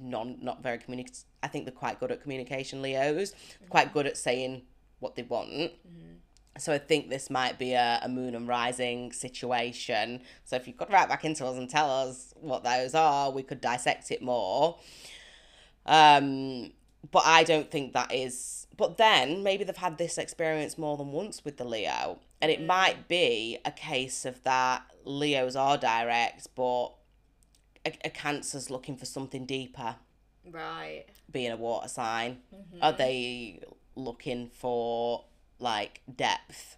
non 0.00 0.38
not 0.40 0.62
very 0.62 0.78
communicative. 0.78 1.24
I 1.42 1.48
think 1.48 1.64
they're 1.64 1.72
quite 1.72 2.00
good 2.00 2.10
at 2.10 2.22
communication. 2.22 2.82
Leos 2.82 3.32
quite 3.68 3.86
mm-hmm. 3.86 3.94
good 3.94 4.06
at 4.06 4.16
saying 4.16 4.62
what 4.98 5.14
they 5.16 5.22
want. 5.22 5.50
Mm-hmm. 5.50 6.10
So 6.58 6.72
I 6.72 6.78
think 6.78 7.08
this 7.08 7.30
might 7.30 7.58
be 7.58 7.72
a, 7.72 8.00
a 8.02 8.08
moon 8.08 8.34
and 8.34 8.46
rising 8.46 9.12
situation. 9.12 10.20
So 10.44 10.56
if 10.56 10.66
you 10.66 10.74
could 10.74 10.92
write 10.92 11.08
back 11.08 11.24
into 11.24 11.46
us 11.46 11.56
and 11.56 11.70
tell 11.70 11.90
us 11.90 12.34
what 12.40 12.64
those 12.64 12.94
are, 12.94 13.30
we 13.30 13.42
could 13.42 13.60
dissect 13.60 14.10
it 14.10 14.20
more. 14.20 14.78
Um, 15.86 16.72
but 17.10 17.22
I 17.24 17.44
don't 17.44 17.70
think 17.70 17.94
that 17.94 18.12
is. 18.12 18.66
But 18.76 18.98
then 18.98 19.42
maybe 19.42 19.64
they've 19.64 19.76
had 19.76 19.98
this 19.98 20.18
experience 20.18 20.76
more 20.76 20.96
than 20.96 21.12
once 21.12 21.44
with 21.44 21.56
the 21.56 21.64
Leo, 21.64 22.18
and 22.40 22.50
it 22.50 22.60
mm. 22.60 22.66
might 22.66 23.08
be 23.08 23.58
a 23.64 23.70
case 23.70 24.24
of 24.24 24.42
that 24.44 24.82
Leos 25.04 25.56
are 25.56 25.76
direct, 25.76 26.48
but 26.54 26.94
a, 27.86 27.92
a 28.04 28.10
Cancer's 28.10 28.70
looking 28.70 28.96
for 28.96 29.06
something 29.06 29.46
deeper. 29.46 29.96
Right. 30.48 31.06
Being 31.30 31.52
a 31.52 31.56
water 31.56 31.88
sign, 31.88 32.38
are 32.80 32.92
they 32.92 33.62
looking 33.96 34.48
for 34.48 35.24
like 35.58 36.00
depth 36.14 36.76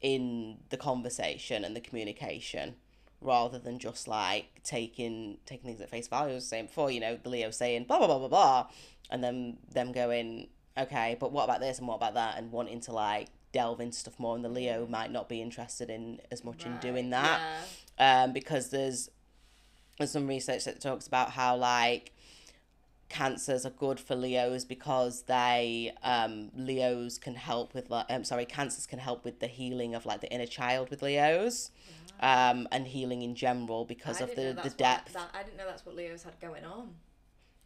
in 0.00 0.58
the 0.70 0.76
conversation 0.76 1.64
and 1.64 1.74
the 1.74 1.80
communication? 1.80 2.76
rather 3.24 3.58
than 3.58 3.78
just 3.78 4.06
like 4.06 4.62
taking 4.62 5.38
taking 5.46 5.66
things 5.66 5.80
at 5.80 5.90
face 5.90 6.06
value. 6.06 6.32
I 6.32 6.34
was 6.34 6.46
saying 6.46 6.66
before, 6.66 6.90
you 6.90 7.00
know, 7.00 7.18
the 7.20 7.30
Leo 7.30 7.50
saying 7.50 7.84
blah 7.84 7.98
blah 7.98 8.06
blah 8.06 8.18
blah 8.18 8.28
blah, 8.28 8.66
and 9.10 9.24
then 9.24 9.56
them 9.72 9.92
going, 9.92 10.48
okay, 10.78 11.16
but 11.18 11.32
what 11.32 11.44
about 11.44 11.60
this 11.60 11.78
and 11.78 11.88
what 11.88 11.96
about 11.96 12.14
that, 12.14 12.36
and 12.36 12.52
wanting 12.52 12.80
to 12.82 12.92
like 12.92 13.28
delve 13.52 13.80
into 13.80 13.96
stuff 13.96 14.18
more. 14.18 14.36
And 14.36 14.44
the 14.44 14.48
Leo 14.50 14.86
might 14.86 15.10
not 15.10 15.28
be 15.28 15.40
interested 15.40 15.88
in 15.90 16.20
as 16.30 16.44
much 16.44 16.66
in 16.66 16.76
doing 16.78 17.10
Right, 17.10 17.38
that, 17.98 18.24
um, 18.24 18.32
because 18.32 18.68
there's 18.68 19.10
there's 19.98 20.10
some 20.10 20.26
research 20.26 20.64
that 20.66 20.80
talks 20.80 21.06
about 21.06 21.30
how 21.30 21.56
like 21.56 22.12
cancers 23.14 23.64
are 23.64 23.70
good 23.70 24.00
for 24.00 24.14
leos 24.16 24.64
because 24.64 25.22
they 25.22 25.92
um 26.02 26.50
leos 26.56 27.16
can 27.16 27.34
help 27.36 27.72
with 27.72 27.88
like 27.88 28.06
um 28.10 28.24
sorry 28.24 28.44
cancers 28.44 28.86
can 28.86 28.98
help 28.98 29.24
with 29.24 29.38
the 29.38 29.46
healing 29.46 29.94
of 29.94 30.04
like 30.04 30.20
the 30.20 30.30
inner 30.32 30.46
child 30.46 30.90
with 30.90 31.00
leos 31.00 31.70
um 32.20 32.66
and 32.72 32.88
healing 32.88 33.22
in 33.22 33.34
general 33.36 33.84
because 33.84 34.20
I 34.20 34.24
of 34.24 34.30
the 34.30 34.42
the 34.42 34.52
that's 34.54 34.64
what- 34.70 34.76
depth 34.78 35.12
that, 35.12 35.30
I 35.32 35.42
didn't 35.44 35.58
know 35.58 35.66
that's 35.66 35.86
what 35.86 35.94
Leos 35.94 36.24
had 36.24 36.38
going 36.40 36.64
on. 36.64 36.94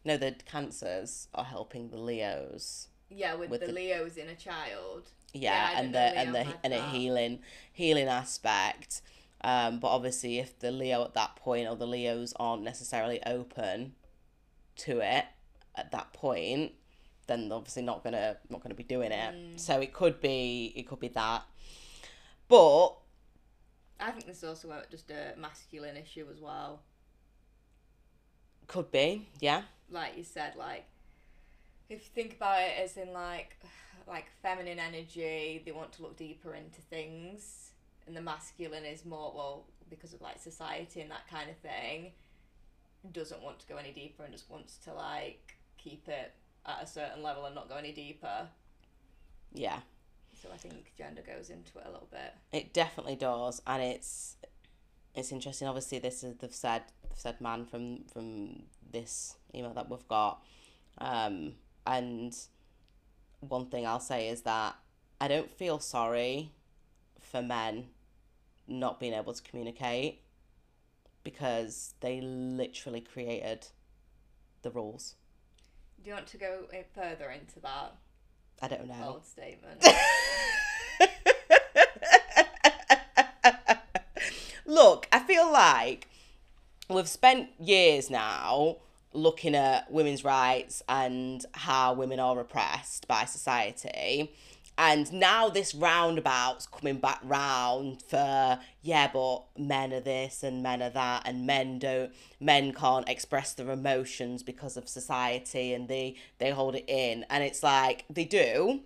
no 0.04 0.16
the 0.18 0.32
cancers 0.44 1.28
are 1.34 1.44
helping 1.44 1.88
the 1.90 1.96
leos 1.98 2.88
Yeah, 3.10 3.34
with, 3.34 3.48
With 3.50 3.60
the, 3.60 3.68
the- 3.68 3.72
Leos 3.72 4.16
in 4.18 4.28
a 4.28 4.34
child. 4.34 5.02
yeah, 5.32 5.70
I 5.74 5.80
and 5.80 5.92
didn't 5.94 6.14
the 6.14 6.18
and 6.20 6.34
the 6.34 6.44
and 6.64 6.74
a 6.74 6.82
healing 6.90 7.38
healing 7.72 8.08
aspect 8.08 9.00
um 9.42 9.78
but 9.78 9.88
obviously 9.88 10.38
if 10.38 10.58
the 10.58 10.70
leo 10.70 11.04
at 11.04 11.14
that 11.14 11.36
point 11.36 11.68
or 11.70 11.76
the 11.76 11.86
leos 11.86 12.34
aren't 12.38 12.62
necessarily 12.62 13.20
open 13.24 13.94
to 14.76 15.00
it 15.00 15.24
at 15.78 15.90
that 15.92 16.12
point 16.12 16.72
then 17.26 17.48
they're 17.48 17.56
obviously 17.58 17.82
not 17.82 18.02
gonna 18.02 18.36
not 18.50 18.62
gonna 18.62 18.74
be 18.74 18.82
doing 18.82 19.12
it 19.12 19.34
Mm. 19.34 19.60
so 19.60 19.80
it 19.80 19.92
could 19.92 20.20
be 20.20 20.72
it 20.76 20.86
could 20.88 21.00
be 21.00 21.08
that 21.08 21.42
but 22.48 22.88
I 24.00 24.10
think 24.12 24.26
this 24.26 24.38
is 24.38 24.44
also 24.44 24.82
just 24.90 25.10
a 25.10 25.34
masculine 25.36 25.96
issue 25.96 26.26
as 26.32 26.40
well. 26.40 26.80
could 28.66 28.90
be 28.90 29.26
yeah 29.40 29.62
Like 29.90 30.16
you 30.16 30.24
said, 30.24 30.54
like 30.56 30.84
if 31.88 32.00
you 32.02 32.08
think 32.14 32.34
about 32.36 32.60
it 32.60 32.72
as 32.82 32.96
in 32.96 33.12
like 33.12 33.56
like 34.06 34.26
feminine 34.42 34.78
energy, 34.78 35.62
they 35.64 35.72
want 35.72 35.92
to 35.94 36.02
look 36.02 36.16
deeper 36.16 36.54
into 36.54 36.80
things, 36.82 37.72
and 38.06 38.16
the 38.16 38.20
masculine 38.22 38.84
is 38.86 39.04
more 39.04 39.32
well 39.34 39.64
because 39.90 40.12
of 40.14 40.20
like 40.22 40.38
society 40.38 41.00
and 41.02 41.10
that 41.10 41.26
kind 41.28 41.50
of 41.50 41.56
thing. 41.58 42.12
Doesn't 43.12 43.42
want 43.42 43.58
to 43.60 43.66
go 43.66 43.76
any 43.76 43.92
deeper 43.92 44.22
and 44.24 44.32
just 44.32 44.48
wants 44.50 44.76
to 44.84 44.92
like 44.94 45.56
keep 45.88 46.08
it 46.08 46.34
at 46.66 46.82
a 46.82 46.86
certain 46.86 47.22
level 47.22 47.46
and 47.46 47.54
not 47.54 47.68
go 47.68 47.76
any 47.76 47.92
deeper. 47.92 48.48
yeah 49.52 49.80
So 50.42 50.48
I 50.52 50.56
think 50.56 50.92
gender 50.96 51.22
goes 51.22 51.50
into 51.50 51.78
it 51.78 51.86
a 51.86 51.90
little 51.90 52.08
bit. 52.10 52.34
It 52.52 52.72
definitely 52.72 53.16
does, 53.16 53.62
and 53.66 53.82
it's 53.82 54.36
it's 55.14 55.32
interesting. 55.32 55.66
Obviously, 55.66 55.98
this 55.98 56.22
is 56.22 56.36
they've 56.36 56.54
said 56.54 56.82
they've 57.08 57.18
said 57.18 57.40
man 57.40 57.64
from 57.64 58.04
from 58.12 58.62
this 58.90 59.36
email 59.54 59.74
that 59.74 59.90
we've 59.90 60.06
got, 60.08 60.42
um, 60.98 61.54
and 61.86 62.36
one 63.40 63.66
thing 63.66 63.86
I'll 63.86 64.00
say 64.00 64.28
is 64.28 64.42
that 64.42 64.76
I 65.20 65.28
don't 65.28 65.50
feel 65.50 65.78
sorry 65.78 66.52
for 67.20 67.42
men 67.42 67.88
not 68.66 69.00
being 69.00 69.14
able 69.14 69.32
to 69.32 69.42
communicate 69.42 70.22
because 71.24 71.94
they 72.00 72.20
literally 72.20 73.00
created 73.00 73.66
the 74.62 74.70
rules. 74.70 75.14
Do 76.02 76.10
you 76.10 76.14
want 76.14 76.26
to 76.28 76.36
go 76.38 76.64
further 76.94 77.30
into 77.30 77.60
that 77.60 77.92
I 78.62 78.68
don't 78.68 78.86
know. 78.88 78.94
bold 79.02 79.26
statement? 79.26 79.84
Look, 84.66 85.08
I 85.12 85.18
feel 85.20 85.50
like 85.52 86.08
we've 86.88 87.08
spent 87.08 87.48
years 87.58 88.10
now 88.10 88.76
looking 89.12 89.54
at 89.54 89.90
women's 89.90 90.24
rights 90.24 90.82
and 90.88 91.44
how 91.52 91.94
women 91.94 92.20
are 92.20 92.38
oppressed 92.38 93.08
by 93.08 93.24
society. 93.24 94.30
And 94.80 95.12
now 95.12 95.48
this 95.48 95.74
roundabout's 95.74 96.66
coming 96.66 96.98
back 96.98 97.20
round 97.24 98.00
for 98.00 98.60
yeah, 98.80 99.10
but 99.12 99.42
men 99.58 99.92
are 99.92 100.00
this 100.00 100.44
and 100.44 100.62
men 100.62 100.80
are 100.82 100.90
that, 100.90 101.22
and 101.26 101.46
men 101.46 101.80
don't, 101.80 102.12
men 102.40 102.72
can't 102.72 103.08
express 103.08 103.54
their 103.54 103.70
emotions 103.70 104.44
because 104.44 104.76
of 104.76 104.88
society, 104.88 105.74
and 105.74 105.88
they 105.88 106.14
they 106.38 106.50
hold 106.50 106.76
it 106.76 106.84
in, 106.88 107.26
and 107.28 107.42
it's 107.42 107.62
like 107.62 108.04
they 108.08 108.24
do, 108.24 108.80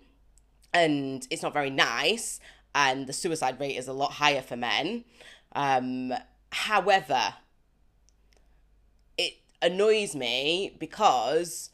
and 0.73 1.27
it's 1.31 1.43
not 1.43 1.53
very 1.53 1.71
nice 1.71 2.41
and 2.75 3.07
the 3.07 3.13
suicide 3.13 3.61
rate 3.61 3.77
is 3.77 3.89
a 3.89 3.93
lot 3.93 4.13
higher 4.13 4.43
for 4.43 4.57
men. 4.57 5.05
Um 5.55 6.13
however 6.51 7.35
it 9.17 9.35
annoys 9.61 10.15
me 10.15 10.75
because 10.79 11.71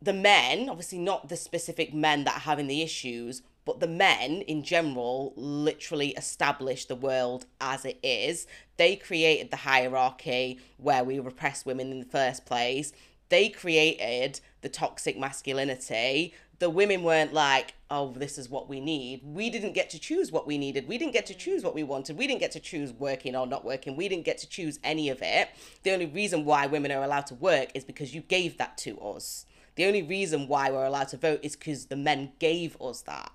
the 0.00 0.12
men 0.12 0.68
obviously 0.68 0.98
not 0.98 1.28
the 1.28 1.36
specific 1.36 1.92
men 1.94 2.24
that 2.24 2.36
are 2.36 2.40
having 2.40 2.66
the 2.66 2.82
issues 2.82 3.42
but 3.66 3.80
the 3.80 3.88
men 3.88 4.42
in 4.42 4.62
general 4.62 5.34
literally 5.36 6.10
established 6.10 6.86
the 6.86 6.94
world 6.94 7.46
as 7.60 7.84
it 7.84 7.98
is. 8.02 8.46
They 8.76 8.94
created 8.94 9.50
the 9.50 9.56
hierarchy 9.58 10.60
where 10.78 11.02
we 11.02 11.18
repress 11.18 11.66
women 11.66 11.90
in 11.90 11.98
the 11.98 12.06
first 12.06 12.46
place. 12.46 12.92
They 13.28 13.48
created 13.48 14.40
the 14.60 14.68
toxic 14.68 15.18
masculinity. 15.18 16.32
The 16.60 16.70
women 16.70 17.02
weren't 17.02 17.34
like 17.34 17.74
oh 17.90 18.12
this 18.12 18.38
is 18.38 18.48
what 18.48 18.68
we 18.68 18.80
need. 18.80 19.22
We 19.24 19.50
didn't 19.50 19.72
get 19.72 19.90
to 19.90 19.98
choose 19.98 20.30
what 20.30 20.46
we 20.46 20.58
needed. 20.58 20.86
We 20.86 20.96
didn't 20.96 21.12
get 21.12 21.26
to 21.26 21.34
choose 21.34 21.64
what 21.64 21.74
we 21.74 21.82
wanted. 21.82 22.16
We 22.16 22.28
didn't 22.28 22.40
get 22.40 22.52
to 22.52 22.60
choose 22.60 22.92
working 22.92 23.34
or 23.34 23.48
not 23.48 23.64
working. 23.64 23.96
We 23.96 24.08
didn't 24.08 24.24
get 24.24 24.38
to 24.38 24.48
choose 24.48 24.78
any 24.84 25.08
of 25.08 25.22
it. 25.22 25.48
The 25.82 25.90
only 25.90 26.06
reason 26.06 26.44
why 26.44 26.66
women 26.66 26.92
are 26.92 27.02
allowed 27.02 27.26
to 27.26 27.34
work 27.34 27.70
is 27.74 27.82
because 27.82 28.14
you 28.14 28.20
gave 28.20 28.58
that 28.58 28.78
to 28.78 28.96
us 29.00 29.44
the 29.76 29.84
only 29.86 30.02
reason 30.02 30.48
why 30.48 30.70
we're 30.70 30.84
allowed 30.84 31.08
to 31.08 31.16
vote 31.16 31.40
is 31.42 31.54
because 31.54 31.86
the 31.86 31.96
men 31.96 32.32
gave 32.38 32.76
us 32.80 33.02
that 33.02 33.30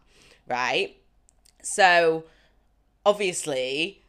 right? 0.47 0.97
So 1.63 2.25
obviously 3.05 4.03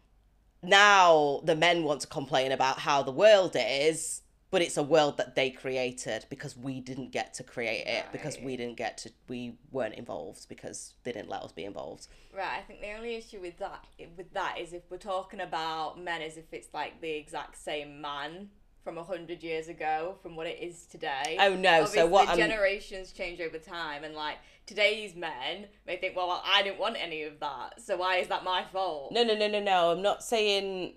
now 0.62 1.40
the 1.44 1.56
men 1.56 1.84
want 1.84 2.00
to 2.02 2.06
complain 2.06 2.52
about 2.52 2.78
how 2.80 3.02
the 3.02 3.10
world 3.10 3.56
is 3.58 4.22
but 4.50 4.60
it's 4.60 4.76
a 4.76 4.82
world 4.82 5.16
that 5.16 5.34
they 5.34 5.48
created 5.48 6.26
because 6.28 6.58
we 6.58 6.78
didn't 6.78 7.10
get 7.10 7.32
to 7.32 7.42
create 7.42 7.86
it 7.86 8.04
because 8.12 8.38
we 8.38 8.54
didn't 8.54 8.76
get 8.76 8.98
to 8.98 9.10
we 9.26 9.54
weren't 9.70 9.94
involved 9.94 10.46
because 10.46 10.92
they 11.04 11.12
didn't 11.12 11.30
let 11.30 11.42
us 11.42 11.52
be 11.52 11.64
involved. 11.64 12.06
Right, 12.36 12.58
I 12.58 12.60
think 12.60 12.82
the 12.82 12.92
only 12.92 13.14
issue 13.14 13.40
with 13.40 13.58
that 13.58 13.86
with 14.14 14.30
that 14.34 14.58
is 14.60 14.74
if 14.74 14.82
we're 14.90 14.98
talking 14.98 15.40
about 15.40 15.98
men 15.98 16.20
as 16.20 16.36
if 16.36 16.52
it's 16.52 16.68
like 16.74 17.00
the 17.00 17.12
exact 17.12 17.56
same 17.56 18.02
man 18.02 18.50
from 18.82 18.98
a 18.98 19.04
hundred 19.04 19.42
years 19.42 19.68
ago 19.68 20.16
from 20.22 20.34
what 20.36 20.46
it 20.46 20.58
is 20.60 20.86
today. 20.86 21.36
Oh, 21.40 21.54
no, 21.54 21.84
so 21.84 21.84
Obviously, 21.84 22.08
what 22.10 22.28
I'm- 22.28 22.36
generations 22.38 23.12
change 23.12 23.40
over 23.40 23.58
time, 23.58 24.04
and 24.04 24.14
like 24.14 24.38
today's 24.66 25.14
men 25.14 25.66
may 25.86 25.96
think, 25.96 26.16
well, 26.16 26.28
well, 26.28 26.42
I 26.44 26.62
didn't 26.62 26.78
want 26.78 26.96
any 27.00 27.22
of 27.22 27.38
that, 27.40 27.80
so 27.80 27.96
why 27.96 28.16
is 28.16 28.28
that 28.28 28.44
my 28.44 28.64
fault? 28.72 29.12
no 29.12 29.22
no 29.22 29.34
no 29.34 29.48
no 29.48 29.60
no 29.60 29.90
i'm 29.92 30.02
not 30.02 30.22
saying 30.22 30.94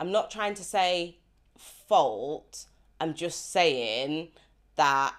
i'm 0.00 0.10
not 0.12 0.30
trying 0.30 0.54
to 0.54 0.62
say 0.64 1.16
fault 1.56 2.66
i'm 3.00 3.14
just 3.14 3.50
saying 3.50 4.28
that 4.76 5.14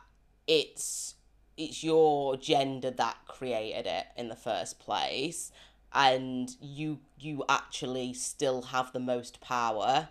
it's 0.47 1.15
it's 1.57 1.83
your 1.83 2.37
gender 2.37 2.91
that 2.91 3.17
created 3.27 3.85
it 3.87 4.05
in 4.15 4.29
the 4.29 4.35
first 4.35 4.79
place 4.79 5.51
and 5.93 6.51
you 6.61 6.99
you 7.19 7.43
actually 7.49 8.13
still 8.13 8.61
have 8.63 8.91
the 8.93 8.99
most 8.99 9.41
power 9.41 10.09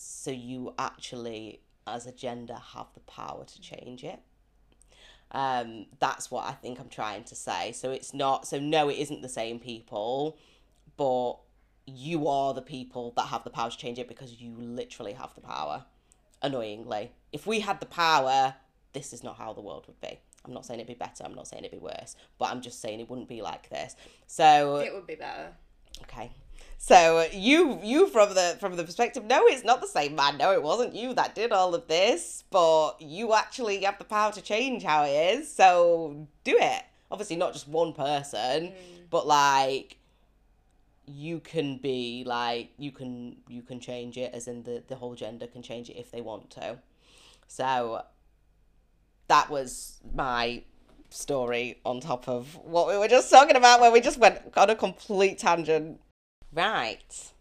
so 0.00 0.30
you 0.30 0.74
actually 0.78 1.60
as 1.86 2.06
a 2.06 2.12
gender 2.12 2.56
have 2.74 2.86
the 2.94 3.00
power 3.00 3.44
to 3.44 3.60
change 3.60 4.02
it 4.02 4.20
um 5.32 5.86
that's 5.98 6.30
what 6.30 6.44
i 6.46 6.52
think 6.52 6.80
i'm 6.80 6.88
trying 6.88 7.22
to 7.22 7.34
say 7.34 7.72
so 7.72 7.90
it's 7.90 8.14
not 8.14 8.46
so 8.46 8.58
no 8.58 8.88
it 8.88 8.94
isn't 8.94 9.22
the 9.22 9.28
same 9.28 9.58
people 9.58 10.36
but 10.96 11.34
you 11.86 12.26
are 12.28 12.54
the 12.54 12.62
people 12.62 13.12
that 13.16 13.26
have 13.26 13.44
the 13.44 13.50
power 13.50 13.70
to 13.70 13.76
change 13.76 13.98
it 13.98 14.08
because 14.08 14.40
you 14.40 14.54
literally 14.58 15.12
have 15.12 15.34
the 15.34 15.40
power 15.40 15.84
annoyingly 16.42 17.12
if 17.32 17.46
we 17.46 17.60
had 17.60 17.78
the 17.80 17.86
power 17.86 18.54
this 18.92 19.12
is 19.12 19.22
not 19.22 19.36
how 19.36 19.52
the 19.52 19.60
world 19.60 19.84
would 19.86 20.00
be 20.00 20.18
I'm 20.44 20.54
not 20.54 20.64
saying 20.64 20.80
it'd 20.80 20.88
be 20.88 20.94
better. 20.94 21.22
I'm 21.22 21.34
not 21.34 21.46
saying 21.46 21.64
it'd 21.64 21.78
be 21.78 21.84
worse. 21.84 22.16
But 22.38 22.46
I'm 22.50 22.62
just 22.62 22.80
saying 22.80 22.98
it 23.00 23.10
wouldn't 23.10 23.28
be 23.28 23.42
like 23.42 23.68
this. 23.68 23.94
So 24.26 24.76
It 24.76 24.94
would 24.94 25.06
be 25.06 25.16
better. 25.16 25.52
Okay. 26.04 26.30
So 26.78 27.26
you 27.32 27.78
you 27.82 28.08
from 28.08 28.34
the 28.34 28.56
from 28.58 28.76
the 28.76 28.84
perspective, 28.84 29.24
no, 29.24 29.46
it's 29.46 29.64
not 29.64 29.80
the 29.80 29.86
same 29.86 30.14
man. 30.14 30.38
No, 30.38 30.52
it 30.52 30.62
wasn't 30.62 30.94
you 30.94 31.12
that 31.14 31.34
did 31.34 31.52
all 31.52 31.74
of 31.74 31.88
this, 31.88 32.44
but 32.50 32.92
you 33.00 33.34
actually 33.34 33.82
have 33.84 33.98
the 33.98 34.04
power 34.04 34.32
to 34.32 34.40
change 34.40 34.82
how 34.82 35.04
it 35.04 35.10
is. 35.38 35.52
So 35.52 36.26
do 36.42 36.56
it. 36.58 36.82
Obviously, 37.10 37.36
not 37.36 37.52
just 37.52 37.68
one 37.68 37.92
person, 37.92 38.68
mm. 38.68 38.72
but 39.10 39.26
like 39.26 39.98
you 41.06 41.40
can 41.40 41.76
be 41.78 42.24
like 42.26 42.70
you 42.78 42.92
can 42.92 43.36
you 43.48 43.62
can 43.62 43.78
change 43.78 44.16
it, 44.16 44.32
as 44.32 44.48
in 44.48 44.62
the 44.62 44.82
the 44.86 44.96
whole 44.96 45.14
gender 45.14 45.46
can 45.46 45.62
change 45.62 45.90
it 45.90 45.96
if 45.96 46.10
they 46.10 46.20
want 46.20 46.50
to. 46.50 46.78
So 47.46 48.04
that 49.28 49.50
was 49.50 50.00
my 50.14 50.62
story 51.10 51.78
on 51.84 52.00
top 52.00 52.28
of 52.28 52.56
what 52.64 52.88
we 52.88 52.96
were 52.96 53.08
just 53.08 53.30
talking 53.30 53.56
about, 53.56 53.80
where 53.80 53.90
we 53.90 54.00
just 54.00 54.18
went 54.18 54.40
on 54.56 54.70
a 54.70 54.76
complete 54.76 55.38
tangent. 55.38 56.00
Right. 56.52 57.32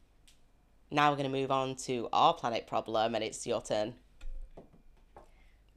Now 0.91 1.10
we're 1.10 1.18
going 1.18 1.32
to 1.32 1.38
move 1.38 1.51
on 1.51 1.76
to 1.88 2.10
our 2.14 2.34
planet 2.34 2.68
problem, 2.68 3.16
and 3.16 3.24
it's 3.24 3.45
your 3.45 3.62
turn. 3.62 3.95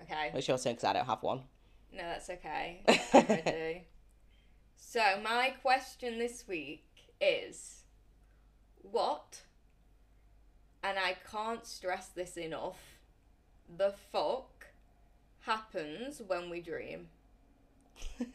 Okay. 0.03 0.31
It's 0.35 0.49
your 0.49 0.59
turn 0.59 0.75
because 0.75 0.85
I 0.85 0.93
don't 0.93 1.07
have 1.07 1.23
one. 1.23 1.41
No, 1.93 2.03
that's 2.03 2.31
okay. 2.31 2.83
I 2.87 3.43
do. 3.45 3.81
so, 4.77 5.03
my 5.23 5.55
question 5.63 6.19
this 6.19 6.45
week 6.47 6.85
is 7.21 7.85
what, 8.83 9.43
and 10.83 10.99
I 10.99 11.17
can't 11.31 11.67
stress 11.67 12.09
this 12.09 12.37
enough, 12.37 12.79
the 13.75 13.95
fuck 14.11 14.67
happens 15.41 16.21
when 16.27 16.51
we 16.51 16.61
dream? 16.61 17.09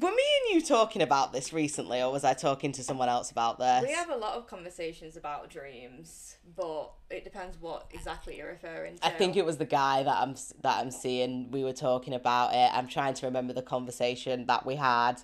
Were 0.00 0.10
me 0.10 0.22
and 0.46 0.54
you 0.54 0.66
talking 0.66 1.02
about 1.02 1.34
this 1.34 1.52
recently, 1.52 2.00
or 2.00 2.10
was 2.10 2.24
I 2.24 2.32
talking 2.32 2.72
to 2.72 2.82
someone 2.82 3.10
else 3.10 3.30
about 3.30 3.58
this? 3.58 3.84
We 3.86 3.92
have 3.92 4.08
a 4.08 4.16
lot 4.16 4.32
of 4.32 4.46
conversations 4.46 5.14
about 5.14 5.50
dreams, 5.50 6.36
but 6.56 6.92
it 7.10 7.22
depends 7.22 7.60
what 7.60 7.86
exactly 7.92 8.38
you're 8.38 8.48
referring 8.48 8.96
to. 8.96 9.06
I 9.06 9.10
think 9.10 9.36
it 9.36 9.44
was 9.44 9.58
the 9.58 9.66
guy 9.66 10.02
that 10.02 10.16
I'm 10.16 10.36
that 10.62 10.78
I'm 10.78 10.90
seeing. 10.90 11.50
We 11.50 11.64
were 11.64 11.74
talking 11.74 12.14
about 12.14 12.54
it. 12.54 12.70
I'm 12.72 12.88
trying 12.88 13.12
to 13.14 13.26
remember 13.26 13.52
the 13.52 13.62
conversation 13.62 14.46
that 14.46 14.64
we 14.64 14.76
had, 14.76 15.20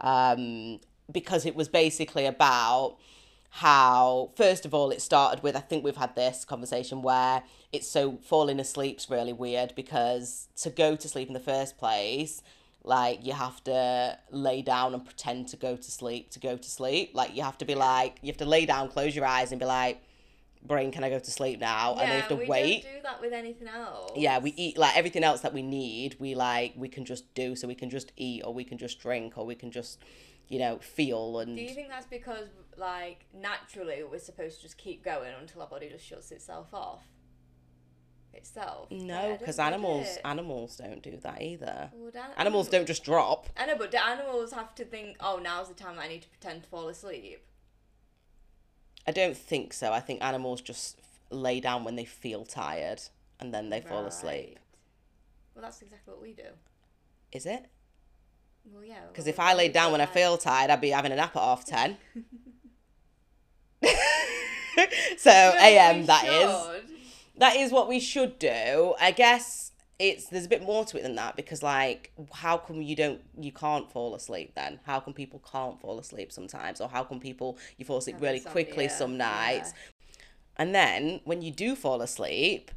um, 0.00 0.80
because 1.10 1.46
it 1.46 1.56
was 1.56 1.68
basically 1.68 2.26
about 2.26 2.98
how 3.50 4.32
first 4.36 4.66
of 4.66 4.74
all 4.74 4.90
it 4.90 5.00
started 5.00 5.42
with. 5.42 5.56
I 5.56 5.60
think 5.60 5.84
we've 5.84 5.96
had 5.96 6.14
this 6.16 6.44
conversation 6.44 7.00
where 7.00 7.44
it's 7.72 7.88
so 7.88 8.18
falling 8.18 8.60
asleep's 8.60 9.08
really 9.08 9.32
weird 9.32 9.74
because 9.74 10.48
to 10.56 10.68
go 10.68 10.96
to 10.96 11.08
sleep 11.08 11.28
in 11.28 11.34
the 11.34 11.40
first 11.40 11.78
place. 11.78 12.42
Like 12.84 13.24
you 13.26 13.32
have 13.34 13.62
to 13.64 14.18
lay 14.30 14.62
down 14.62 14.94
and 14.94 15.04
pretend 15.04 15.48
to 15.48 15.56
go 15.56 15.76
to 15.76 15.90
sleep 15.90 16.30
to 16.30 16.40
go 16.40 16.56
to 16.56 16.70
sleep. 16.70 17.10
Like 17.14 17.36
you 17.36 17.42
have 17.42 17.58
to 17.58 17.64
be 17.64 17.74
like 17.74 18.18
you 18.22 18.28
have 18.28 18.38
to 18.38 18.46
lay 18.46 18.66
down, 18.66 18.88
close 18.88 19.14
your 19.14 19.26
eyes, 19.26 19.52
and 19.52 19.58
be 19.58 19.66
like, 19.66 20.00
"Brain, 20.62 20.90
can 20.90 21.04
I 21.04 21.10
go 21.10 21.18
to 21.18 21.30
sleep 21.30 21.60
now?" 21.60 21.92
and 21.92 22.00
then 22.00 22.08
you 22.08 22.20
have 22.20 22.28
to 22.28 22.36
we 22.36 22.46
wait 22.46 22.82
don't 22.84 22.94
do 22.96 23.02
that 23.02 23.20
with 23.20 23.32
anything 23.32 23.68
else. 23.68 24.12
yeah 24.16 24.38
we 24.38 24.54
eat 24.56 24.78
like 24.78 24.96
everything 24.96 25.22
else 25.24 25.40
that 25.42 25.52
we 25.52 25.62
need 25.62 26.16
we 26.18 26.34
like 26.34 26.72
we 26.76 26.88
can 26.88 27.04
just 27.04 27.32
do 27.34 27.54
so 27.56 27.68
we 27.68 27.74
can 27.74 27.90
just 27.90 28.12
eat 28.16 28.42
or 28.44 28.54
we 28.54 28.64
can 28.64 28.78
just 28.78 29.00
drink 29.00 29.36
or 29.36 29.44
we 29.44 29.54
can 29.54 29.70
just 29.70 29.98
you 30.48 30.58
know 30.58 30.78
feel 30.78 31.40
and 31.40 31.56
Do 31.56 31.62
you 31.62 31.68
think 31.70 31.88
that's 31.88 32.06
because, 32.06 32.48
like, 32.76 33.26
naturally 33.34 34.02
we're 34.02 34.18
supposed 34.18 34.56
to 34.56 34.62
just 34.62 34.78
keep 34.78 35.04
going 35.04 35.32
until 35.38 35.60
our 35.62 35.68
body 35.68 35.88
just 35.90 36.06
shuts 36.06 36.30
itself 36.32 36.72
off? 36.72 37.02
Itself? 38.38 38.90
No 38.90 39.36
because 39.38 39.58
animals 39.58 40.06
animals 40.24 40.76
don't 40.76 41.02
do 41.02 41.16
that 41.22 41.42
either 41.42 41.90
Well, 41.94 42.10
animals 42.36 42.68
don't 42.68 42.86
just 42.86 43.04
drop 43.04 43.48
I 43.56 43.66
know, 43.66 43.76
but 43.76 43.90
do 43.90 43.98
animals 43.98 44.52
have 44.52 44.74
to 44.76 44.84
think, 44.84 45.16
oh, 45.20 45.38
now's 45.42 45.68
the 45.68 45.74
time 45.74 45.98
I 45.98 46.08
need 46.08 46.22
to 46.22 46.28
pretend 46.28 46.62
to 46.62 46.68
fall 46.68 46.88
asleep? 46.88 47.40
i 49.06 49.10
don't 49.10 49.36
think 49.36 49.72
so 49.72 49.92
i 49.92 50.00
think 50.00 50.22
animals 50.22 50.60
just 50.60 50.98
lay 51.30 51.60
down 51.60 51.82
when 51.84 51.96
they 51.96 52.04
feel 52.04 52.44
tired 52.44 53.00
and 53.40 53.54
then 53.54 53.70
they 53.70 53.80
fall 53.80 54.04
asleep 54.06 54.58
Well, 55.54 55.62
that's 55.62 55.80
exactly 55.80 56.12
what 56.12 56.20
we 56.22 56.32
do. 56.32 56.50
is 57.32 57.46
it 57.46 57.66
Well, 58.70 58.84
yeah. 58.84 59.00
because 59.10 59.24
well, 59.24 59.30
if 59.30 59.40
i 59.40 59.54
lay 59.54 59.68
down 59.68 59.92
when 59.92 60.00
i 60.02 60.06
feel 60.06 60.36
tired 60.36 60.70
i'd 60.70 60.80
be 60.80 60.90
having 60.90 61.12
a 61.12 61.16
nap 61.16 61.34
at 61.36 61.42
half 61.42 61.64
10 61.64 61.96
so 65.16 65.30
am 65.30 66.06
that 66.06 66.24
is. 66.26 66.97
That 67.38 67.56
is 67.56 67.72
what 67.72 67.88
we 67.88 68.00
should 68.00 68.38
do. 68.38 68.94
I 69.00 69.10
guess 69.10 69.72
it's 69.98 70.26
there's 70.28 70.44
a 70.46 70.48
bit 70.48 70.62
more 70.62 70.84
to 70.84 70.96
it 70.96 71.02
than 71.02 71.16
that 71.16 71.34
because 71.34 71.60
like 71.60 72.12
how 72.32 72.56
come 72.56 72.80
you 72.82 72.94
don't 72.94 73.20
you 73.38 73.50
can't 73.50 73.90
fall 73.90 74.14
asleep 74.14 74.52
then? 74.54 74.80
How 74.84 75.00
come 75.00 75.12
people 75.14 75.42
can't 75.50 75.80
fall 75.80 75.98
asleep 75.98 76.30
sometimes 76.32 76.80
or 76.80 76.88
how 76.88 77.02
come 77.04 77.18
people 77.20 77.58
you 77.76 77.84
fall 77.84 77.98
asleep 77.98 78.16
really 78.20 78.40
quickly 78.40 78.84
insomnia, 78.84 78.98
some 78.98 79.16
nights? 79.18 79.72
yeah. 79.74 80.22
And 80.60 80.74
then 80.74 81.20
when 81.24 81.42
you 81.42 81.50
do 81.52 81.74
fall 81.76 82.00
asleep, 82.02 82.70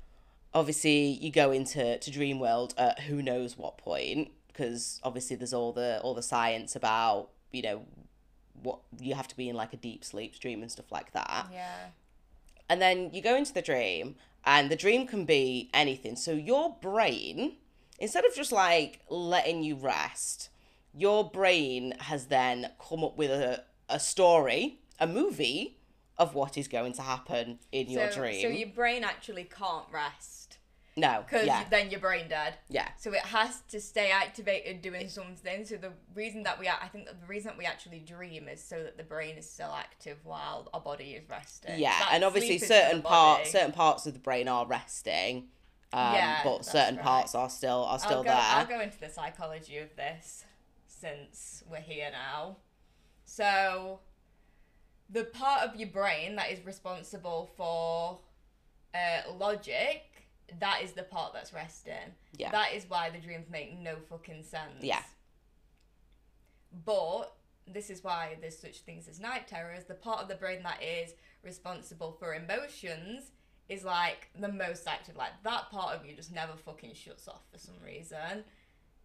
obviously 0.54 1.06
you 1.22 1.32
go 1.32 1.52
into 1.52 1.98
to 1.98 2.12
dream 2.12 2.40
world 2.40 2.74
at 2.78 3.02
who 3.02 3.22
knows 3.22 3.58
what 3.58 3.78
point 3.78 4.32
because 4.48 5.00
obviously 5.04 5.36
there's 5.36 5.54
all 5.54 5.72
the 5.72 6.00
all 6.02 6.14
the 6.14 6.24
science 6.24 6.76
about, 6.76 7.30
you 7.52 7.62
know, 7.62 7.82
what 8.62 8.80
you 9.00 9.16
have 9.16 9.28
to 9.28 9.36
be 9.36 9.50
in 9.50 9.56
like 9.56 9.74
a 9.74 9.78
deep 9.78 10.04
sleep 10.04 10.36
stream 10.36 10.62
and 10.62 10.72
stuff 10.72 10.92
like 10.92 11.12
that 11.14 11.48
Yeah. 11.52 11.88
and 12.70 12.80
then 12.80 13.10
you 13.12 13.20
go 13.20 13.36
into 13.36 13.54
the 13.54 13.62
dream 13.64 14.16
and 14.46 14.70
the 14.70 14.76
dream 14.76 15.08
can 15.08 15.26
be 15.26 15.70
anything. 15.74 16.16
So 16.16 16.32
your 16.32 16.78
brain 16.82 17.58
instead 18.00 18.26
of 18.26 18.34
just 18.36 18.52
like 18.52 19.00
letting 19.10 19.64
you 19.64 19.76
rest 19.76 20.50
your 20.94 21.30
brain 21.30 21.94
has 22.00 22.26
then 22.26 22.70
come 22.80 23.04
up 23.04 23.18
with 23.18 23.32
a, 23.32 23.64
a 23.90 24.00
story 24.00 24.80
a 25.00 25.08
movie 25.08 25.78
of 26.18 26.36
what 26.36 26.58
is 26.58 26.68
going 26.68 26.94
to 26.94 27.02
happen 27.02 27.58
in 27.72 27.90
your 27.90 28.12
so, 28.12 28.20
dream. 28.20 28.42
So 28.42 28.48
your 28.48 28.70
brain 28.70 29.04
actually 29.04 29.46
can't 29.46 29.86
rest 29.92 30.41
no 30.98 31.24
because 31.26 31.46
yeah 31.46 31.64
then 31.70 31.90
you're 31.90 32.00
brain 32.00 32.28
dead. 32.28 32.56
yeah 32.70 32.90
So 32.98 33.14
it 33.14 33.22
has 33.22 33.62
to 33.70 33.80
stay 33.80 34.12
activated 34.12 34.82
doing 34.82 35.08
something. 35.08 35.66
So 35.66 35.78
the 35.78 35.94
reason 36.14 36.44
that 36.44 36.60
we, 36.60 36.68
I 36.68 36.88
think 36.92 37.06
the 37.08 37.28
reason 37.28 37.50
that 37.50 37.58
we 37.58 37.66
actually 37.66 38.00
dream 38.00 38.48
is 38.48 38.62
so 38.64 38.84
that 38.84 38.98
the 38.98 39.04
brain 39.04 39.38
is 39.38 39.50
still 39.50 39.74
active 39.74 40.18
while 40.24 40.70
our 40.74 40.82
body 40.82 41.12
is 41.12 41.30
resting. 41.30 41.80
yeah 41.80 41.98
That 42.00 42.10
and 42.14 42.24
obviously 42.24 42.58
sleep 42.58 42.64
is 42.64 42.68
for 42.68 42.74
the 42.74 42.80
certain 42.82 43.02
parts 43.02 43.52
certain 43.52 43.72
parts 43.72 44.06
of 44.06 44.14
the 44.14 44.20
brain 44.20 44.48
are 44.48 44.66
resting 44.66 45.48
um, 45.94 46.14
Yeah, 46.14 46.40
but 46.44 46.66
certain 46.66 46.96
right. 46.96 47.04
parts 47.06 47.36
are 47.36 47.50
still 47.50 47.84
are 47.86 48.00
still 48.00 48.18
I'll 48.18 48.24
go, 48.24 48.30
there 48.30 48.40
I'll 48.40 48.66
go 48.66 48.80
into 48.80 49.00
the 49.00 49.10
psychology 49.10 49.78
of 49.78 49.96
this 49.96 50.46
since 50.88 51.64
we're 51.70 51.78
here 51.78 52.10
now. 52.12 52.58
So, 53.26 54.00
the 55.10 55.24
part 55.26 55.68
of 55.68 55.76
your 55.76 55.90
brain 55.90 56.36
that 56.36 56.52
is 56.52 56.66
responsible 56.66 57.50
for 57.58 58.20
uh, 58.94 59.32
logic, 59.34 60.11
that 60.60 60.82
is 60.84 60.92
the 60.94 61.04
part 61.04 61.34
that's 61.34 61.54
resting. 61.54 61.94
Yeah. 62.38 62.52
That 62.52 62.74
is 62.74 62.86
why 62.88 63.10
the 63.10 63.20
dreams 63.20 63.48
make 63.50 63.78
no 63.80 63.96
fucking 64.10 64.44
sense. 64.44 64.82
Yeah. 64.82 65.02
But 66.86 67.34
this 67.68 67.90
is 67.90 68.04
why 68.04 68.38
there's 68.42 68.58
such 68.58 68.80
things 68.80 69.08
as 69.08 69.20
night 69.20 69.48
terrors. 69.48 69.86
The 69.86 69.94
part 69.94 70.22
of 70.22 70.28
the 70.28 70.36
brain 70.36 70.64
that 70.64 70.82
is 70.82 71.14
responsible 71.44 72.16
for 72.20 72.34
emotions 72.34 73.32
is 73.70 73.84
like 73.84 74.30
the 74.40 74.52
most 74.52 74.88
active. 74.88 75.16
Like 75.16 75.32
that 75.44 75.70
part 75.70 75.96
of 75.96 76.06
you 76.06 76.16
just 76.16 76.34
never 76.34 76.54
fucking 76.54 76.94
shuts 76.94 77.28
off 77.28 77.42
for 77.52 77.58
some 77.58 77.76
reason. 77.84 78.44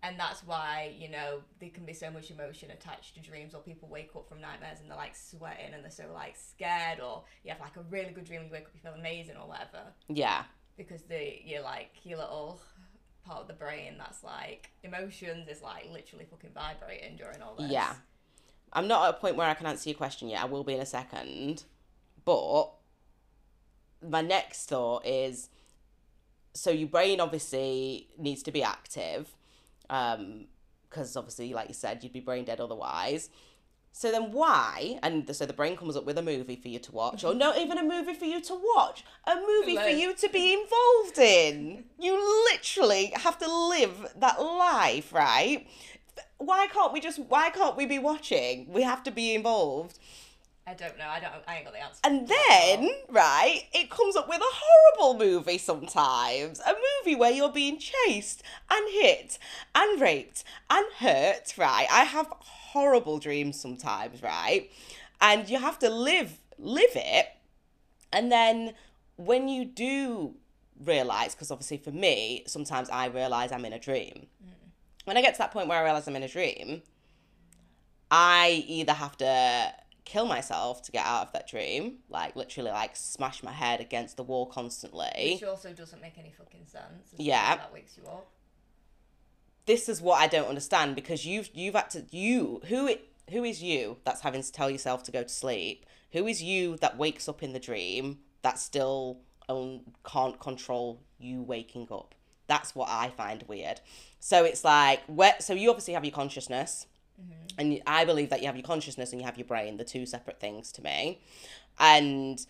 And 0.02 0.20
that's 0.20 0.44
why, 0.44 0.94
you 0.96 1.08
know, 1.08 1.40
there 1.58 1.70
can 1.70 1.84
be 1.84 1.94
so 1.94 2.10
much 2.10 2.30
emotion 2.30 2.70
attached 2.70 3.14
to 3.14 3.20
dreams, 3.20 3.54
or 3.54 3.60
people 3.60 3.88
wake 3.88 4.10
up 4.14 4.28
from 4.28 4.40
nightmares 4.40 4.78
and 4.80 4.90
they're 4.90 4.96
like 4.96 5.16
sweating 5.16 5.72
and 5.74 5.82
they're 5.82 5.90
so 5.90 6.04
like 6.12 6.36
scared, 6.36 7.00
or 7.00 7.24
you 7.42 7.50
have 7.50 7.60
like 7.60 7.76
a 7.76 7.82
really 7.90 8.12
good 8.12 8.24
dream 8.24 8.42
and 8.42 8.50
you 8.50 8.52
wake 8.52 8.66
up, 8.66 8.70
you 8.74 8.80
feel 8.80 8.92
amazing, 8.92 9.36
or 9.36 9.48
whatever. 9.48 9.82
yeah 10.08 10.44
Because 10.76 11.02
the 11.02 11.40
you're 11.44 11.62
like 11.62 11.90
your 12.04 12.18
little 12.18 12.60
part 13.24 13.40
of 13.40 13.48
the 13.48 13.54
brain 13.54 13.94
that's 13.98 14.22
like 14.22 14.70
emotions 14.84 15.48
is 15.48 15.62
like 15.62 15.88
literally 15.92 16.26
fucking 16.30 16.50
vibrating 16.54 17.16
during 17.16 17.42
all 17.42 17.56
this. 17.56 17.70
Yeah. 17.70 17.94
I'm 18.72 18.88
not 18.88 19.08
at 19.08 19.14
a 19.14 19.18
point 19.18 19.36
where 19.36 19.48
I 19.48 19.54
can 19.54 19.66
answer 19.66 19.88
your 19.88 19.96
question 19.96 20.28
yet. 20.28 20.42
I 20.42 20.46
will 20.46 20.64
be 20.64 20.74
in 20.74 20.80
a 20.80 20.86
second. 20.86 21.64
But 22.24 22.72
my 24.06 24.20
next 24.20 24.68
thought 24.68 25.06
is 25.06 25.48
so 26.52 26.70
your 26.70 26.88
brain 26.88 27.20
obviously 27.20 28.08
needs 28.18 28.42
to 28.44 28.52
be 28.52 28.62
active. 28.62 29.34
Um, 29.88 30.46
because 30.88 31.16
obviously, 31.16 31.52
like 31.52 31.68
you 31.68 31.74
said, 31.74 32.02
you'd 32.02 32.12
be 32.12 32.20
brain 32.20 32.44
dead 32.44 32.60
otherwise. 32.60 33.28
So 33.98 34.10
then 34.10 34.30
why? 34.30 34.98
And 35.02 35.34
so 35.34 35.46
the 35.46 35.54
brain 35.54 35.74
comes 35.74 35.96
up 35.96 36.04
with 36.04 36.18
a 36.18 36.22
movie 36.22 36.56
for 36.56 36.68
you 36.68 36.78
to 36.80 36.92
watch, 36.92 37.24
or 37.24 37.32
not 37.32 37.56
even 37.56 37.78
a 37.78 37.82
movie 37.82 38.12
for 38.12 38.26
you 38.26 38.42
to 38.42 38.60
watch, 38.76 39.02
a 39.26 39.36
movie 39.36 39.74
for 39.74 39.88
you 39.88 40.14
to 40.14 40.28
be 40.28 40.52
involved 40.52 41.18
in. 41.18 41.84
You 41.98 42.44
literally 42.52 43.14
have 43.14 43.38
to 43.38 43.50
live 43.50 44.12
that 44.18 44.38
life, 44.38 45.14
right? 45.14 45.66
Why 46.36 46.66
can't 46.66 46.92
we 46.92 47.00
just? 47.00 47.18
Why 47.20 47.48
can't 47.48 47.74
we 47.74 47.86
be 47.86 47.98
watching? 47.98 48.70
We 48.70 48.82
have 48.82 49.02
to 49.04 49.10
be 49.10 49.34
involved. 49.34 49.98
I 50.66 50.74
don't 50.74 50.98
know. 50.98 51.08
I 51.08 51.18
don't. 51.18 51.32
I 51.48 51.56
ain't 51.56 51.64
got 51.64 51.72
the 51.72 51.82
answer. 51.82 52.00
And 52.04 52.28
then, 52.28 52.90
right, 53.08 53.62
it 53.72 53.88
comes 53.88 54.14
up 54.14 54.28
with 54.28 54.42
a 54.42 54.44
horrible 54.44 55.18
movie 55.18 55.56
sometimes. 55.56 56.60
A 56.60 56.74
movie 56.74 57.16
where 57.16 57.30
you're 57.30 57.50
being 57.50 57.78
chased 57.78 58.42
and 58.70 58.86
hit 58.90 59.38
and 59.74 59.98
raped 59.98 60.44
and 60.68 60.84
hurt, 60.98 61.54
right? 61.56 61.86
I 61.90 62.04
have 62.04 62.30
horrible 62.76 63.18
dreams 63.18 63.58
sometimes, 63.58 64.22
right? 64.22 64.70
And 65.20 65.48
you 65.48 65.58
have 65.58 65.78
to 65.78 65.88
live 65.88 66.38
live 66.58 66.94
it. 66.94 67.26
And 68.12 68.30
then 68.30 68.74
when 69.16 69.48
you 69.48 69.64
do 69.64 70.34
realize, 70.84 71.34
because 71.34 71.50
obviously 71.50 71.78
for 71.78 71.90
me, 71.90 72.44
sometimes 72.46 72.90
I 72.90 73.06
realize 73.06 73.50
I'm 73.50 73.64
in 73.64 73.72
a 73.72 73.78
dream. 73.78 74.26
Mm. 74.44 74.52
When 75.04 75.16
I 75.16 75.22
get 75.22 75.34
to 75.34 75.38
that 75.38 75.52
point 75.52 75.68
where 75.68 75.78
I 75.78 75.84
realize 75.84 76.06
I'm 76.06 76.16
in 76.16 76.22
a 76.22 76.28
dream, 76.28 76.82
I 78.10 78.64
either 78.68 78.92
have 78.92 79.16
to 79.18 79.72
kill 80.04 80.26
myself 80.26 80.82
to 80.82 80.92
get 80.92 81.04
out 81.06 81.22
of 81.26 81.32
that 81.32 81.48
dream, 81.48 81.98
like 82.10 82.36
literally 82.36 82.70
like 82.70 82.94
smash 82.94 83.42
my 83.42 83.52
head 83.52 83.80
against 83.80 84.18
the 84.18 84.22
wall 84.22 84.44
constantly. 84.46 85.38
Which 85.40 85.48
also 85.48 85.72
doesn't 85.72 86.02
make 86.02 86.18
any 86.18 86.32
fucking 86.32 86.66
sense. 86.66 87.14
Yeah. 87.16 87.56
That 87.56 87.72
wakes 87.72 87.96
you 87.96 88.04
up. 88.04 88.28
This 89.66 89.88
is 89.88 90.00
what 90.00 90.20
I 90.20 90.28
don't 90.28 90.48
understand 90.48 90.94
because 90.94 91.26
you've 91.26 91.50
you've 91.52 91.74
had 91.74 91.90
to 91.90 92.04
you 92.10 92.60
who 92.68 92.86
it 92.86 93.08
who 93.30 93.42
is 93.44 93.62
you 93.62 93.96
that's 94.04 94.20
having 94.20 94.42
to 94.42 94.52
tell 94.52 94.70
yourself 94.70 95.02
to 95.04 95.12
go 95.12 95.22
to 95.22 95.28
sleep? 95.28 95.84
Who 96.12 96.26
is 96.26 96.42
you 96.42 96.76
that 96.78 96.96
wakes 96.96 97.28
up 97.28 97.42
in 97.42 97.52
the 97.52 97.58
dream 97.58 98.20
that 98.42 98.58
still 98.58 99.18
um, 99.48 99.80
can't 100.04 100.38
control 100.38 101.02
you 101.18 101.42
waking 101.42 101.88
up? 101.90 102.14
That's 102.46 102.74
what 102.76 102.88
I 102.88 103.10
find 103.10 103.42
weird. 103.48 103.80
So 104.20 104.44
it's 104.44 104.64
like 104.64 105.02
where 105.06 105.34
so 105.40 105.52
you 105.52 105.70
obviously 105.70 105.94
have 105.94 106.04
your 106.04 106.14
consciousness. 106.14 106.86
And 107.58 107.80
I 107.86 108.04
believe 108.04 108.28
that 108.30 108.40
you 108.40 108.46
have 108.46 108.56
your 108.56 108.66
consciousness 108.66 109.12
and 109.12 109.20
you 109.20 109.24
have 109.24 109.38
your 109.38 109.46
brain, 109.46 109.78
the 109.78 109.84
two 109.84 110.04
separate 110.04 110.38
things 110.38 110.70
to 110.72 110.82
me. 110.82 111.20
And 111.78 112.44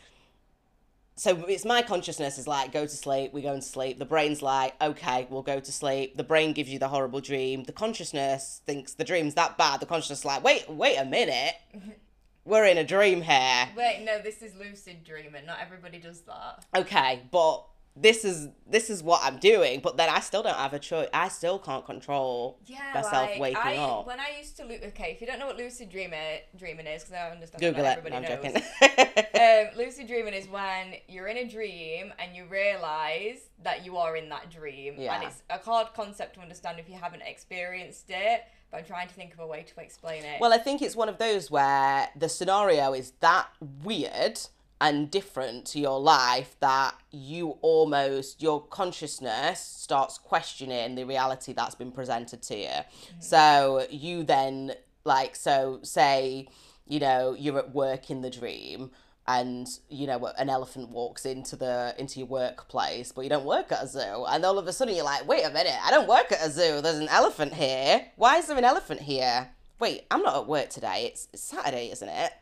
so 1.16 1.46
it's 1.46 1.64
my 1.64 1.80
consciousness 1.80 2.36
is 2.36 2.46
like, 2.46 2.72
go 2.72 2.82
to 2.82 2.96
sleep, 2.96 3.32
we 3.32 3.40
go 3.40 3.54
to 3.54 3.62
sleep. 3.62 3.98
The 3.98 4.04
brain's 4.04 4.42
like, 4.42 4.74
okay, 4.82 5.26
we'll 5.30 5.42
go 5.42 5.60
to 5.60 5.72
sleep. 5.72 6.18
The 6.18 6.24
brain 6.24 6.52
gives 6.52 6.68
you 6.68 6.78
the 6.78 6.88
horrible 6.88 7.20
dream. 7.20 7.64
The 7.64 7.72
consciousness 7.72 8.60
thinks 8.66 8.92
the 8.92 9.04
dream's 9.04 9.34
that 9.34 9.56
bad. 9.56 9.80
The 9.80 9.86
consciousness 9.86 10.20
is 10.20 10.24
like, 10.26 10.44
wait, 10.44 10.68
wait 10.68 10.96
a 10.96 11.06
minute. 11.06 11.54
We're 12.44 12.66
in 12.66 12.78
a 12.78 12.84
dream 12.84 13.22
here. 13.22 13.68
Wait, 13.76 14.02
no, 14.04 14.20
this 14.20 14.40
is 14.40 14.54
lucid 14.54 15.02
dreaming. 15.04 15.46
Not 15.46 15.58
everybody 15.60 15.98
does 15.98 16.20
that. 16.20 16.64
Okay, 16.76 17.22
but 17.32 17.64
this 17.96 18.24
is 18.24 18.48
this 18.68 18.90
is 18.90 19.02
what 19.02 19.22
I'm 19.24 19.38
doing, 19.38 19.80
but 19.80 19.96
then 19.96 20.10
I 20.10 20.20
still 20.20 20.42
don't 20.42 20.56
have 20.56 20.74
a 20.74 20.78
choice. 20.78 21.08
I 21.14 21.28
still 21.28 21.58
can't 21.58 21.84
control 21.84 22.58
Yeah, 22.66 22.78
myself 22.94 23.30
like, 23.30 23.40
waking 23.40 23.56
I, 23.62 23.76
up. 23.76 24.06
When 24.06 24.20
I 24.20 24.36
used 24.38 24.56
to, 24.58 24.64
okay, 24.88 25.12
if 25.12 25.20
you 25.20 25.26
don't 25.26 25.38
know 25.38 25.46
what 25.46 25.56
lucid 25.56 25.88
dreaming 25.88 26.40
dreaming 26.56 26.86
is, 26.86 27.04
because 27.04 27.14
I 27.14 27.30
understand 27.30 27.60
Google 27.60 27.84
that 27.84 27.98
it. 27.98 28.10
No, 28.10 28.16
everybody 28.18 28.26
joking. 28.26 28.52
knows. 28.52 29.70
um, 29.72 29.78
lucid 29.84 30.06
dreaming 30.08 30.34
is 30.34 30.46
when 30.48 30.94
you're 31.08 31.28
in 31.28 31.38
a 31.38 31.48
dream 31.48 32.12
and 32.18 32.36
you 32.36 32.44
realize 32.46 33.48
that 33.62 33.84
you 33.84 33.96
are 33.96 34.16
in 34.16 34.28
that 34.28 34.50
dream, 34.50 34.94
Yeah. 34.98 35.14
and 35.14 35.24
it's 35.24 35.42
a 35.48 35.58
hard 35.58 35.88
concept 35.94 36.34
to 36.34 36.40
understand 36.40 36.78
if 36.78 36.88
you 36.88 36.96
haven't 36.96 37.22
experienced 37.22 38.06
it. 38.10 38.42
But 38.70 38.78
I'm 38.78 38.84
trying 38.84 39.06
to 39.08 39.14
think 39.14 39.32
of 39.32 39.38
a 39.38 39.46
way 39.46 39.62
to 39.62 39.80
explain 39.80 40.24
it. 40.24 40.40
Well, 40.40 40.52
I 40.52 40.58
think 40.58 40.82
it's 40.82 40.96
one 40.96 41.08
of 41.08 41.18
those 41.18 41.50
where 41.52 42.08
the 42.16 42.28
scenario 42.28 42.92
is 42.94 43.12
that 43.20 43.46
weird 43.84 44.40
and 44.80 45.10
different 45.10 45.64
to 45.64 45.80
your 45.80 45.98
life 46.00 46.56
that 46.60 46.94
you 47.10 47.56
almost 47.62 48.42
your 48.42 48.62
consciousness 48.62 49.60
starts 49.60 50.18
questioning 50.18 50.94
the 50.94 51.04
reality 51.04 51.52
that's 51.52 51.74
been 51.74 51.92
presented 51.92 52.42
to 52.42 52.56
you. 52.56 52.66
Mm. 52.66 52.84
So 53.20 53.86
you 53.90 54.22
then 54.22 54.72
like 55.04 55.36
so 55.36 55.78
say 55.82 56.48
you 56.86 57.00
know 57.00 57.34
you're 57.38 57.58
at 57.58 57.74
work 57.74 58.10
in 58.10 58.20
the 58.20 58.30
dream 58.30 58.90
and 59.26 59.66
you 59.88 60.06
know 60.06 60.30
an 60.36 60.50
elephant 60.50 60.90
walks 60.90 61.24
into 61.24 61.56
the 61.56 61.94
into 61.98 62.18
your 62.18 62.28
workplace 62.28 63.12
but 63.12 63.22
you 63.22 63.30
don't 63.30 63.46
work 63.46 63.72
at 63.72 63.82
a 63.82 63.86
zoo. 63.86 64.24
And 64.28 64.44
all 64.44 64.58
of 64.58 64.66
a 64.66 64.72
sudden 64.72 64.94
you're 64.94 65.04
like 65.04 65.26
wait 65.26 65.44
a 65.44 65.50
minute 65.50 65.76
i 65.82 65.90
don't 65.90 66.08
work 66.08 66.30
at 66.32 66.46
a 66.46 66.50
zoo. 66.50 66.82
There's 66.82 66.98
an 66.98 67.08
elephant 67.08 67.54
here. 67.54 68.06
Why 68.16 68.36
is 68.36 68.46
there 68.46 68.58
an 68.58 68.64
elephant 68.64 69.00
here? 69.00 69.48
Wait 69.80 70.02
i'm 70.10 70.22
not 70.22 70.36
at 70.36 70.46
work 70.46 70.68
today. 70.68 71.06
It's, 71.10 71.28
it's 71.32 71.42
saturday 71.42 71.90
isn't 71.92 72.08
it. 72.08 72.32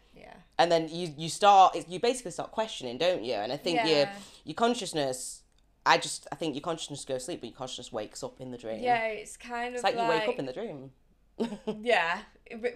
And 0.59 0.71
then 0.71 0.89
you 0.89 1.13
you 1.17 1.29
start 1.29 1.77
you 1.89 1.99
basically 2.01 2.31
start 2.31 2.51
questioning 2.53 2.97
don't 2.99 3.23
you 3.25 3.35
and 3.35 3.53
i 3.53 3.57
think 3.57 3.79
your 3.79 3.99
Yeah. 4.07 4.13
your 4.45 4.55
consciousness 4.55 5.43
i 5.87 5.99
just 5.99 6.27
i 6.33 6.37
think 6.37 6.55
your 6.55 6.63
consciousness 6.63 7.05
goes 7.05 7.19
to 7.19 7.25
sleep 7.27 7.41
but 7.41 7.49
your 7.51 7.57
consciousness 7.57 7.93
wakes 7.93 8.23
up 8.23 8.41
in 8.41 8.51
the 8.51 8.59
dream 8.59 8.83
Yeah, 8.83 9.07
it's 9.07 9.37
kind 9.37 9.69
of 9.69 9.75
it's 9.75 9.85
like, 9.85 9.95
you 9.97 10.07
wake 10.09 10.29
up 10.29 10.39
in 10.39 10.47
the 10.47 10.53
dream 10.53 10.91
Yeah, 11.67 12.21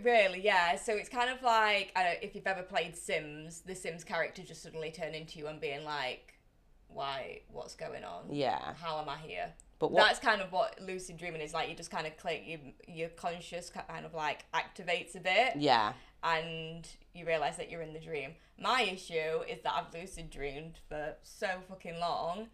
really, 0.03 0.41
yeah. 0.43 0.75
So 0.77 0.93
it's 0.95 1.09
kind 1.09 1.31
of 1.31 1.43
like 1.43 1.93
I 1.95 2.03
don't, 2.03 2.19
if 2.23 2.35
you've 2.35 2.47
ever 2.47 2.63
played 2.63 2.97
Sims, 2.97 3.61
the 3.61 3.75
Sims 3.77 4.03
character 4.03 4.43
just 4.43 4.63
suddenly 4.65 4.91
turn 4.91 5.15
into 5.15 5.39
you 5.39 5.47
and 5.47 5.61
being 5.61 5.85
like, 5.85 6.35
"Why? 6.89 7.43
What's 7.53 7.77
going 7.77 8.03
on? 8.03 8.25
yeah 8.31 8.75
How 8.75 8.99
am 9.01 9.09
I 9.09 9.17
here?" 9.19 9.53
but 9.79 9.93
what 9.93 10.05
That's 10.07 10.19
kind 10.19 10.43
of 10.43 10.51
what 10.51 10.81
lucid 10.83 11.19
dreaming 11.19 11.41
is 11.41 11.55
like. 11.55 11.69
You 11.69 11.77
just 11.77 11.91
kind 11.93 12.05
of 12.09 12.17
click, 12.17 12.43
you, 12.47 12.59
your 12.89 13.11
conscious 13.11 13.71
kind 13.71 14.05
of 14.05 14.13
like 14.13 14.45
activates 14.53 15.15
a 15.15 15.21
bit, 15.21 15.53
yeah 15.57 15.93
and 16.23 16.87
you 17.15 17.27
realize 17.27 17.57
that 17.57 17.71
you're 17.71 17.83
in 17.83 17.93
the 17.93 18.01
dream. 18.01 18.33
My 18.61 18.83
issue 18.83 19.43
is 19.49 19.61
that 19.63 19.73
I've 19.75 19.95
lucid 19.95 20.31
dreamed 20.31 20.79
for 20.89 21.15
so 21.23 21.49
fucking 21.69 21.99
long 22.01 22.49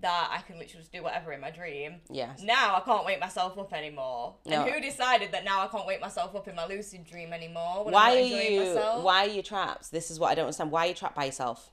that 0.00 0.30
I 0.32 0.40
can 0.40 0.58
literally 0.58 0.80
just 0.80 0.92
do 0.92 1.02
whatever 1.02 1.30
in 1.32 1.40
my 1.42 1.50
dream. 1.50 1.96
yes 2.10 2.42
Now 2.42 2.76
I 2.76 2.80
can't 2.80 3.04
wake 3.04 3.20
myself 3.20 3.58
up 3.58 3.72
anymore. 3.74 4.36
No. 4.46 4.62
And 4.62 4.70
who 4.72 4.80
decided 4.80 5.30
that 5.32 5.44
now 5.44 5.62
I 5.62 5.66
can't 5.68 5.86
wake 5.86 6.00
myself 6.00 6.34
up 6.34 6.48
in 6.48 6.54
my 6.54 6.66
lucid 6.66 7.04
dream 7.04 7.32
anymore? 7.34 7.84
Why 7.84 8.12
I'm 8.12 8.16
are 8.16 8.20
you 8.20 8.60
myself? 8.60 9.04
why 9.04 9.26
are 9.26 9.30
you 9.30 9.42
trapped 9.42 9.90
this 9.92 10.10
is 10.10 10.18
what 10.18 10.30
i 10.30 10.34
don't 10.34 10.44
understand 10.46 10.70
why 10.70 10.86
are 10.86 10.88
you 10.88 10.94
trapped 10.94 11.16
by 11.16 11.26
yourself 11.26 11.70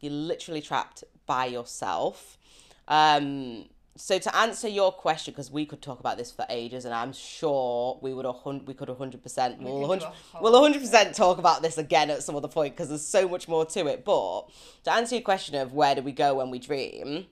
you're 0.00 0.12
literally 0.12 0.60
trapped 0.62 1.04
by 1.26 1.46
yourself 1.46 2.38
um 2.88 3.66
so 3.96 4.18
to 4.18 4.36
answer 4.36 4.66
your 4.66 4.90
question 4.90 5.32
because 5.32 5.50
we 5.52 5.64
could 5.64 5.80
talk 5.80 6.00
about 6.00 6.16
this 6.18 6.32
for 6.32 6.44
ages 6.50 6.84
and 6.84 6.92
i'm 6.92 7.12
sure 7.12 7.98
we 8.02 8.12
would 8.12 8.24
a 8.26 8.32
hun- 8.32 8.64
we 8.66 8.74
could 8.74 8.88
100% 8.88 9.58
We 9.58 9.64
we'll 9.64 9.80
could 9.88 9.88
100 9.88 10.00
do 10.00 10.38
we'll 10.40 10.52
100% 10.52 11.14
talk 11.14 11.38
about 11.38 11.62
this 11.62 11.78
again 11.78 12.10
at 12.10 12.22
some 12.22 12.34
other 12.34 12.48
point 12.48 12.74
because 12.74 12.88
there's 12.88 13.06
so 13.06 13.28
much 13.28 13.46
more 13.46 13.64
to 13.66 13.86
it 13.86 14.04
but 14.04 14.50
to 14.84 14.92
answer 14.92 15.14
your 15.14 15.22
question 15.22 15.54
of 15.54 15.72
where 15.72 15.94
do 15.94 16.02
we 16.02 16.12
go 16.12 16.34
when 16.34 16.50
we 16.50 16.58
dream 16.58 17.26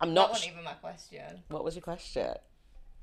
i'm 0.00 0.10
That 0.10 0.14
not 0.14 0.30
wasn't 0.30 0.44
sh- 0.44 0.52
even 0.52 0.64
my 0.64 0.74
question. 0.74 1.42
what 1.48 1.64
was 1.64 1.74
your 1.74 1.82
question 1.82 2.32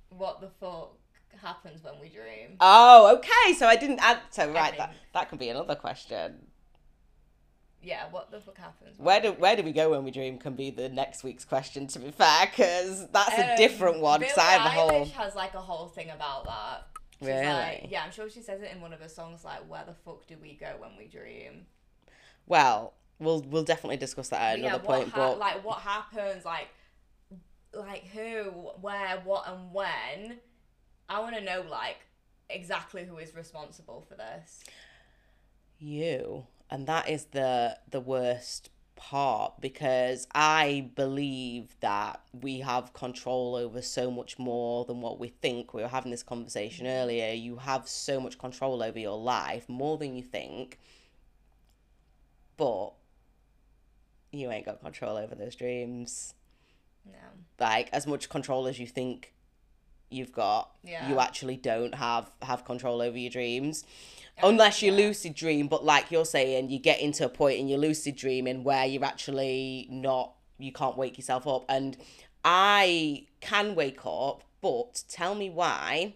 What 0.09 0.39
the 0.39 0.49
fuck 0.61 0.93
happens 1.41 1.83
when 1.83 1.93
we 2.01 2.07
dream? 2.09 2.55
oh 2.61 3.17
okay 3.17 3.53
so 3.55 3.67
i 3.67 3.75
didn't 3.75 3.99
answer 4.03 4.49
right 4.51 4.77
that, 4.77 4.93
that 5.13 5.29
could 5.29 5.39
be 5.39 5.49
another 5.49 5.75
question 5.75 6.47
Yeah, 7.81 8.05
what 8.11 8.29
the 8.31 8.41
fuck 8.41 8.57
happens? 8.57 8.99
Where 8.99 9.21
do 9.21 9.31
where 9.33 9.55
do 9.55 9.63
we 9.63 9.71
go 9.71 9.91
when 9.91 10.03
we 10.03 10.11
dream? 10.11 10.37
Can 10.37 10.53
be 10.53 10.69
the 10.69 10.89
next 10.89 11.23
week's 11.23 11.45
question. 11.45 11.87
To 11.87 11.99
be 11.99 12.11
fair, 12.11 12.47
because 12.47 13.07
that's 13.09 13.37
a 13.37 13.51
Um, 13.51 13.57
different 13.57 13.99
one. 14.01 14.19
Because 14.19 14.37
I 14.37 14.51
have 14.51 14.65
a 14.65 14.69
whole. 14.69 15.05
Has 15.05 15.35
like 15.35 15.53
a 15.53 15.61
whole 15.61 15.87
thing 15.87 16.09
about 16.09 16.43
that. 16.45 16.87
She's 17.19 17.27
Really? 17.29 17.45
Like, 17.45 17.87
yeah, 17.89 18.03
I'm 18.03 18.11
sure 18.11 18.29
she 18.29 18.41
says 18.41 18.61
it 18.61 18.71
in 18.73 18.81
one 18.81 18.91
of 18.93 18.99
her 19.01 19.09
songs. 19.09 19.43
Like, 19.45 19.69
where 19.69 19.83
the 19.85 19.93
fuck 19.93 20.27
do 20.27 20.35
we 20.41 20.53
go 20.55 20.73
when 20.79 20.91
we 20.97 21.05
dream? 21.07 21.67
Well, 22.47 22.93
we'll 23.17 23.41
we'll 23.43 23.63
definitely 23.63 23.97
discuss 23.97 24.29
that 24.29 24.41
at 24.41 24.59
yeah, 24.59 24.67
another 24.67 24.83
what 24.85 24.97
point. 24.97 25.09
ha- 25.11 25.29
but 25.29 25.39
like 25.39 25.63
what 25.63 25.79
happens? 25.79 26.43
Like, 26.43 26.67
like 27.73 28.07
who, 28.07 28.43
where, 28.81 29.21
what, 29.23 29.47
and 29.47 29.71
when? 29.73 30.39
I 31.07 31.19
want 31.21 31.35
to 31.35 31.41
know 31.41 31.63
like 31.69 31.97
exactly 32.49 33.05
who 33.05 33.17
is 33.19 33.33
responsible 33.35 34.05
for 34.09 34.15
this. 34.15 34.63
you, 35.77 36.45
and 36.69 36.87
that 36.87 37.09
is 37.09 37.25
the 37.25 37.77
the 37.89 37.99
worst 37.99 38.69
part 38.95 39.61
because 39.61 40.27
I 40.35 40.91
believe 40.95 41.75
that 41.79 42.19
we 42.33 42.59
have 42.59 42.93
control 42.93 43.55
over 43.55 43.81
so 43.81 44.11
much 44.11 44.37
more 44.37 44.83
than 44.83 44.99
what 44.99 45.19
we 45.19 45.29
think. 45.29 45.73
We 45.73 45.81
were 45.81 45.87
having 45.87 46.11
this 46.11 46.21
conversation 46.21 46.85
earlier. 46.85 47.31
You 47.31 47.55
have 47.57 47.87
so 47.87 48.19
much 48.19 48.37
control 48.37 48.83
over 48.83 48.99
your 48.99 49.17
life, 49.17 49.69
more 49.69 49.97
than 49.97 50.15
you 50.15 50.23
think. 50.23 50.79
But 52.57 52.91
you 54.31 54.51
ain't 54.51 54.65
got 54.65 54.81
control 54.81 55.15
over 55.15 55.33
those 55.33 55.55
dreams. 55.55 56.33
No. 57.05 57.13
like 57.59 57.89
as 57.93 58.05
much 58.05 58.27
control 58.29 58.67
as 58.67 58.77
you 58.77 58.85
think 58.85 59.33
you've 60.09 60.31
got 60.31 60.71
Yeah. 60.83 61.07
you 61.09 61.19
actually 61.19 61.57
don't 61.57 61.95
have 61.95 62.29
have 62.41 62.65
control 62.65 63.01
over 63.01 63.17
your 63.17 63.29
dreams 63.29 63.83
unless 64.41 64.81
you 64.81 64.91
yeah. 64.91 64.97
lucid 64.97 65.35
dream 65.35 65.67
but 65.67 65.83
like 65.83 66.11
you're 66.11 66.25
saying 66.25 66.69
you 66.69 66.79
get 66.79 66.99
into 66.99 67.25
a 67.25 67.29
point 67.29 67.59
in 67.59 67.67
your 67.67 67.79
lucid 67.79 68.15
dreaming 68.15 68.63
where 68.63 68.85
you're 68.85 69.03
actually 69.05 69.87
not 69.89 70.33
you 70.57 70.71
can't 70.71 70.97
wake 70.97 71.17
yourself 71.17 71.45
up 71.47 71.65
and 71.69 71.97
i 72.45 73.25
can 73.41 73.75
wake 73.75 74.05
up 74.05 74.43
but 74.61 75.03
tell 75.09 75.35
me 75.35 75.49
why 75.49 76.13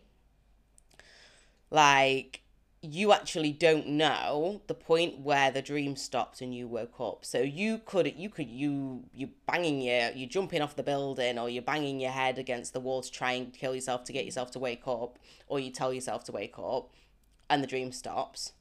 like 1.70 2.42
you 2.86 3.14
actually 3.14 3.54
don't 3.54 3.88
know 3.88 4.62
the 4.68 4.74
point 4.74 5.18
where 5.22 5.50
the 5.50 5.62
dream 5.62 5.96
stopped 5.96 6.42
and 6.42 6.54
you 6.54 6.68
woke 6.68 7.00
up 7.00 7.24
so 7.24 7.40
you 7.40 7.78
could 7.78 8.14
you 8.18 8.30
could 8.30 8.50
you 8.50 9.06
you 9.14 9.30
banging 9.48 9.82
your 9.82 10.12
you 10.12 10.28
jumping 10.28 10.62
off 10.62 10.76
the 10.76 10.84
building 10.84 11.40
or 11.40 11.50
you're 11.50 11.64
banging 11.64 12.02
your 12.02 12.12
head 12.12 12.38
against 12.38 12.74
the 12.74 12.82
wall 12.82 13.02
to 13.02 13.10
try 13.10 13.32
and 13.32 13.54
kill 13.54 13.74
yourself 13.74 14.04
to 14.04 14.12
get 14.12 14.26
yourself 14.26 14.52
to 14.52 14.60
wake 14.60 14.86
up 14.86 15.18
or 15.48 15.62
you 15.62 15.72
tell 15.72 15.94
yourself 15.94 16.26
to 16.26 16.34
wake 16.34 16.60
up 16.60 16.90
and 17.50 17.64
the 17.64 17.68
dream 17.68 17.92
stops 17.94 18.52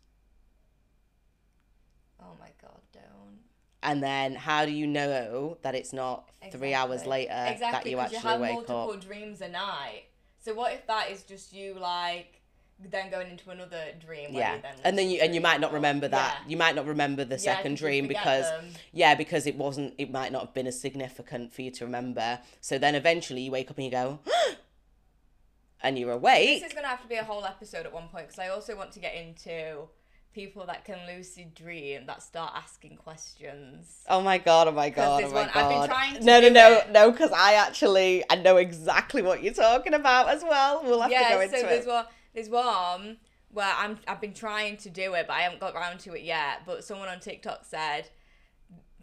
Oh 2.20 2.36
my 2.38 2.50
god, 2.60 2.80
don't. 2.92 3.40
And 3.82 4.00
then 4.00 4.36
how 4.36 4.64
do 4.64 4.70
you 4.70 4.86
know 4.86 5.58
that 5.62 5.74
it's 5.74 5.92
not 5.92 6.30
three 6.52 6.72
hours 6.72 7.02
Exactly. 7.02 7.10
later 7.10 7.58
that 7.58 7.86
you 7.86 7.98
actually 7.98 8.16
you 8.18 8.22
have 8.22 8.40
wake 8.40 8.54
multiple 8.54 8.92
up? 8.92 9.00
dreams 9.00 9.40
a 9.40 9.48
night. 9.48 10.04
So 10.38 10.54
what 10.54 10.72
if 10.72 10.86
that 10.86 11.10
is 11.10 11.24
just 11.24 11.52
you 11.52 11.74
like 11.74 12.41
then 12.80 13.10
going 13.10 13.28
into 13.30 13.50
another 13.50 13.84
dream? 14.04 14.30
Yeah, 14.32 14.56
you 14.56 14.62
then 14.62 14.74
and 14.84 14.98
then 14.98 15.08
you 15.10 15.20
and 15.20 15.34
you 15.34 15.40
might 15.40 15.60
not 15.60 15.72
remember 15.72 16.08
that. 16.08 16.38
Yeah. 16.42 16.50
You 16.50 16.56
might 16.56 16.74
not 16.74 16.86
remember 16.86 17.24
the 17.24 17.34
Yeah, 17.36 17.56
second 17.56 17.76
dream 17.76 18.08
because 18.08 18.44
them. 18.50 18.70
yeah, 18.92 19.14
because 19.14 19.46
it 19.46 19.56
wasn't. 19.56 19.94
It 19.98 20.10
might 20.10 20.32
not 20.32 20.42
have 20.46 20.54
been 20.54 20.66
as 20.66 20.80
significant 20.80 21.52
for 21.52 21.62
you 21.62 21.70
to 21.72 21.84
remember. 21.84 22.40
So 22.60 22.78
then 22.78 22.94
eventually 22.94 23.42
you 23.42 23.50
wake 23.50 23.70
up 23.70 23.76
and 23.78 23.84
you 23.84 23.90
go, 23.90 24.18
and 25.82 25.98
you're 25.98 26.12
awake. 26.12 26.60
This 26.60 26.70
is 26.70 26.74
gonna 26.74 26.88
have 26.88 27.02
to 27.02 27.08
be 27.08 27.16
a 27.16 27.24
whole 27.24 27.44
episode 27.44 27.86
at 27.86 27.92
one 27.92 28.08
point 28.08 28.26
because 28.28 28.38
I 28.38 28.48
also 28.48 28.76
want 28.76 28.92
to 28.92 29.00
get 29.00 29.14
into 29.14 29.88
people 30.34 30.64
that 30.64 30.82
can 30.84 30.98
lucid 31.06 31.54
dream 31.54 32.06
that 32.06 32.22
start 32.22 32.52
asking 32.56 32.96
questions. 32.96 34.02
Oh 34.08 34.22
my 34.22 34.38
god! 34.38 34.68
Oh 34.68 34.72
my 34.72 34.88
god! 34.90 35.24
Oh 35.24 35.28
my 35.28 35.34
one- 35.34 35.48
I've 35.50 35.68
been 35.68 35.78
god! 35.80 35.88
trying 35.88 36.14
to 36.14 36.24
no, 36.24 36.40
no, 36.40 36.48
no, 36.48 36.72
it. 36.78 36.90
no! 36.90 37.10
Because 37.10 37.32
I 37.32 37.54
actually 37.54 38.24
I 38.30 38.36
know 38.36 38.56
exactly 38.56 39.22
what 39.22 39.42
you're 39.42 39.52
talking 39.54 39.94
about 39.94 40.28
as 40.28 40.42
well. 40.42 40.82
We'll 40.84 41.00
have 41.00 41.10
to 41.10 41.16
go 41.34 41.40
into 41.40 41.56
so 41.58 41.62
there's 41.66 41.84
it. 41.84 41.88
one 41.88 42.06
there's 42.34 42.48
one 42.48 43.18
where 43.50 43.72
I'm 43.76 43.98
I've 44.08 44.20
been 44.20 44.34
trying 44.34 44.78
to 44.78 44.90
do 44.90 45.14
it 45.14 45.26
but 45.26 45.34
I 45.34 45.40
haven't 45.40 45.60
got 45.60 45.74
around 45.74 46.00
to 46.00 46.14
it 46.14 46.22
yet. 46.22 46.62
But 46.66 46.84
someone 46.84 47.08
on 47.08 47.20
TikTok 47.20 47.64
said 47.64 48.08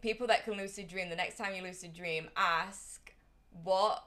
people 0.02 0.28
that 0.28 0.44
can 0.44 0.56
lucid 0.56 0.88
dream, 0.88 1.10
the 1.10 1.16
next 1.16 1.38
time 1.38 1.56
you 1.56 1.62
lucid 1.62 1.94
dream, 1.94 2.30
ask 2.36 3.14
what 3.64 4.04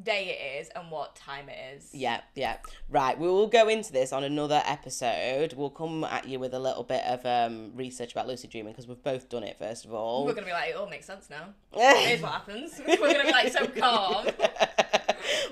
day 0.00 0.30
it 0.30 0.60
is 0.62 0.70
and 0.74 0.90
what 0.90 1.14
time 1.14 1.48
it 1.48 1.76
is. 1.76 1.90
Yeah, 1.92 2.20
yeah. 2.34 2.56
Right, 2.88 3.18
we 3.18 3.26
will 3.26 3.46
go 3.46 3.68
into 3.68 3.92
this 3.92 4.12
on 4.12 4.24
another 4.24 4.62
episode. 4.64 5.52
We'll 5.52 5.70
come 5.70 6.04
at 6.04 6.26
you 6.26 6.38
with 6.38 6.54
a 6.54 6.58
little 6.58 6.82
bit 6.82 7.04
of 7.04 7.26
um, 7.26 7.72
research 7.74 8.12
about 8.12 8.26
lucid 8.26 8.50
dreaming 8.50 8.72
because 8.72 8.86
we've 8.86 9.02
both 9.02 9.28
done 9.28 9.42
it, 9.42 9.58
first 9.58 9.84
of 9.84 9.92
all. 9.92 10.24
We're 10.24 10.34
gonna 10.34 10.46
be 10.46 10.52
like, 10.52 10.70
it 10.70 10.76
all 10.76 10.88
makes 10.88 11.06
sense 11.06 11.28
now. 11.28 11.48
Here's 11.74 12.22
what 12.22 12.32
happens. 12.32 12.80
We're 12.86 12.96
gonna 12.96 13.24
be 13.24 13.32
like 13.32 13.52
so 13.52 13.66
calm. 13.66 14.26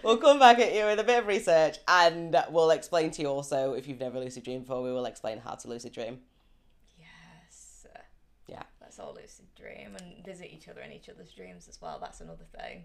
we'll 0.02 0.16
come 0.16 0.38
back 0.38 0.58
at 0.58 0.74
you 0.74 0.84
with 0.84 0.98
a 0.98 1.04
bit 1.04 1.20
of 1.20 1.26
research 1.26 1.78
and 1.88 2.36
we'll 2.50 2.70
explain 2.70 3.10
to 3.12 3.22
you 3.22 3.28
also, 3.28 3.74
if 3.74 3.86
you've 3.88 4.00
never 4.00 4.18
lucid 4.18 4.44
dreamed 4.44 4.66
before, 4.66 4.82
we 4.82 4.92
will 4.92 5.06
explain 5.06 5.38
how 5.38 5.54
to 5.54 5.68
lucid 5.68 5.92
dream. 5.92 6.20
Yes. 6.98 7.86
Yeah. 8.46 8.62
Let's 8.80 8.98
all 8.98 9.14
lucid 9.14 9.46
dream 9.56 9.96
and 9.96 10.24
visit 10.24 10.52
each 10.52 10.68
other 10.68 10.80
in 10.80 10.92
each 10.92 11.08
other's 11.08 11.32
dreams 11.32 11.68
as 11.68 11.80
well. 11.80 11.98
That's 12.00 12.20
another 12.20 12.44
thing. 12.56 12.84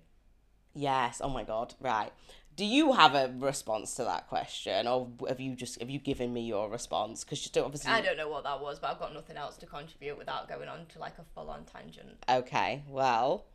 Yes. 0.76 1.22
Oh 1.24 1.30
my 1.30 1.44
god. 1.44 1.74
Right. 1.80 2.12
Do 2.56 2.66
you 2.66 2.94
have 2.94 3.16
a 3.16 3.34
response 3.38 3.96
to 3.96 4.04
that 4.04 4.28
question, 4.28 4.88
or 4.88 5.10
have 5.28 5.42
you 5.42 5.56
just 5.56 5.80
have 5.82 5.90
you 5.90 6.00
given 6.00 6.34
me 6.34 6.42
your 6.46 6.70
response? 6.70 7.24
Because 7.24 7.42
just 7.42 7.58
obviously. 7.58 7.92
I 7.92 8.02
don't 8.02 8.18
know 8.18 8.30
what 8.30 8.44
that 8.44 8.62
was, 8.62 8.80
but 8.80 8.92
I've 8.92 9.00
got 9.00 9.14
nothing 9.14 9.36
else 9.36 9.58
to 9.58 9.66
contribute 9.66 10.18
without 10.18 10.48
going 10.48 10.70
on 10.70 10.86
to 10.94 11.00
like 11.00 11.18
a 11.18 11.24
full 11.34 11.50
on 11.50 11.66
tangent. 11.66 12.24
Okay. 12.30 12.84
Well, 12.88 13.46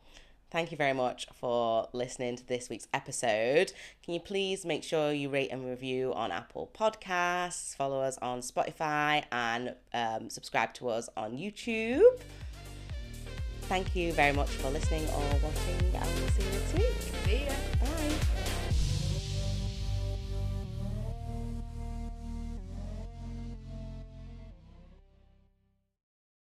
thank 0.50 0.70
you 0.70 0.76
very 0.76 0.92
much 0.92 1.26
for 1.34 1.88
listening 1.92 2.36
to 2.36 2.46
this 2.46 2.68
week's 2.68 2.88
episode. 2.92 3.72
Can 4.04 4.14
you 4.14 4.20
please 4.20 4.64
make 4.64 4.84
sure 4.84 5.12
you 5.12 5.28
rate 5.28 5.50
and 5.50 5.68
review 5.68 6.12
on 6.14 6.32
Apple 6.32 6.70
Podcasts, 6.78 7.74
follow 7.76 8.00
us 8.00 8.18
on 8.18 8.40
Spotify, 8.40 9.24
and 9.32 9.74
um, 9.94 10.30
subscribe 10.30 10.74
to 10.74 10.88
us 10.88 11.08
on 11.16 11.32
YouTube. 11.32 12.02
Thank 13.62 13.94
you 13.94 14.12
very 14.12 14.32
much 14.32 14.48
for 14.48 14.70
listening 14.70 15.06
or 15.08 15.22
watching, 15.42 15.94
and 15.94 16.20
we'll 16.20 16.28
see 16.30 16.42
you 16.42 16.50
next 16.50 16.74
week. 16.74 17.14
See 17.24 17.44
ya. 17.44 17.52
Bye. 17.80 18.39